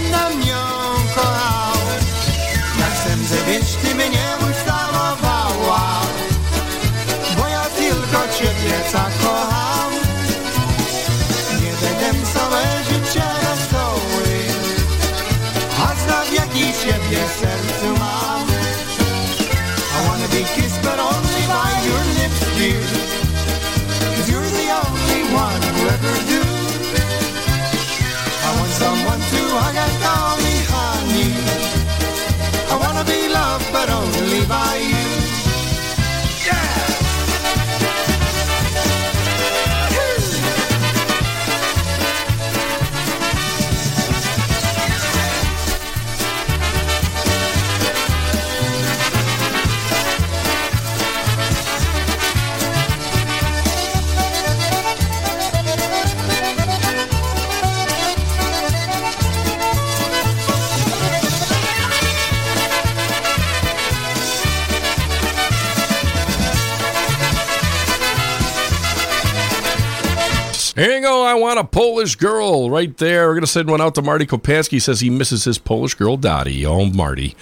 only 34.52 34.95
You 70.76 71.02
go. 71.02 71.24
I 71.24 71.36
want 71.36 71.60
a 71.60 71.64
Polish 71.64 72.16
girl 72.16 72.70
right 72.70 72.96
there. 72.98 73.28
We're 73.28 73.36
going 73.36 73.42
to 73.42 73.48
send 73.48 73.70
one 73.70 73.80
out 73.80 73.96
to 73.96 74.02
Marty 74.02 74.26
Kopansky. 74.26 74.82
Says 74.82 75.00
he 75.00 75.10
misses 75.10 75.46
his 75.46 75.58
Polish 75.58 75.94
girl, 75.94 76.18
Dottie. 76.18 76.66
Oh, 76.66 76.86
Marty. 76.86 77.36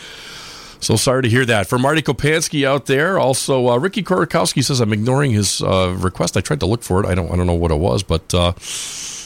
So 0.80 0.98
sorry 0.98 1.24
to 1.24 1.30
hear 1.30 1.46
that. 1.46 1.68
For 1.68 1.80
Marty 1.80 2.02
Kopansky 2.02 2.68
out 2.68 2.86
there, 2.88 3.18
also 3.18 3.70
uh, 3.70 3.78
Ricky 3.78 4.04
Korakowski 4.04 4.64
says 4.64 4.82
I'm 4.82 4.92
ignoring 4.92 5.32
his 5.32 5.62
uh, 5.62 5.96
request. 5.98 6.36
I 6.36 6.42
tried 6.42 6.60
to 6.60 6.66
look 6.66 6.84
for 6.84 7.04
it. 7.04 7.08
I 7.08 7.16
don't. 7.16 7.32
I 7.32 7.38
don't 7.38 7.48
know 7.48 7.54
what 7.54 7.72
it 7.72 7.80
was, 7.80 8.04
but 8.04 8.34
uh, 8.34 8.52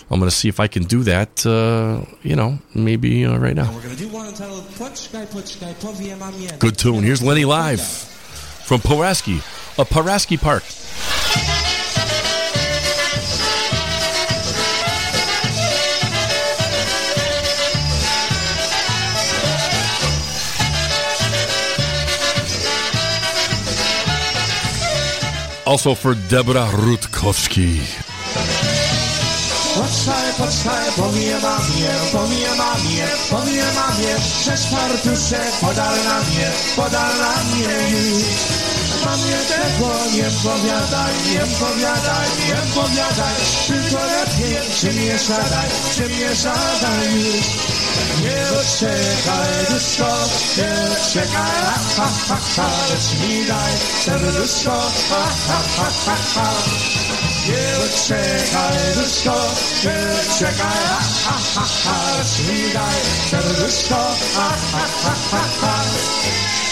I'm 0.09 0.19
going 0.19 0.29
to 0.29 0.35
see 0.35 0.47
if 0.47 0.59
I 0.59 0.67
can 0.67 0.83
do 0.83 1.03
that. 1.03 1.45
Uh, 1.45 2.05
you 2.21 2.35
know, 2.35 2.59
maybe 2.75 3.25
uh, 3.25 3.37
right 3.37 3.55
now. 3.55 3.73
We're 3.73 3.81
gonna 3.81 3.95
do 3.95 4.07
one 4.09 4.27
entitled 4.27 4.63
Poczkaj, 4.77 5.27
Poczkaj, 5.31 5.81
powiem 5.81 6.19
mamie. 6.19 6.47
Good 6.59 6.77
tune. 6.77 7.03
Here's 7.03 7.23
Lenny 7.23 7.43
live 7.43 7.81
from 7.81 8.79
Pulaski, 8.79 9.41
uh, 9.79 9.83
Pulaski 9.83 10.37
Park. 10.37 10.63
Also 25.67 25.93
for 25.95 26.15
Deborah 26.15 26.71
Rutkowski. 26.73 27.81
Poczkaj, 29.75 30.33
poczkaj, 30.37 30.85
powiem 30.95 31.41
mamie, 31.41 31.91
powiem 32.11 32.57
mamie, 32.57 33.07
powiem 33.29 33.75
mamie, 33.75 34.13
że 34.45 34.57
fartuszek 34.57 35.51
podal 35.61 35.95
na 36.03 36.19
mnie, 36.19 36.51
podal 36.75 37.17
na 37.17 37.33
mnie 37.43 37.75
już. 37.91 38.23
Mamie 39.05 39.39
tego 39.47 39.89
nie 40.15 40.29
powiadaj, 40.43 41.13
nie 41.31 41.45
powiadaj, 41.59 42.27
nie 42.47 42.73
powiadaj, 42.75 43.35
tylko 43.67 44.05
lepiej 44.05 44.71
przy 44.71 44.93
mnie 44.93 45.19
siadaj, 45.19 45.69
przy 45.91 46.09
mnie 46.09 46.35
siadaj 46.35 47.15
już. 47.15 47.76
Nie 48.21 48.59
odczekaj, 48.59 49.65
duszko, 49.69 50.09
nie 50.57 50.91
odczekaj, 50.91 51.57
ha, 51.65 51.79
ha, 51.97 52.09
ha, 52.27 52.37
ha, 52.55 52.69
lecz 52.89 53.09
mi 53.21 53.45
daj 53.45 53.73
serduszko, 54.05 54.77
ha, 55.09 55.23
ha, 55.47 55.59
ha, 55.77 55.89
ha, 56.05 56.15
ha. 56.33 56.53
Nie 57.47 57.85
odczekaj, 57.85 58.77
duszko, 58.95 59.35
nie 59.83 59.97
odczekaj, 60.19 60.79
ha, 60.89 60.99
ha, 61.25 61.37
ha, 61.55 61.65
ha, 61.83 62.17
lecz 62.17 62.39
mi 62.47 62.73
daj 62.73 62.97
serduszko, 63.31 63.95
ha, 64.35 64.49
ha, 64.71 64.83
ha, 65.03 65.13
ha, 65.31 65.43
ha. 65.61 66.66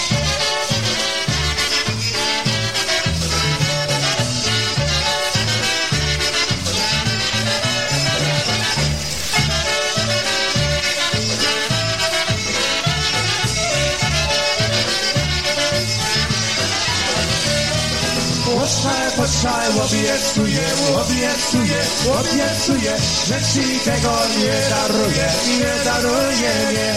Poczkaj, 18.85 19.11
poczkaj, 19.17 19.67
obiecuję, 19.85 20.65
obiecuję, 21.01 21.81
obiecuję, 22.19 22.93
że 23.27 23.35
ci 23.41 23.79
tego 23.79 24.11
nie 24.37 24.69
daruję, 24.69 25.27
nie 25.59 25.83
daruję, 25.85 26.53
nie. 26.73 26.93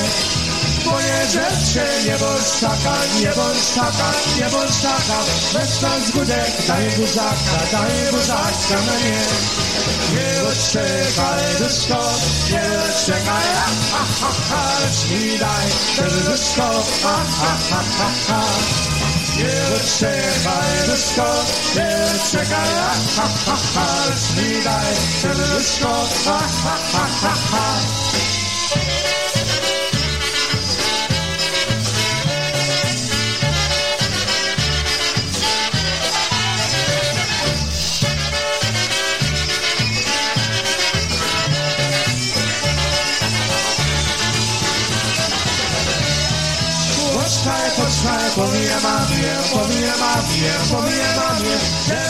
Moje 0.90 1.26
rzeczy 1.26 1.86
nie 2.06 2.16
bądź 2.18 2.50
taka, 2.60 2.94
nie 3.20 3.30
bądź 3.36 3.68
taka, 3.74 4.10
nie 4.38 4.50
bądź 4.50 4.76
taka, 4.82 5.18
bez 5.54 5.78
tam 5.78 6.04
zgódek, 6.06 6.52
daj 6.66 6.90
buzaka, 6.90 7.58
daj 7.72 8.12
buzaka 8.12 8.82
na 8.86 8.96
nie. 9.04 9.22
Nie 10.12 10.48
odczekaj, 10.48 11.44
duszko, 11.58 12.00
nie 12.50 12.62
odczekaj, 12.88 13.48
ha, 13.54 13.70
ha, 13.92 14.04
ha, 14.20 14.30
ha, 14.50 14.62
lecz 14.80 15.10
mi 15.10 15.38
daj, 15.38 15.66
serduszko, 15.96 16.68
ha, 17.02 17.24
ha, 17.40 17.56
ha, 17.70 17.82
ha, 17.98 18.10
ha. 18.28 18.87
Nie 19.38 19.76
odczekaj, 19.76 20.86
duszko, 20.86 21.44
nie 21.76 21.96
odczekaj, 22.14 22.68
ha, 22.74 22.92
ha, 23.16 23.28
ha, 23.46 23.56
ha, 23.74 24.06
lecz 24.08 24.36
mi 24.36 24.64
daj, 24.64 24.94
serduszko, 25.22 26.08
ha, 26.24 26.38
ha, 26.62 26.78
ha, 26.92 27.34
ha, 27.50 27.78
trzech, 47.58 47.74
po 47.74 47.86
trzech 47.86 48.32
Pomije 48.34 48.76
magię, 48.82 49.34
pomije 49.52 49.92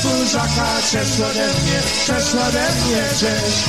burzaka, 0.03 0.67
cześć 0.91 1.21
ode 1.21 1.47
mnie, 1.47 1.81
cześć 2.07 2.35
ode 2.35 2.67
mnie, 2.75 3.03
cześć 3.21 3.65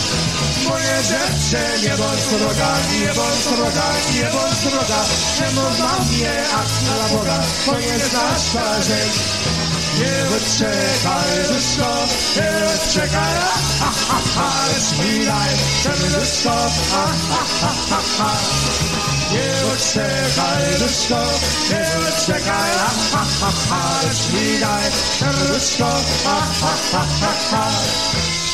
Moje 0.68 1.03
rzeczy, 1.03 1.88
nie 1.89 1.97
bądź 1.97 2.19
sroga, 2.19 2.72
nie 3.01 3.14
bądź 3.14 3.43
sroga, 3.43 3.88
nie 4.14 4.30
bądź 4.34 4.57
sroga 4.57 5.06
Czemu 5.38 5.61
mam 5.80 6.07
mnie, 6.07 6.31
akt 6.60 6.81
na 6.88 7.18
Boga, 7.18 7.39
to 7.65 7.80
jest 7.80 8.14
nasza 8.14 8.81
rzecz 8.81 9.78
Nie 9.99 10.35
odczekaj, 10.35 11.31
duszko, 11.47 11.89
nie 12.35 12.51
odczekaj, 12.73 13.34
ha, 13.39 13.51
ha, 13.80 13.91
ha, 14.07 14.19
ha, 14.35 14.67
lecz 14.67 14.91
mi 14.99 15.26
daj, 15.26 15.49
serduszko, 15.84 16.55
ha, 16.91 17.05
ha, 17.30 17.43
ha, 17.61 17.73
ha, 17.89 18.01
ha. 18.17 18.31
Nie 19.31 19.73
odczekaj, 19.73 20.63
duszko, 20.80 21.21
nie 21.69 22.07
odczekaj, 22.09 22.71
ha, 22.80 22.89
ha, 23.11 23.26
ha, 23.39 23.51
ha, 23.69 24.01
mi 24.34 24.59
daj, 24.59 24.91
serduszko, 25.19 25.89
ha, 26.26 26.38
ha, 26.61 26.73
ha, 26.91 27.05
ha, 27.21 27.34
ha. 27.51 28.48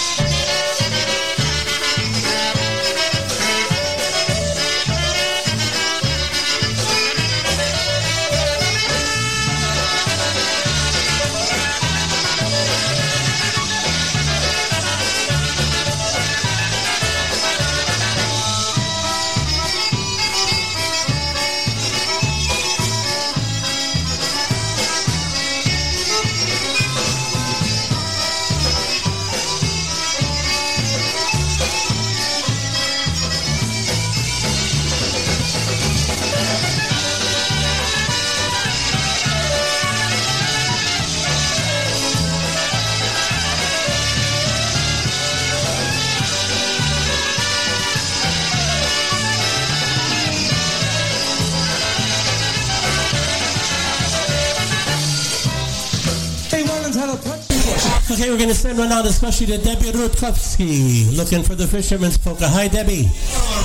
time 58.75 58.89
went 58.89 58.93
out 58.93 59.05
especially 59.05 59.47
to 59.47 59.57
Debbie 59.57 59.91
Rutkowski, 59.91 61.15
looking 61.15 61.43
for 61.43 61.55
the 61.55 61.67
Fisherman's 61.67 62.17
Polka. 62.17 62.47
Hi, 62.47 62.67
Debbie. 62.67 63.09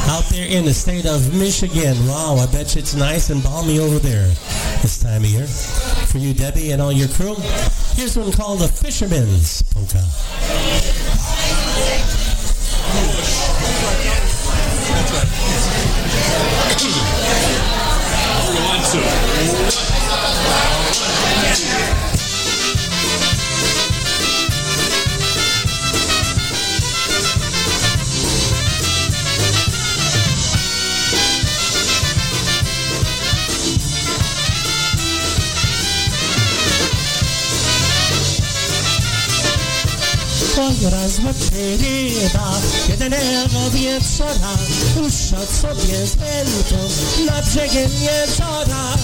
Out 0.08 0.24
there 0.30 0.46
in 0.46 0.64
the 0.64 0.74
state 0.74 1.06
of 1.06 1.34
Michigan. 1.34 1.96
Wow, 2.06 2.36
I 2.36 2.46
bet 2.46 2.74
you 2.74 2.80
it's 2.80 2.94
nice 2.94 3.30
and 3.30 3.42
balmy 3.42 3.78
over 3.78 3.98
there 3.98 4.28
this 4.82 4.98
time 5.02 5.24
of 5.24 5.30
year. 5.30 5.46
For 5.46 6.18
you, 6.18 6.34
Debbie, 6.34 6.72
and 6.72 6.82
all 6.82 6.92
your 6.92 7.08
crew, 7.08 7.34
here's 7.94 8.16
one 8.16 8.32
called 8.32 8.60
the 8.60 8.68
Fisherman's 8.68 9.62
Polka. 9.62 10.04
raz 40.82 41.20
wypyliwa 41.20 42.60
Jedynego 42.88 43.70
wieczora 43.72 44.54
Usiadł 45.06 45.52
sobie 45.52 46.06
z 46.06 46.16
mętą 46.16 46.88
Na 47.26 47.42
brzegiem 47.42 47.90
jeziora 47.92 48.94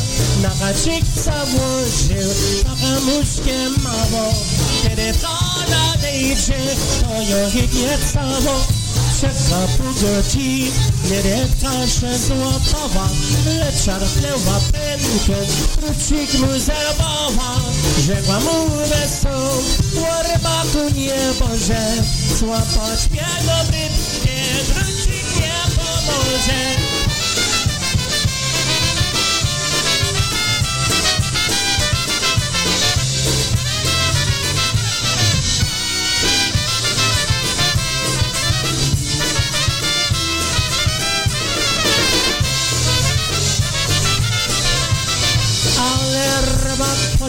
Na 0.43 0.51
hacik 0.51 1.05
założył 1.15 2.31
Taka 2.63 3.01
muszkiem 3.01 3.75
mało 3.83 4.35
Kiedy 4.83 5.13
to 5.19 5.39
nadejdzie 5.71 6.59
To 7.01 7.23
ją 7.23 7.51
hygnie 7.51 7.99
cało 8.13 8.76
Szewca 9.21 9.67
budzi, 9.79 10.73
nieretka 11.11 11.71
złotowa, 12.17 13.09
leczar 13.47 14.03
pleła 14.03 14.61
pękiem, 14.73 15.47
krucik 15.77 16.41
mu 16.41 16.59
zabawa. 16.59 17.61
Rzekła 18.07 18.41
mu 18.41 18.69
wesoł, 18.69 19.63
łorybaku 19.95 20.99
nie 20.99 21.33
Boże, 21.41 22.03
złapać 22.39 23.11
mnie 23.11 23.27
dobry, 23.47 23.79
nie 24.25 24.75
krucik 24.75 25.37
nie 25.37 25.75
pomoże. 25.77 26.86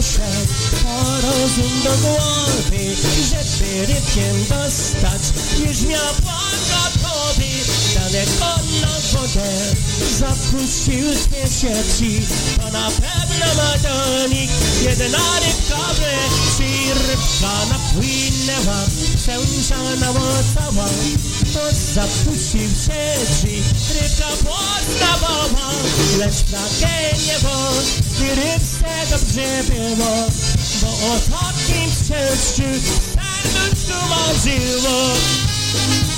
przed 0.08 0.48
porozum 0.82 1.82
do 1.84 1.90
głowy, 1.90 2.96
żeby 3.30 3.86
rybkiem 3.86 4.44
dostać 4.48 5.22
niżmia 5.58 5.98
płakatowi. 5.98 7.52
Danek 7.94 8.28
on 8.40 8.80
na 8.80 8.98
wodę 9.12 9.50
zapuścił 10.18 11.04
dwie 11.14 11.44
sieci, 11.60 12.26
to 12.56 12.70
na 12.70 12.90
pewno 12.90 13.46
ma 13.56 13.72
tonik. 13.88 14.50
Jedna 14.82 15.18
rybka 15.40 15.94
w 15.94 16.00
leci, 16.00 16.92
rybka 17.08 17.52
napłynęła, 17.70 18.80
przełęczana 19.16 20.10
łocała, 20.10 20.88
to 21.54 21.60
zapuścił 21.94 22.68
sieci, 22.86 23.62
rybka 24.00 24.28
poznawała, 24.28 25.70
lecz 26.18 26.50
na 26.52 26.88
nie 27.26 27.38
wolno. 27.38 27.87
cebeva 29.38 30.28
Bo 30.82 30.88
o 30.88 31.18
takim 31.30 31.90
sercu 31.90 32.80
Sen 33.14 33.96
my 34.08 34.18
azıva 34.30 36.17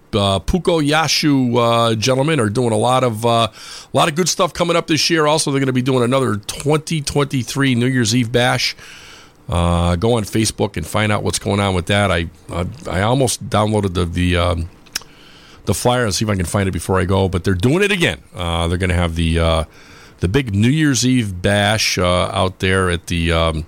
uh, 0.15 0.39
Puko 0.39 0.85
Yashu 0.85 1.55
uh, 1.57 1.95
gentlemen 1.95 2.39
are 2.39 2.49
doing 2.49 2.71
a 2.71 2.77
lot 2.77 3.03
of 3.03 3.25
uh, 3.25 3.47
a 3.51 3.97
lot 3.97 4.09
of 4.09 4.15
good 4.15 4.29
stuff 4.29 4.53
coming 4.53 4.75
up 4.75 4.87
this 4.87 5.09
year. 5.09 5.27
Also, 5.27 5.51
they're 5.51 5.59
going 5.59 5.67
to 5.67 5.73
be 5.73 5.81
doing 5.81 6.03
another 6.03 6.35
2023 6.35 7.75
New 7.75 7.87
Year's 7.87 8.15
Eve 8.15 8.31
bash. 8.31 8.75
Uh, 9.49 9.95
go 9.95 10.13
on 10.13 10.23
Facebook 10.23 10.77
and 10.77 10.85
find 10.85 11.11
out 11.11 11.23
what's 11.23 11.39
going 11.39 11.59
on 11.59 11.73
with 11.75 11.87
that. 11.87 12.11
I 12.11 12.29
I, 12.49 12.65
I 12.89 13.01
almost 13.01 13.49
downloaded 13.49 13.93
the 13.93 14.05
the 14.05 14.37
um, 14.37 14.69
the 15.65 15.73
flyer 15.73 16.05
and 16.05 16.13
see 16.13 16.25
if 16.25 16.29
I 16.29 16.35
can 16.35 16.45
find 16.45 16.69
it 16.69 16.71
before 16.71 16.99
I 16.99 17.05
go. 17.05 17.27
But 17.27 17.43
they're 17.43 17.53
doing 17.53 17.83
it 17.83 17.91
again. 17.91 18.21
Uh, 18.33 18.67
they're 18.67 18.77
going 18.77 18.89
to 18.89 18.95
have 18.95 19.15
the 19.15 19.39
uh, 19.39 19.63
the 20.19 20.27
big 20.27 20.53
New 20.55 20.69
Year's 20.69 21.05
Eve 21.05 21.41
bash 21.41 21.97
uh, 21.97 22.31
out 22.33 22.59
there 22.59 22.89
at 22.89 23.07
the. 23.07 23.31
Um, 23.31 23.65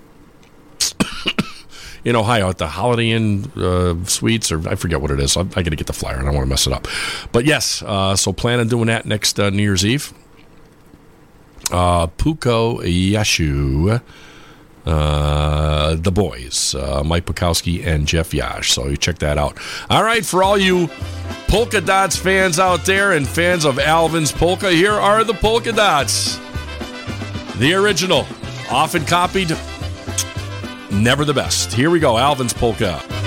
in 2.05 2.15
Ohio 2.15 2.49
at 2.49 2.57
the 2.57 2.67
Holiday 2.67 3.11
Inn 3.11 3.51
uh, 3.55 3.95
Suites, 4.05 4.51
or 4.51 4.67
I 4.67 4.75
forget 4.75 5.01
what 5.01 5.11
it 5.11 5.19
is. 5.19 5.37
I, 5.37 5.41
I 5.41 5.43
got 5.43 5.65
to 5.65 5.75
get 5.75 5.87
the 5.87 5.93
flyer. 5.93 6.15
And 6.15 6.23
I 6.23 6.25
don't 6.25 6.35
want 6.35 6.45
to 6.45 6.49
mess 6.49 6.67
it 6.67 6.73
up. 6.73 6.87
But 7.31 7.45
yes, 7.45 7.81
uh, 7.83 8.15
so 8.15 8.33
plan 8.33 8.59
on 8.59 8.67
doing 8.67 8.87
that 8.87 9.05
next 9.05 9.39
uh, 9.39 9.49
New 9.49 9.63
Year's 9.63 9.85
Eve. 9.85 10.13
Uh, 11.71 12.07
Puko 12.07 12.81
Yashu, 12.83 14.01
uh, 14.85 15.95
the 15.95 16.11
boys, 16.11 16.75
uh, 16.75 17.01
Mike 17.05 17.25
Bukowski 17.25 17.85
and 17.85 18.05
Jeff 18.05 18.33
Yash. 18.33 18.71
So 18.71 18.87
you 18.89 18.97
check 18.97 19.19
that 19.19 19.37
out. 19.37 19.57
All 19.89 20.03
right, 20.03 20.25
for 20.25 20.43
all 20.43 20.57
you 20.57 20.89
polka 21.47 21.79
dots 21.79 22.17
fans 22.17 22.59
out 22.59 22.85
there 22.85 23.13
and 23.13 23.25
fans 23.27 23.63
of 23.63 23.79
Alvin's 23.79 24.31
polka, 24.31 24.71
here 24.71 24.91
are 24.91 25.23
the 25.23 25.33
polka 25.33 25.71
dots. 25.71 26.37
The 27.57 27.73
original, 27.75 28.27
often 28.69 29.05
copied, 29.05 29.55
never 30.93 31.25
the 31.25 31.33
best. 31.33 31.73
Here 31.73 31.89
we 31.89 31.99
go, 31.99 32.17
Alvin's 32.17 32.53
polka. 32.53 33.22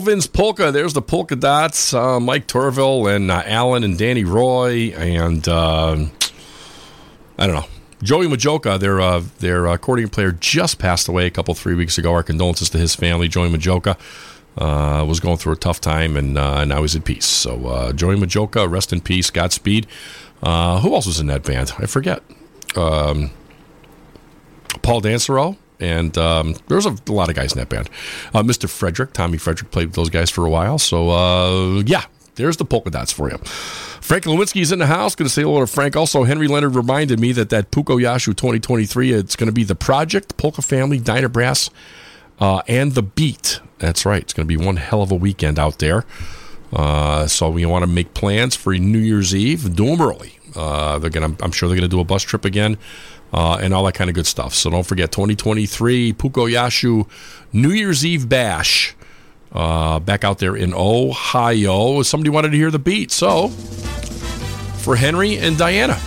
Alvin's 0.00 0.26
Polka. 0.26 0.72
There's 0.72 0.94
the 0.94 1.02
polka 1.02 1.36
dots. 1.36 1.92
Uh, 1.92 2.18
Mike 2.18 2.46
Torville 2.46 3.14
and 3.14 3.30
uh, 3.30 3.42
Alan 3.44 3.84
and 3.84 3.98
Danny 3.98 4.24
Roy 4.24 4.94
and 4.96 5.46
um 5.46 6.10
I 7.38 7.46
don't 7.46 7.54
know. 7.54 7.66
Joey 8.02 8.26
Majoka, 8.26 8.80
their 8.80 8.98
uh, 8.98 9.22
their 9.40 9.66
accordion 9.66 10.08
player, 10.08 10.32
just 10.32 10.78
passed 10.78 11.06
away 11.06 11.26
a 11.26 11.30
couple 11.30 11.52
three 11.52 11.74
weeks 11.74 11.98
ago. 11.98 12.14
Our 12.14 12.22
condolences 12.22 12.70
to 12.70 12.78
his 12.78 12.94
family. 12.94 13.28
Joey 13.28 13.50
Majoka 13.50 13.98
uh, 14.56 15.04
was 15.04 15.20
going 15.20 15.36
through 15.36 15.52
a 15.52 15.56
tough 15.56 15.82
time, 15.82 16.16
and 16.16 16.38
uh, 16.38 16.64
now 16.64 16.80
he's 16.80 16.96
at 16.96 17.04
peace. 17.04 17.26
So 17.26 17.66
uh, 17.66 17.92
Joey 17.92 18.16
Majoka, 18.16 18.70
rest 18.70 18.94
in 18.94 19.02
peace, 19.02 19.28
Godspeed. 19.28 19.86
Uh, 20.42 20.80
who 20.80 20.94
else 20.94 21.04
was 21.04 21.20
in 21.20 21.26
that 21.26 21.42
band? 21.42 21.74
I 21.78 21.84
forget. 21.84 22.22
Um, 22.74 23.32
Paul 24.80 25.02
Dansereau, 25.02 25.58
and 25.80 26.16
um, 26.18 26.54
there's 26.68 26.86
a, 26.86 26.96
a 27.08 27.12
lot 27.12 27.28
of 27.28 27.34
guys 27.34 27.52
in 27.52 27.58
that 27.58 27.68
band. 27.68 27.88
Uh, 28.34 28.42
Mr. 28.42 28.68
Frederick, 28.68 29.12
Tommy 29.12 29.38
Frederick 29.38 29.70
played 29.70 29.86
with 29.88 29.96
those 29.96 30.10
guys 30.10 30.30
for 30.30 30.44
a 30.46 30.50
while. 30.50 30.78
So 30.78 31.10
uh, 31.10 31.82
yeah, 31.86 32.04
there's 32.36 32.56
the 32.56 32.64
polka 32.64 32.90
dots 32.90 33.12
for 33.12 33.30
you. 33.30 33.38
Frank 33.38 34.24
Lewinsky's 34.24 34.72
in 34.72 34.78
the 34.78 34.86
house. 34.86 35.14
Going 35.14 35.28
to 35.28 35.32
say 35.32 35.42
hello 35.42 35.60
to 35.60 35.66
Frank. 35.66 35.96
Also, 35.96 36.24
Henry 36.24 36.48
Leonard 36.48 36.74
reminded 36.74 37.20
me 37.20 37.32
that 37.32 37.50
that 37.50 37.70
Puko 37.70 38.00
Yashu 38.00 38.36
2023, 38.36 39.12
it's 39.12 39.36
going 39.36 39.46
to 39.46 39.52
be 39.52 39.62
the 39.62 39.74
Project, 39.74 40.36
Polka 40.36 40.62
Family, 40.62 40.98
Diner 40.98 41.28
Brass, 41.28 41.70
uh, 42.40 42.62
and 42.66 42.92
the 42.92 43.02
Beat. 43.02 43.60
That's 43.78 44.04
right. 44.04 44.22
It's 44.22 44.32
going 44.32 44.48
to 44.48 44.58
be 44.58 44.62
one 44.62 44.76
hell 44.76 45.02
of 45.02 45.12
a 45.12 45.14
weekend 45.14 45.58
out 45.58 45.78
there. 45.78 46.04
Uh, 46.72 47.26
so 47.26 47.50
we 47.50 47.66
want 47.66 47.82
to 47.82 47.86
make 47.86 48.14
plans 48.14 48.54
for 48.54 48.74
New 48.74 48.98
Year's 48.98 49.34
Eve. 49.34 49.74
Do 49.74 49.86
them 49.86 50.00
early. 50.00 50.38
Uh, 50.54 50.98
they're 50.98 51.10
gonna. 51.10 51.36
I'm 51.40 51.52
sure 51.52 51.68
they're 51.68 51.76
gonna 51.76 51.88
do 51.88 52.00
a 52.00 52.04
bus 52.04 52.22
trip 52.22 52.44
again, 52.44 52.78
uh, 53.32 53.58
and 53.60 53.72
all 53.72 53.84
that 53.84 53.94
kind 53.94 54.10
of 54.10 54.14
good 54.14 54.26
stuff. 54.26 54.54
So 54.54 54.70
don't 54.70 54.86
forget 54.86 55.12
2023 55.12 56.12
Puko 56.14 56.50
Yashu 56.50 57.08
New 57.52 57.70
Year's 57.70 58.04
Eve 58.04 58.28
bash. 58.28 58.94
Uh, 59.52 59.98
back 59.98 60.22
out 60.22 60.38
there 60.38 60.54
in 60.54 60.72
Ohio. 60.72 62.02
Somebody 62.02 62.30
wanted 62.30 62.50
to 62.50 62.56
hear 62.56 62.70
the 62.70 62.78
beat, 62.78 63.10
so 63.10 63.48
for 63.48 64.94
Henry 64.94 65.36
and 65.38 65.58
Diana. 65.58 65.98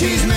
She's 0.00 0.29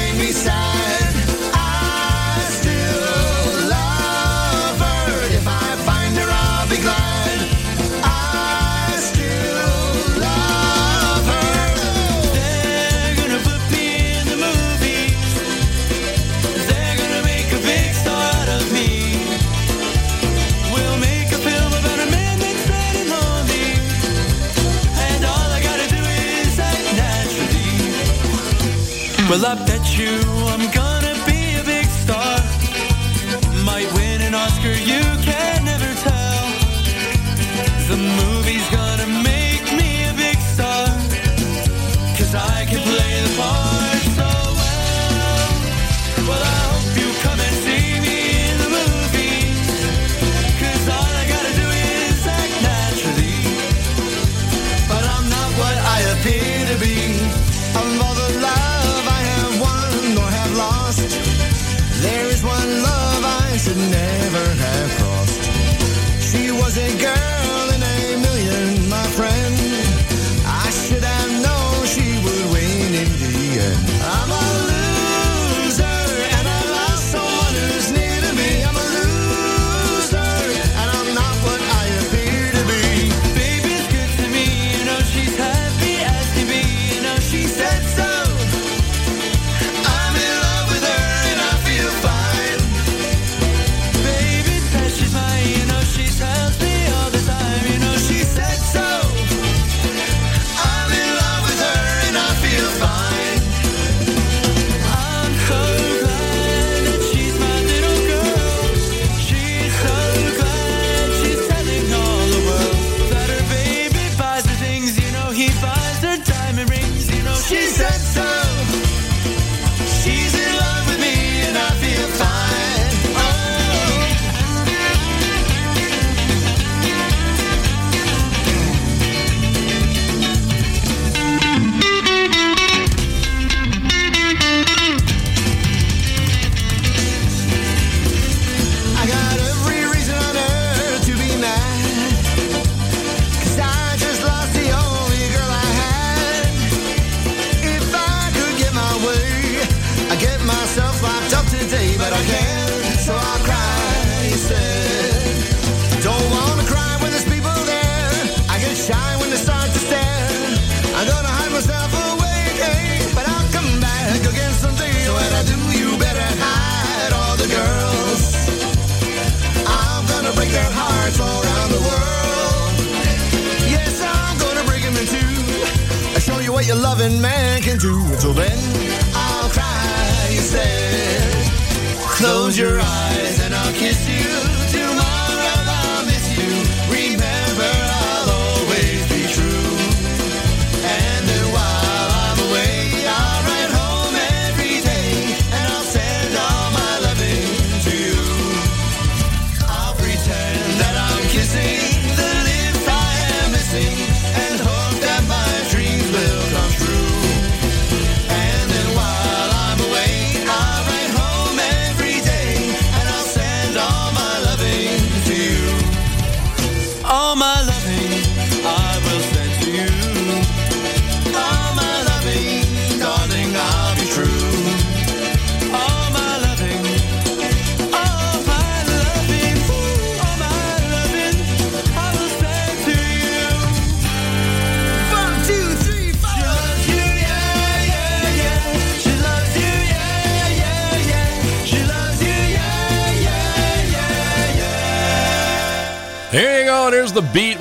Well, 29.34 29.48
I 29.48 29.56
bet 29.66 29.98
you 29.98 30.33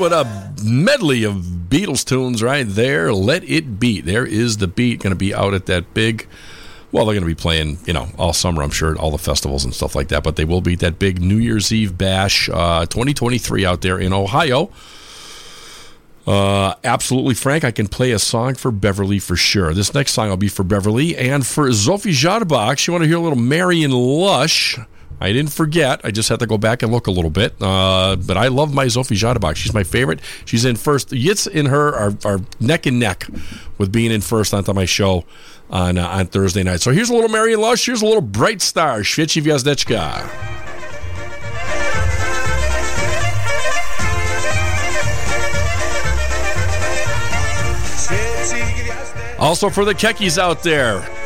With 0.02 0.12
a 0.12 0.52
medley 0.64 1.22
of 1.22 1.34
Beatles 1.68 2.04
tunes 2.04 2.42
right 2.42 2.66
there. 2.68 3.12
Let 3.12 3.44
it 3.44 3.78
beat. 3.78 4.04
There 4.04 4.26
is 4.26 4.56
the 4.56 4.66
beat. 4.66 4.98
Going 4.98 5.12
to 5.12 5.16
be 5.16 5.32
out 5.32 5.54
at 5.54 5.66
that 5.66 5.94
big. 5.94 6.26
Well, 6.90 7.04
they're 7.04 7.14
going 7.14 7.22
to 7.22 7.28
be 7.28 7.40
playing, 7.40 7.78
you 7.86 7.92
know, 7.92 8.08
all 8.18 8.32
summer, 8.32 8.64
I'm 8.64 8.70
sure, 8.70 8.90
at 8.90 8.98
all 8.98 9.12
the 9.12 9.18
festivals 9.18 9.64
and 9.64 9.72
stuff 9.72 9.94
like 9.94 10.08
that. 10.08 10.24
But 10.24 10.34
they 10.34 10.44
will 10.44 10.60
be 10.60 10.72
at 10.72 10.80
that 10.80 10.98
big 10.98 11.22
New 11.22 11.36
Year's 11.36 11.70
Eve 11.70 11.96
bash 11.96 12.48
uh, 12.48 12.84
2023 12.86 13.64
out 13.64 13.82
there 13.82 13.96
in 13.96 14.12
Ohio. 14.12 14.70
Uh, 16.26 16.74
absolutely, 16.82 17.34
Frank. 17.34 17.62
I 17.62 17.70
can 17.70 17.86
play 17.86 18.10
a 18.10 18.18
song 18.18 18.56
for 18.56 18.72
Beverly 18.72 19.20
for 19.20 19.36
sure. 19.36 19.72
This 19.72 19.94
next 19.94 20.14
song 20.14 20.30
will 20.30 20.36
be 20.36 20.48
for 20.48 20.64
Beverly 20.64 21.16
and 21.16 21.46
for 21.46 21.72
Sophie 21.72 22.10
Jadabach. 22.10 22.84
You 22.88 22.92
want 22.92 23.04
to 23.04 23.08
hear 23.08 23.18
a 23.18 23.20
little 23.20 23.38
Marion 23.38 23.92
Lush? 23.92 24.80
I 25.22 25.32
didn't 25.32 25.52
forget. 25.52 26.00
I 26.02 26.10
just 26.10 26.28
had 26.28 26.40
to 26.40 26.46
go 26.46 26.58
back 26.58 26.82
and 26.82 26.90
look 26.90 27.06
a 27.06 27.12
little 27.12 27.30
bit. 27.30 27.54
Uh, 27.62 28.16
but 28.16 28.36
I 28.36 28.48
love 28.48 28.74
my 28.74 28.88
Sophie 28.88 29.14
Jadabach. 29.14 29.54
She's 29.54 29.72
my 29.72 29.84
favorite. 29.84 30.18
She's 30.44 30.64
in 30.64 30.74
first. 30.74 31.10
Yitz 31.10 31.46
and 31.46 31.68
her 31.68 31.94
are, 31.94 32.12
are 32.24 32.40
neck 32.58 32.86
and 32.86 32.98
neck 32.98 33.28
with 33.78 33.92
being 33.92 34.10
in 34.10 34.20
first 34.20 34.52
onto 34.52 34.72
my 34.72 34.84
show 34.84 35.24
on 35.70 35.96
uh, 35.96 36.08
on 36.08 36.26
Thursday 36.26 36.64
night. 36.64 36.80
So 36.80 36.90
here's 36.90 37.08
a 37.08 37.14
little 37.14 37.28
Marion 37.28 37.60
Lush. 37.60 37.86
Here's 37.86 38.02
a 38.02 38.04
little 38.04 38.20
Bright 38.20 38.60
Star. 38.60 39.02
Świeci 39.02 39.40
Gwiazdeczka. 39.40 40.28
Also 49.38 49.70
for 49.70 49.84
the 49.84 49.94
Kekis 49.94 50.36
out 50.36 50.64
there. 50.64 51.21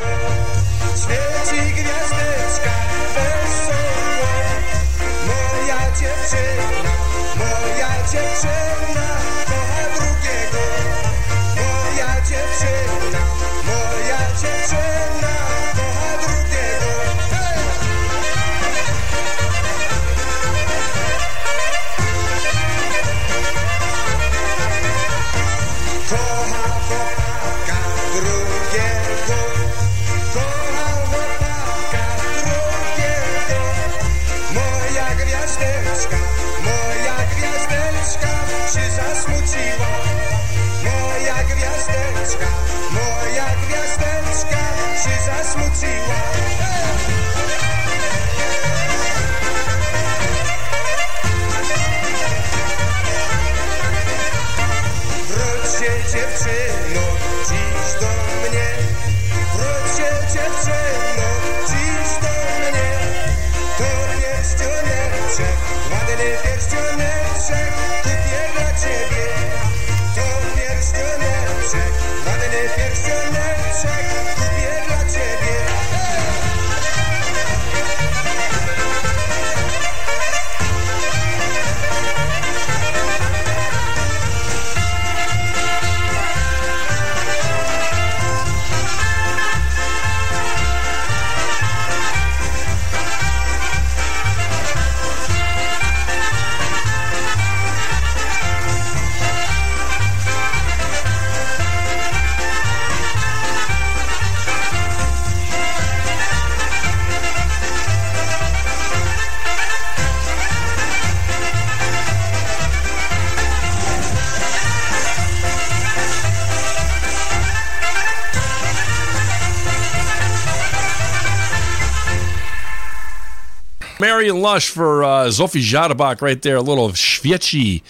Marion 124.17 124.41
Lush 124.41 124.69
for 124.69 125.03
uh, 125.03 125.29
Sophie 125.29 125.61
Jadabach 125.61 126.23
right 126.23 126.41
there. 126.41 126.55
A 126.55 126.61
little 126.61 126.89
Świeci 126.89 127.83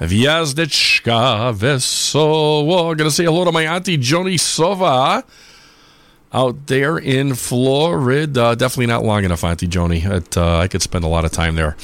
Gwiazdeczka 0.00 1.52
Wesoło. 1.52 2.96
Gonna 2.96 3.10
say 3.10 3.24
hello 3.24 3.44
to 3.44 3.50
my 3.50 3.66
auntie 3.66 3.98
Joni 3.98 4.38
Sova 4.38 5.24
out 6.32 6.68
there 6.68 6.96
in 6.96 7.34
Florida. 7.34 8.54
Definitely 8.54 8.86
not 8.86 9.02
long 9.04 9.24
enough, 9.24 9.42
Auntie 9.42 9.66
Joni. 9.66 10.06
Uh, 10.36 10.58
I 10.58 10.68
could 10.68 10.80
spend 10.80 11.04
a 11.04 11.08
lot 11.08 11.24
of 11.24 11.32
time 11.32 11.56
there. 11.56 11.76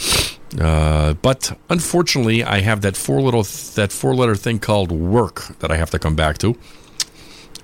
Uh, 0.61 1.15
but 1.15 1.59
unfortunately, 1.69 2.45
I 2.45 2.61
have 2.61 2.83
that 2.83 2.97
four 2.97 3.21
little 3.21 3.43
that 3.75 3.91
four 3.91 4.15
letter 4.15 4.37
thing 4.37 4.61
called 4.61 4.93
work 4.93 5.59
that 5.59 5.73
I 5.73 5.77
have 5.79 5.91
to 5.91 5.99
come 5.99 6.15
back 6.15 6.39
to, 6.39 6.57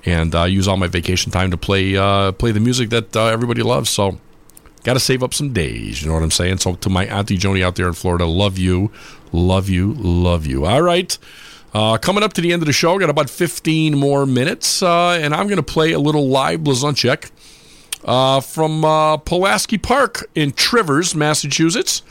and 0.04 0.34
uh, 0.34 0.42
use 0.42 0.66
all 0.66 0.76
my 0.76 0.88
vacation 0.88 1.30
time 1.30 1.52
to 1.52 1.56
play 1.56 1.96
uh, 1.96 2.32
play 2.32 2.50
the 2.50 2.58
music 2.58 2.90
that 2.90 3.14
uh, 3.14 3.26
everybody 3.26 3.62
loves. 3.62 3.90
So, 3.90 4.18
got 4.86 4.94
to 4.94 5.00
save 5.00 5.22
up 5.22 5.34
some 5.34 5.52
days. 5.52 6.00
You 6.00 6.08
know 6.08 6.14
what 6.14 6.22
I'm 6.22 6.30
saying? 6.30 6.58
So, 6.58 6.76
to 6.76 6.88
my 6.88 7.04
auntie 7.06 7.36
Joni 7.36 7.62
out 7.62 7.74
there 7.74 7.88
in 7.88 7.92
Florida, 7.92 8.24
love 8.24 8.56
you, 8.56 8.92
love 9.32 9.68
you, 9.68 9.92
love 9.94 10.46
you. 10.46 10.64
All 10.64 10.80
right. 10.80 11.18
Uh, 11.74 11.98
coming 11.98 12.22
up 12.22 12.32
to 12.34 12.40
the 12.40 12.52
end 12.52 12.62
of 12.62 12.66
the 12.66 12.72
show, 12.72 12.98
got 12.98 13.10
about 13.10 13.28
15 13.28 13.98
more 13.98 14.24
minutes, 14.24 14.82
uh, 14.82 15.10
and 15.10 15.34
I'm 15.34 15.46
going 15.46 15.58
to 15.58 15.62
play 15.62 15.92
a 15.92 15.98
little 15.98 16.28
live 16.28 16.60
Blazonczyk 16.60 17.30
uh, 18.04 18.40
from 18.40 18.82
uh, 18.84 19.18
Pulaski 19.18 19.76
Park 19.76 20.30
in 20.34 20.52
Three 20.52 20.78
Rivers, 20.78 21.14
Massachusetts. 21.14 22.02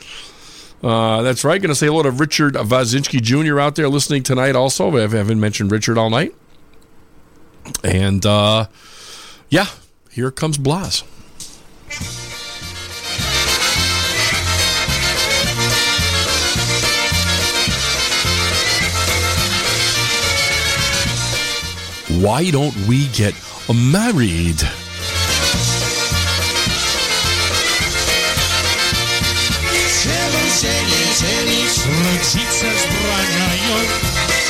Uh, 0.84 1.22
that's 1.22 1.42
right. 1.42 1.60
Going 1.60 1.70
to 1.70 1.74
say 1.74 1.86
hello 1.86 2.02
to 2.02 2.10
Richard 2.10 2.54
Vazinski 2.54 3.20
Jr. 3.20 3.58
out 3.58 3.74
there 3.74 3.88
listening 3.88 4.22
tonight. 4.22 4.54
Also, 4.54 4.96
I 4.96 5.00
haven't 5.00 5.40
mentioned 5.40 5.72
Richard 5.72 5.98
all 5.98 6.10
night. 6.10 6.34
And 7.82 8.24
uh, 8.24 8.66
yeah, 9.48 9.66
here 10.10 10.30
comes 10.30 10.58
Blas. 10.58 11.02
Why 22.16 22.50
don't 22.50 22.74
we 22.88 23.08
get 23.12 23.34
married? 23.68 24.56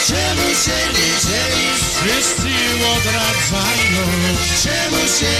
Czemu 0.07 0.49
się? 0.55 0.77
Wszyscy 1.97 2.53
odradzają. 2.95 4.07
Czemu 4.63 5.01
się 5.19 5.33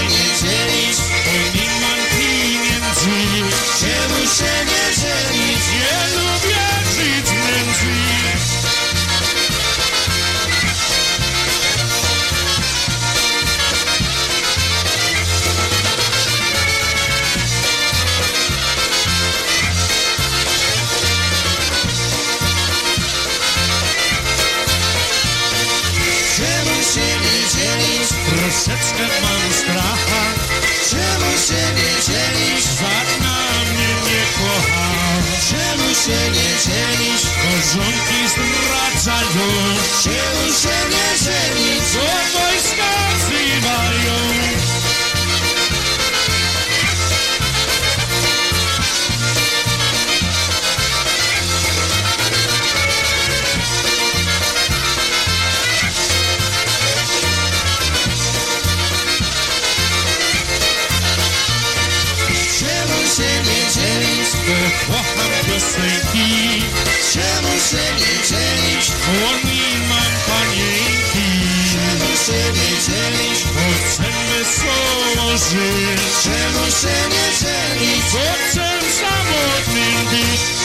pieniędzy. 2.11 3.17
Czemu 3.79 4.19
się 4.37 4.53
nie? 4.65 4.87
Nie 5.73 5.97
lubię 6.15 6.65
żyć 6.95 7.29
nędzy. 7.31 8.16
Troszeczkę 28.97 29.21
mam 29.21 29.53
stracha. 29.53 30.23
Czemu 30.89 31.31
się 31.47 31.63
nie 31.77 31.91
dzielisz? 32.05 32.63
Żadna 32.63 33.37
mnie 33.71 33.87
nie 34.07 34.23
kocha. 34.37 34.89
Czemu 35.49 35.89
się 36.03 36.31
nie 36.31 36.51
dzielisz? 36.65 37.23
Korzonki 37.43 38.21
zdradzają. 38.33 39.47
Czemu 40.03 40.53
się 40.61 40.77
nie 40.89 41.07
dzielisz? 41.25 41.93
Bo 41.93 42.39
wojska 42.39 42.91
wzywają. 43.17 44.46
Czemu 67.57 67.69
się 67.69 67.93
nie 67.93 68.23
dzielisz? 68.27 68.87
Bo 68.89 69.49
nie 69.49 69.87
mam 69.89 70.11
panienki. 70.27 71.29
Czemu 71.71 72.17
się 72.25 72.51
nie 72.53 72.69
dzielisz? 72.81 73.43
Bo 73.43 73.87
chcę 73.87 74.03
wesoło 74.29 75.37
żyć. 75.37 76.01
Czemu 76.23 76.65
się 76.71 76.97
nie 77.09 77.25
dzielisz? 77.39 78.13
Bo 78.13 78.19
chcę 78.49 78.69
samotnym 78.99 80.05
być. 80.09 80.56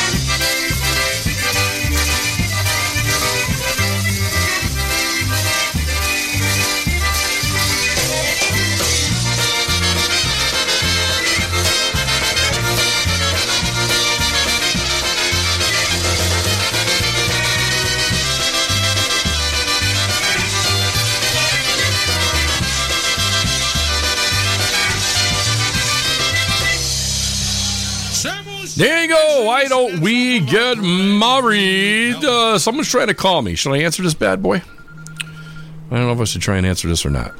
There 28.82 29.00
you 29.02 29.08
go. 29.08 29.44
Why 29.46 29.66
don't 29.66 30.00
we 30.00 30.40
get 30.40 30.76
married? 30.78 32.16
Uh, 32.16 32.58
someone's 32.58 32.90
trying 32.90 33.06
to 33.06 33.14
call 33.14 33.40
me. 33.40 33.54
Should 33.54 33.70
I 33.74 33.78
answer 33.78 34.02
this 34.02 34.12
bad 34.14 34.42
boy? 34.42 34.56
I 34.56 35.96
don't 35.96 36.06
know 36.08 36.12
if 36.12 36.20
I 36.20 36.24
should 36.24 36.42
try 36.42 36.56
and 36.56 36.66
answer 36.66 36.88
this 36.88 37.06
or 37.06 37.10
not. 37.10 37.32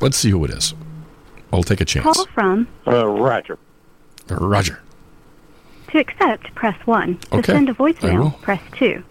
Let's 0.00 0.16
see 0.16 0.30
who 0.30 0.42
it 0.46 0.50
is. 0.52 0.72
I'll 1.52 1.62
take 1.62 1.82
a 1.82 1.84
chance. 1.84 2.04
Call 2.04 2.26
from 2.32 2.66
Uh, 2.86 3.06
Roger. 3.06 3.58
Roger. 4.30 4.80
to 5.88 5.98
accept, 5.98 6.54
press 6.54 6.74
1. 6.86 7.18
To 7.18 7.36
Okay. 7.40 7.52
send 7.52 7.68
a 7.68 7.74
will. 7.74 7.92
voicemail, 7.92 8.40
press 8.40 8.62
2. 8.78 9.02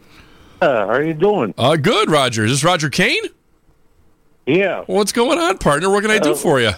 Uh, 0.63 0.65
how 0.87 0.89
are 0.89 1.03
you 1.03 1.13
doing? 1.13 1.53
Uh, 1.55 1.75
good, 1.75 2.09
Roger. 2.09 2.45
Is 2.45 2.51
this 2.51 2.63
Roger 2.63 2.89
Kane? 2.89 3.23
Yeah. 4.47 4.83
What's 4.87 5.11
going 5.11 5.37
on, 5.37 5.59
partner? 5.59 5.91
What 5.91 6.01
can 6.01 6.09
I 6.09 6.17
do 6.17 6.31
Uh, 6.31 6.35
for 6.35 6.59
you? 6.59 6.71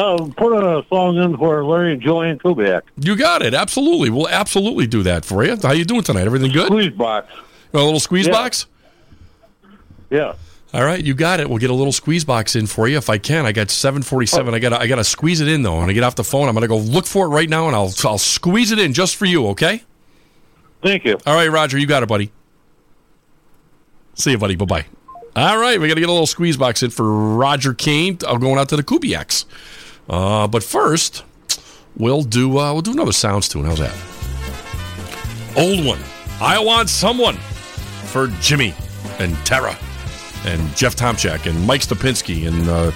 Uh, 0.00 0.16
put 0.36 0.52
a 0.64 0.82
song 0.88 1.18
in 1.18 1.36
for 1.36 1.62
Larry 1.64 1.92
and 1.92 2.00
Joanne 2.00 2.38
Kubiak. 2.38 2.82
You 2.96 3.16
got 3.16 3.42
it. 3.42 3.52
Absolutely. 3.52 4.08
We'll 4.08 4.28
absolutely 4.28 4.86
do 4.86 5.02
that 5.02 5.24
for 5.26 5.44
you. 5.44 5.56
How 5.62 5.72
you 5.72 5.84
doing 5.84 6.02
tonight? 6.02 6.24
Everything 6.26 6.50
good? 6.52 6.66
Squeeze 6.68 6.92
box. 6.92 7.30
A 7.74 7.78
little 7.78 8.00
squeeze 8.00 8.26
Yeah. 8.26 8.32
box? 8.32 8.66
Yeah. 10.08 10.32
All 10.72 10.84
right, 10.84 11.04
you 11.04 11.14
got 11.14 11.40
it. 11.40 11.48
We'll 11.50 11.58
get 11.58 11.70
a 11.70 11.74
little 11.74 11.92
squeeze 11.92 12.24
box 12.24 12.54
in 12.56 12.66
for 12.66 12.86
you 12.88 12.96
if 12.96 13.10
I 13.10 13.18
can. 13.18 13.44
I 13.44 13.52
got 13.52 13.70
747. 13.70 14.54
I 14.54 14.58
got 14.60 14.68
to 14.70 14.80
I 14.80 14.86
got 14.86 14.96
to 14.96 15.04
squeeze 15.04 15.40
it 15.40 15.48
in 15.48 15.62
though. 15.62 15.78
When 15.80 15.90
I 15.90 15.92
get 15.92 16.02
off 16.04 16.14
the 16.14 16.24
phone, 16.24 16.48
I'm 16.48 16.54
going 16.54 16.62
to 16.62 16.68
go 16.68 16.78
look 16.78 17.06
for 17.06 17.26
it 17.26 17.28
right 17.30 17.48
now 17.48 17.66
and 17.66 17.74
I'll 17.76 17.92
I'll 18.04 18.18
squeeze 18.18 18.70
it 18.72 18.78
in 18.78 18.92
just 18.94 19.16
for 19.16 19.24
you, 19.26 19.48
okay? 19.48 19.82
Thank 20.82 21.04
you. 21.04 21.18
All 21.26 21.34
right, 21.34 21.50
Roger, 21.50 21.76
you 21.76 21.86
got 21.86 22.02
it, 22.02 22.08
buddy. 22.08 22.30
See 24.14 24.30
you, 24.30 24.38
buddy. 24.38 24.54
Bye-bye. 24.56 24.86
All 25.36 25.58
right, 25.58 25.80
we 25.80 25.88
got 25.88 25.94
to 25.94 26.00
get 26.00 26.08
a 26.08 26.12
little 26.12 26.26
squeeze 26.26 26.56
box 26.56 26.82
in 26.82 26.90
for 26.90 27.36
Roger 27.36 27.74
Kane. 27.74 28.18
I'm 28.26 28.40
going 28.40 28.58
out 28.58 28.68
to 28.70 28.76
the 28.76 28.82
Kubiaks. 28.82 29.44
Uh, 30.10 30.48
but 30.48 30.64
first, 30.64 31.22
we'll 31.96 32.22
do 32.22 32.58
uh, 32.58 32.72
we'll 32.72 32.82
do 32.82 32.92
another 32.92 33.12
sounds 33.12 33.48
tune. 33.48 33.64
How's 33.64 33.78
that? 33.78 33.96
Old 35.56 35.86
one. 35.86 36.00
I 36.40 36.58
want 36.58 36.88
someone 36.88 37.36
for 38.06 38.26
Jimmy 38.40 38.74
and 39.20 39.36
Tara 39.46 39.76
and 40.44 40.76
Jeff 40.76 40.96
Tomchak 40.96 41.46
and 41.46 41.64
Mike 41.66 41.82
Stopinski 41.82 42.48
and 42.48 42.68
uh, 42.68 42.90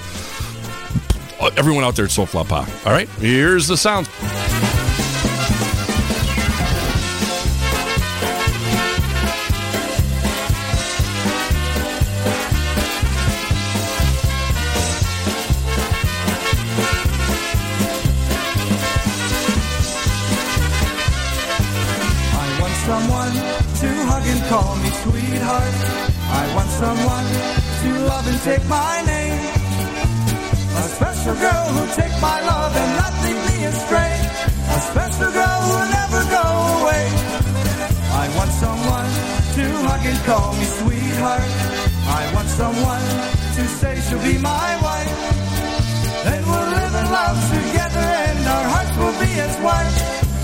everyone 1.57 1.85
out 1.85 1.95
there 1.95 2.07
at 2.07 2.11
Soulflower 2.11 2.49
Pop. 2.49 2.69
All 2.87 2.93
right, 2.93 3.09
here's 3.21 3.69
the 3.69 3.77
sound. 3.77 4.09
Call 24.55 24.77
me 24.77 24.91
sweetheart. 25.03 25.77
I 26.41 26.45
want 26.55 26.71
someone 26.85 27.27
to 27.83 27.91
love 28.11 28.27
and 28.31 28.41
take 28.49 28.65
my 28.81 28.95
name. 29.13 29.41
A 30.83 30.87
special 30.99 31.35
girl 31.45 31.65
who'll 31.75 31.95
take 32.03 32.15
my 32.29 32.39
love 32.53 32.73
and 32.83 32.91
not 33.01 33.15
lead 33.25 33.41
me 33.51 33.59
astray. 33.73 34.15
A 34.77 34.81
special 34.91 35.31
girl 35.39 35.59
who'll 35.67 35.91
never 36.01 36.21
go 36.39 36.47
away. 36.79 37.05
I 38.23 38.27
want 38.39 38.53
someone 38.65 39.11
to 39.57 39.65
hug 39.89 40.05
and 40.13 40.21
call 40.31 40.51
me 40.61 40.67
sweetheart. 40.81 41.51
I 42.21 42.23
want 42.35 42.49
someone 42.63 43.07
to 43.57 43.63
say 43.81 43.95
she'll 44.07 44.23
be 44.23 44.39
my 44.39 44.71
wife. 44.87 45.15
Then 46.27 46.43
we'll 46.51 46.71
live 46.79 46.95
in 47.03 47.07
love 47.19 47.39
together 47.59 48.07
and 48.29 48.41
our 48.55 48.67
hearts 48.75 48.95
will 49.03 49.19
be 49.25 49.33
as 49.47 49.55
one. 49.75 49.91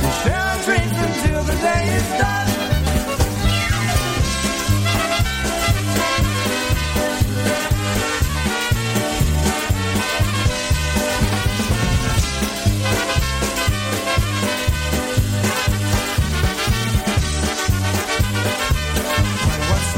We'll 0.03 0.19
share 0.25 0.45
our 0.51 0.61
dreams 0.67 0.97
until 1.09 1.41
the 1.51 1.57
day 1.69 1.83
is 2.01 2.09
done. 2.19 2.60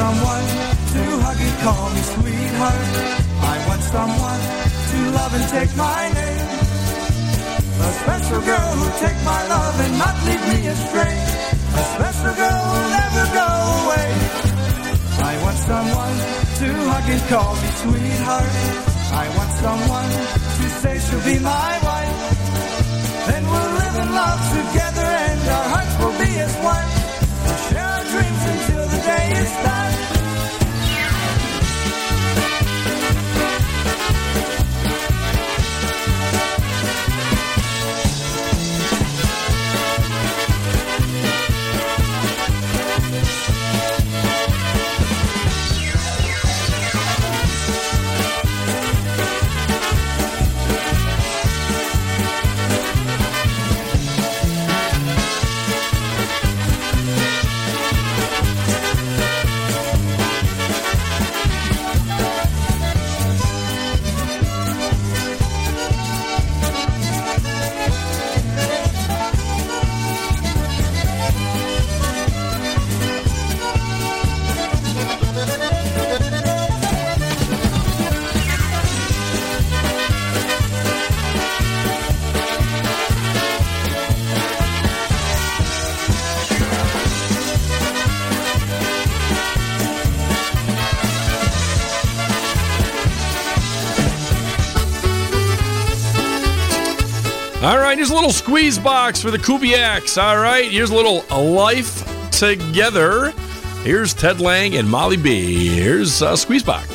Someone 0.02 0.46
to 0.94 1.02
hug 1.24 1.40
and 1.46 1.56
call 1.62 1.86
me 1.94 2.02
sweetheart. 2.14 2.86
I 3.54 3.56
want 3.68 3.82
someone 3.96 4.42
to 4.90 4.98
love 5.18 5.32
and 5.38 5.46
take 5.56 5.72
my 5.88 6.02
name. 6.18 6.48
A 7.86 7.90
special 8.02 8.40
girl 8.50 8.68
who'll 8.76 8.98
take 9.06 9.20
my 9.32 9.42
love 9.54 9.76
and 9.84 9.94
not 10.02 10.16
leave 10.26 10.44
me 10.52 10.60
astray. 10.74 11.16
A 11.80 11.84
special 11.94 12.34
girl 12.42 12.62
who'll 12.70 12.92
never 13.02 13.24
go 13.40 13.48
away. 13.78 14.08
I 15.30 15.34
want 15.44 15.58
someone 15.70 16.16
to 16.60 16.68
hug 16.90 17.06
and 17.14 17.22
call 17.32 17.52
me 17.62 17.70
sweetheart. 17.82 18.54
I 19.22 19.26
want 19.38 19.52
someone 19.66 20.10
to 20.58 20.64
say 20.82 20.94
she'll 21.04 21.26
be 21.30 21.38
my 21.54 21.72
wife. 21.88 22.18
Then 23.28 23.42
we'll 23.52 23.72
live 23.82 23.96
in 24.02 24.08
love 24.22 24.40
together 24.58 25.08
and 25.30 25.40
our 25.56 25.66
hearts 25.74 25.94
will 26.00 26.16
be 26.24 26.32
as 26.46 26.54
one. 26.74 26.88
We'll 27.44 27.62
share 27.68 27.88
our 27.96 28.04
dreams 28.12 28.42
until 28.52 28.84
the 28.94 29.00
day 29.12 29.26
is 29.44 29.52
done. 29.62 29.71
Squeeze 98.52 98.78
box 98.78 99.22
for 99.22 99.30
the 99.30 99.38
Kubiaks. 99.38 100.22
All 100.22 100.36
right, 100.36 100.70
here's 100.70 100.90
a 100.90 100.94
little 100.94 101.24
life 101.34 102.04
together. 102.32 103.30
Here's 103.82 104.12
Ted 104.12 104.42
Lang 104.42 104.76
and 104.76 104.86
Molly 104.86 105.16
B. 105.16 105.68
Here's 105.68 106.20
uh, 106.20 106.36
squeeze 106.36 106.62
box. 106.62 106.91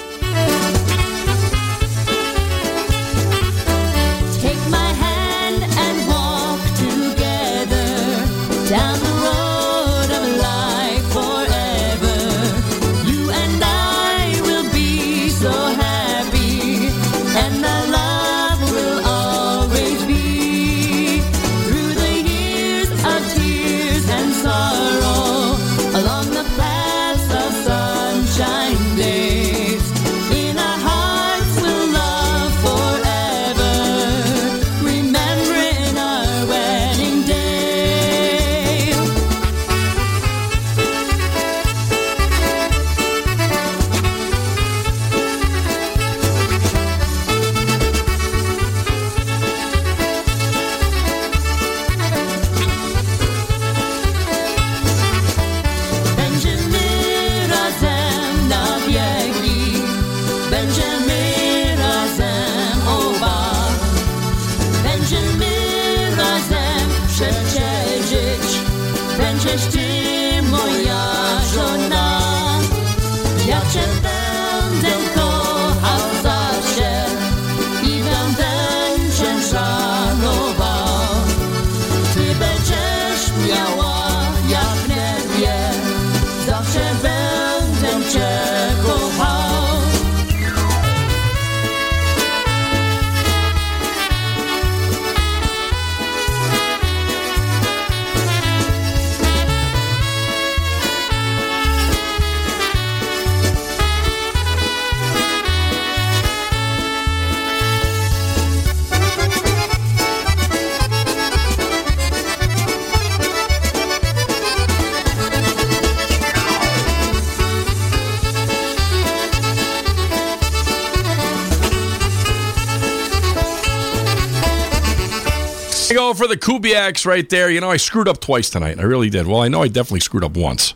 Kubiaks 126.48 127.06
right 127.06 127.30
there. 127.30 127.50
You 127.50 127.60
know, 127.60 127.70
I 127.70 127.76
screwed 127.76 128.08
up 128.08 128.22
twice 128.22 128.50
tonight. 128.50 128.80
I 128.80 128.84
really 128.84 129.10
did. 129.10 129.28
Well, 129.28 129.42
I 129.42 129.50
know 129.50 129.64
I 129.64 129.68
definitely 129.68 130.00
screwed 130.00 130.24
up 130.24 130.38
once. 130.38 130.74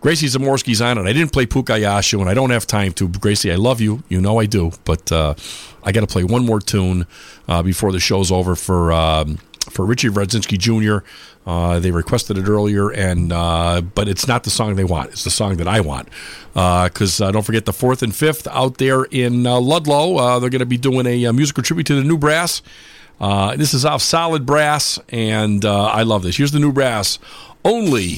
Gracie 0.00 0.26
Zamorski's 0.26 0.80
on 0.80 0.96
it. 0.96 1.02
I 1.02 1.12
didn't 1.12 1.32
play 1.32 1.44
Pukayashu, 1.44 2.18
and 2.18 2.30
I 2.30 2.34
don't 2.34 2.48
have 2.48 2.66
time 2.66 2.92
to. 2.94 3.08
Gracie, 3.08 3.52
I 3.52 3.56
love 3.56 3.82
you. 3.82 4.02
You 4.08 4.22
know 4.22 4.40
I 4.40 4.46
do. 4.46 4.72
But 4.86 5.12
uh, 5.12 5.34
I 5.84 5.92
got 5.92 6.00
to 6.00 6.06
play 6.06 6.24
one 6.24 6.46
more 6.46 6.60
tune 6.60 7.06
uh, 7.46 7.62
before 7.62 7.92
the 7.92 8.00
show's 8.00 8.32
over 8.32 8.56
for 8.56 8.90
um, 8.90 9.36
for 9.68 9.84
Richie 9.84 10.08
Radzinski 10.08 10.58
Jr. 10.58 11.06
Uh, 11.46 11.78
they 11.78 11.90
requested 11.90 12.38
it 12.38 12.48
earlier, 12.48 12.88
and 12.88 13.34
uh, 13.34 13.82
but 13.82 14.08
it's 14.08 14.26
not 14.26 14.44
the 14.44 14.50
song 14.50 14.76
they 14.76 14.84
want. 14.84 15.10
It's 15.10 15.24
the 15.24 15.30
song 15.30 15.58
that 15.58 15.68
I 15.68 15.80
want. 15.82 16.08
Because 16.54 17.20
uh, 17.20 17.30
don't 17.32 17.44
forget 17.44 17.66
the 17.66 17.74
fourth 17.74 18.02
and 18.02 18.16
fifth 18.16 18.48
out 18.48 18.78
there 18.78 19.04
in 19.04 19.46
uh, 19.46 19.60
Ludlow. 19.60 20.16
Uh, 20.16 20.38
they're 20.38 20.48
going 20.48 20.60
to 20.60 20.66
be 20.66 20.78
doing 20.78 21.04
a, 21.04 21.26
uh 21.26 21.34
musical 21.34 21.62
tribute 21.62 21.86
to 21.88 21.96
the 21.96 22.02
new 22.02 22.16
brass. 22.16 22.62
Uh, 23.22 23.54
this 23.54 23.72
is 23.72 23.84
off 23.84 24.02
Solid 24.02 24.44
Brass, 24.44 24.98
and 25.10 25.64
uh, 25.64 25.84
I 25.84 26.02
love 26.02 26.24
this. 26.24 26.36
Here's 26.36 26.50
the 26.50 26.58
new 26.58 26.72
brass. 26.72 27.20
Only 27.64 28.16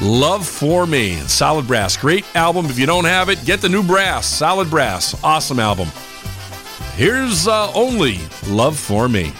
Love 0.00 0.46
for 0.46 0.86
Me. 0.86 1.16
Solid 1.22 1.66
Brass. 1.66 1.96
Great 1.96 2.24
album. 2.36 2.66
If 2.66 2.78
you 2.78 2.86
don't 2.86 3.06
have 3.06 3.28
it, 3.30 3.44
get 3.44 3.60
the 3.60 3.68
new 3.68 3.82
brass. 3.82 4.28
Solid 4.28 4.70
Brass. 4.70 5.20
Awesome 5.24 5.58
album. 5.58 5.88
Here's 6.94 7.48
uh, 7.48 7.72
Only 7.72 8.20
Love 8.46 8.78
for 8.78 9.08
Me. 9.08 9.32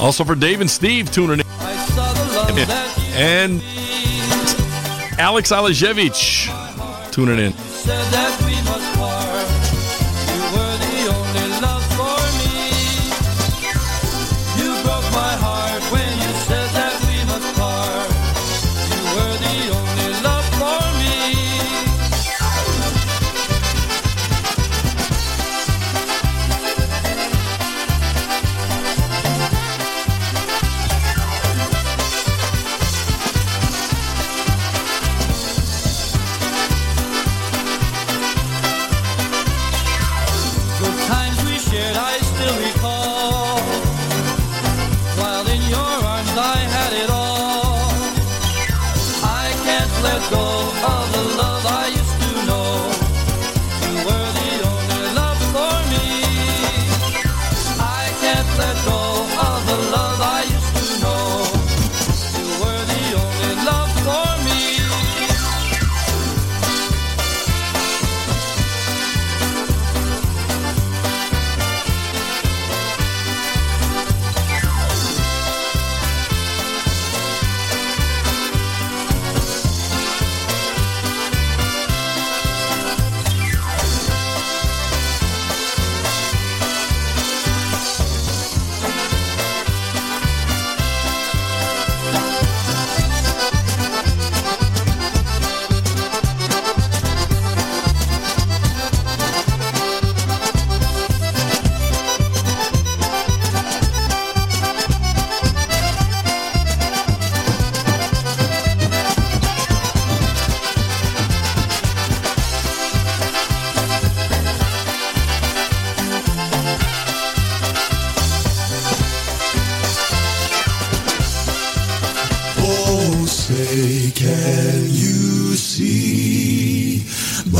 Also 0.00 0.24
for 0.24 0.34
Dave 0.34 0.62
and 0.62 0.70
Steve 0.70 1.10
tuning 1.10 1.40
in. 1.40 1.46
And 3.12 3.60
Alex 5.20 5.52
Alejevich 5.52 6.50
tuning 7.12 7.38
in. 7.38 8.49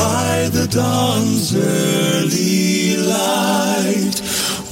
By 0.01 0.48
the 0.48 0.66
dawn's 0.66 1.55
early 1.55 2.97
light. 2.97 4.18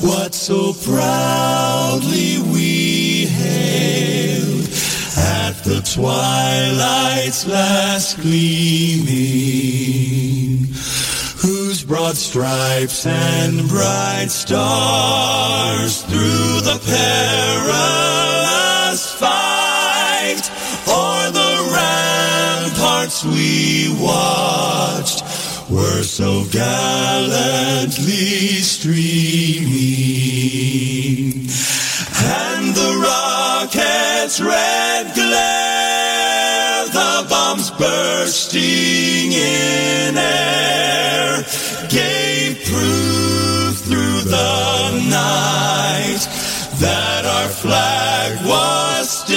What 0.01 0.35
so 0.35 0.73
proudly 0.73 2.39
we 2.53 3.27
hailed 3.27 4.69
at 5.19 5.55
the 5.69 5.81
twilight's 5.93 7.47
last 7.47 8.21
gleaming, 8.21 9.19
whose 11.45 11.85
broad 11.85 12.17
stripes 12.17 13.05
and 13.07 13.69
bright 13.69 14.31
stars 14.31 16.03
through 16.03 16.61
the 16.69 16.79
perilous 16.87 18.68
we 23.25 23.95
watched. 24.01 25.23
Were 25.71 26.03
so 26.03 26.45
gallantly 26.51 28.03
streaming, 28.65 29.75
and 32.25 32.75
the 32.75 32.97
rocket's 33.05 34.41
red 34.41 35.15
glare, 35.15 36.87
the 36.87 37.27
bombs 37.29 37.71
bursting 37.73 39.33
in 39.33 40.17
air, 40.17 41.45
gave 41.91 42.65
proof 42.65 43.79
through 43.85 44.23
the 44.23 44.91
night 45.11 46.27
that 46.81 47.27
our 47.27 47.49
flag 47.49 48.39
was 48.47 49.28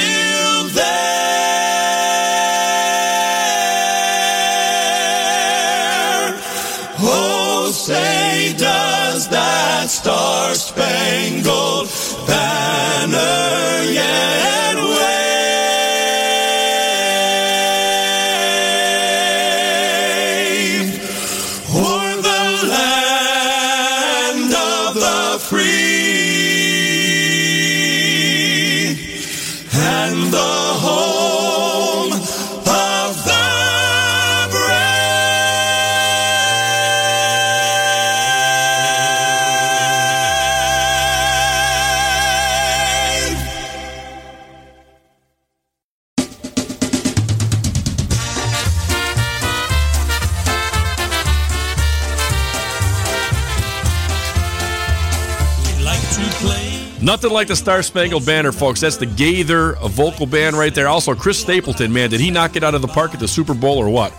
Nothing 57.22 57.36
like 57.36 57.50
the 57.50 57.56
Star 57.56 57.84
Spangled 57.84 58.26
Banner, 58.26 58.52
folks. 58.52 58.82
That's 58.82 58.98
the 58.98 59.06
Gaither 59.06 59.74
vocal 59.74 60.26
band 60.26 60.56
right 60.56 60.74
there. 60.74 60.88
Also, 60.88 61.14
Chris 61.14 61.40
Stapleton, 61.40 61.94
man, 61.94 62.10
did 62.10 62.20
he 62.20 62.32
knock 62.32 62.56
it 62.56 62.64
out 62.64 62.74
of 62.74 62.82
the 62.82 62.88
park 62.88 63.14
at 63.14 63.20
the 63.20 63.28
Super 63.28 63.54
Bowl 63.54 63.78
or 63.78 63.90
what? 63.90 64.12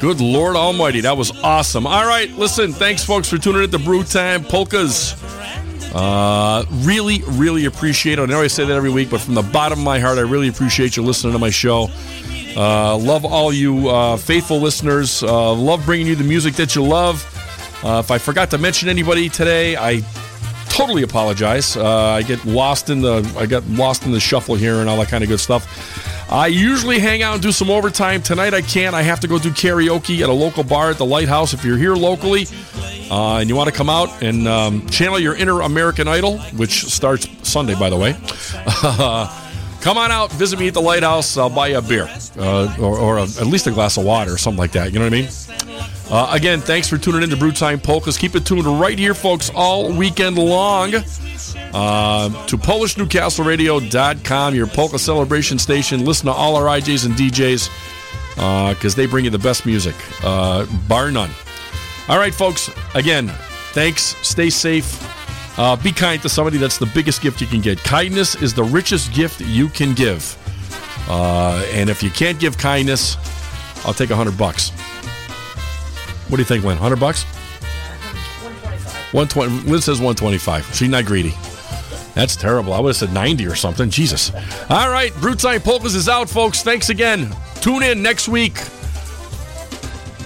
Good 0.00 0.18
Lord 0.18 0.56
Almighty, 0.56 1.02
that 1.02 1.14
was 1.14 1.30
awesome. 1.42 1.86
All 1.86 2.06
right, 2.06 2.30
listen, 2.30 2.72
thanks, 2.72 3.04
folks, 3.04 3.28
for 3.28 3.36
tuning 3.36 3.64
in 3.64 3.70
to 3.70 3.78
Brew 3.78 4.02
Time 4.02 4.44
Polkas. 4.44 5.12
Uh, 5.94 6.64
really, 6.70 7.22
really 7.26 7.66
appreciate 7.66 8.18
it. 8.18 8.22
I 8.22 8.24
know 8.24 8.40
I 8.40 8.46
say 8.46 8.64
that 8.64 8.72
every 8.72 8.88
week, 8.88 9.10
but 9.10 9.20
from 9.20 9.34
the 9.34 9.42
bottom 9.42 9.80
of 9.80 9.84
my 9.84 10.00
heart, 10.00 10.16
I 10.16 10.22
really 10.22 10.48
appreciate 10.48 10.96
you 10.96 11.02
listening 11.02 11.34
to 11.34 11.38
my 11.38 11.50
show. 11.50 11.90
Uh, 12.56 12.96
love 12.96 13.26
all 13.26 13.52
you 13.52 13.90
uh, 13.90 14.16
faithful 14.16 14.58
listeners. 14.58 15.22
Uh, 15.22 15.52
love 15.52 15.84
bringing 15.84 16.06
you 16.06 16.16
the 16.16 16.24
music 16.24 16.54
that 16.54 16.74
you 16.74 16.82
love. 16.82 17.28
Uh, 17.84 17.98
if 17.98 18.10
I 18.10 18.16
forgot 18.16 18.50
to 18.52 18.58
mention 18.58 18.88
anybody 18.88 19.28
today, 19.28 19.76
I 19.76 20.02
totally 20.72 21.02
apologize. 21.02 21.76
Uh, 21.76 21.86
I 21.86 22.22
get 22.22 22.44
lost 22.44 22.90
in 22.90 23.02
the 23.02 23.22
I 23.38 23.46
got 23.46 23.64
lost 23.66 24.04
in 24.04 24.12
the 24.12 24.20
shuffle 24.20 24.54
here 24.54 24.76
and 24.80 24.88
all 24.88 24.96
that 24.98 25.08
kind 25.08 25.22
of 25.22 25.28
good 25.28 25.40
stuff. 25.40 25.68
I 26.32 26.46
usually 26.46 26.98
hang 26.98 27.22
out 27.22 27.34
and 27.34 27.42
do 27.42 27.52
some 27.52 27.70
overtime. 27.70 28.22
Tonight 28.22 28.54
I 28.54 28.62
can't. 28.62 28.94
I 28.94 29.02
have 29.02 29.20
to 29.20 29.28
go 29.28 29.38
do 29.38 29.50
karaoke 29.50 30.22
at 30.22 30.30
a 30.30 30.32
local 30.32 30.64
bar 30.64 30.90
at 30.90 30.96
the 30.96 31.04
Lighthouse. 31.04 31.52
If 31.52 31.62
you're 31.62 31.76
here 31.76 31.94
locally 31.94 32.46
uh, 33.10 33.36
and 33.36 33.50
you 33.50 33.54
want 33.54 33.68
to 33.68 33.76
come 33.76 33.90
out 33.90 34.22
and 34.22 34.48
um, 34.48 34.86
channel 34.88 35.18
your 35.18 35.34
inner 35.34 35.60
American 35.60 36.08
Idol, 36.08 36.38
which 36.56 36.86
starts 36.86 37.28
Sunday, 37.46 37.74
by 37.74 37.90
the 37.90 37.98
way, 37.98 38.14
come 39.82 39.98
on 39.98 40.10
out, 40.10 40.32
visit 40.32 40.58
me 40.58 40.68
at 40.68 40.74
the 40.74 40.80
Lighthouse. 40.80 41.36
I'll 41.36 41.50
buy 41.50 41.68
you 41.68 41.78
a 41.78 41.82
beer 41.82 42.08
uh, 42.38 42.74
or, 42.80 42.98
or 42.98 43.18
a, 43.18 43.22
at 43.24 43.46
least 43.46 43.66
a 43.66 43.70
glass 43.70 43.98
of 43.98 44.04
water 44.04 44.32
or 44.32 44.38
something 44.38 44.58
like 44.58 44.72
that. 44.72 44.90
You 44.90 45.00
know 45.00 45.04
what 45.04 45.12
I 45.12 45.20
mean? 45.20 45.28
Uh, 46.12 46.28
again, 46.30 46.60
thanks 46.60 46.88
for 46.88 46.98
tuning 46.98 47.22
in 47.22 47.30
to 47.30 47.36
Brewtime 47.36 47.82
Polkas. 47.82 48.18
Keep 48.18 48.34
it 48.34 48.44
tuned 48.44 48.66
right 48.66 48.98
here, 48.98 49.14
folks, 49.14 49.50
all 49.54 49.90
weekend 49.90 50.36
long 50.36 50.94
uh, 50.94 52.46
to 52.46 52.58
PolishNewcastleRadio.com, 52.58 54.54
your 54.54 54.66
polka 54.66 54.98
celebration 54.98 55.58
station. 55.58 56.04
Listen 56.04 56.26
to 56.26 56.32
all 56.32 56.54
our 56.56 56.64
IJs 56.64 57.06
and 57.06 57.14
DJs 57.14 57.70
because 58.74 58.94
they 58.94 59.06
bring 59.06 59.24
you 59.24 59.30
the 59.30 59.38
best 59.38 59.64
music, 59.64 59.94
uh, 60.22 60.66
bar 60.86 61.10
none. 61.10 61.30
All 62.08 62.18
right, 62.18 62.34
folks, 62.34 62.70
again, 62.94 63.28
thanks. 63.72 64.14
Stay 64.20 64.50
safe. 64.50 65.08
Uh, 65.58 65.76
be 65.76 65.92
kind 65.92 66.20
to 66.20 66.28
somebody. 66.28 66.58
That's 66.58 66.76
the 66.76 66.90
biggest 66.92 67.22
gift 67.22 67.40
you 67.40 67.46
can 67.46 67.62
get. 67.62 67.78
Kindness 67.78 68.34
is 68.34 68.52
the 68.52 68.64
richest 68.64 69.14
gift 69.14 69.40
you 69.40 69.68
can 69.68 69.94
give. 69.94 70.36
Uh, 71.08 71.64
and 71.72 71.88
if 71.88 72.02
you 72.02 72.10
can't 72.10 72.38
give 72.38 72.58
kindness, 72.58 73.16
I'll 73.86 73.94
take 73.94 74.10
a 74.10 74.16
hundred 74.16 74.36
bucks. 74.36 74.72
What 76.28 76.36
do 76.36 76.42
you 76.42 76.46
think, 76.46 76.64
Lynn? 76.64 76.78
Hundred 76.78 77.00
bucks? 77.00 77.24
One 79.12 79.28
twenty. 79.28 79.54
Lynn 79.68 79.80
says 79.82 80.00
one 80.00 80.14
twenty-five. 80.14 80.64
She's 80.74 80.88
not 80.88 81.04
greedy. 81.04 81.34
That's 82.14 82.36
terrible. 82.36 82.72
I 82.72 82.80
would 82.80 82.90
have 82.90 82.96
said 82.96 83.12
ninety 83.12 83.46
or 83.46 83.54
something. 83.54 83.90
Jesus. 83.90 84.32
All 84.70 84.90
right, 84.90 85.12
Brewtime 85.14 85.62
Polkas 85.62 85.94
is 85.94 86.08
out, 86.08 86.28
folks. 86.30 86.62
Thanks 86.62 86.88
again. 86.90 87.34
Tune 87.60 87.82
in 87.82 88.02
next 88.02 88.28
week. 88.28 88.56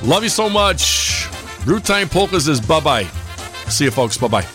Love 0.02 0.22
you 0.22 0.28
so 0.28 0.48
much. 0.48 1.26
Brewtime 1.64 2.10
Polkas 2.10 2.46
is 2.48 2.60
bye 2.60 2.80
bye. 2.80 3.04
See 3.68 3.84
you, 3.84 3.90
folks. 3.90 4.16
Bye 4.16 4.28
bye. 4.28 4.46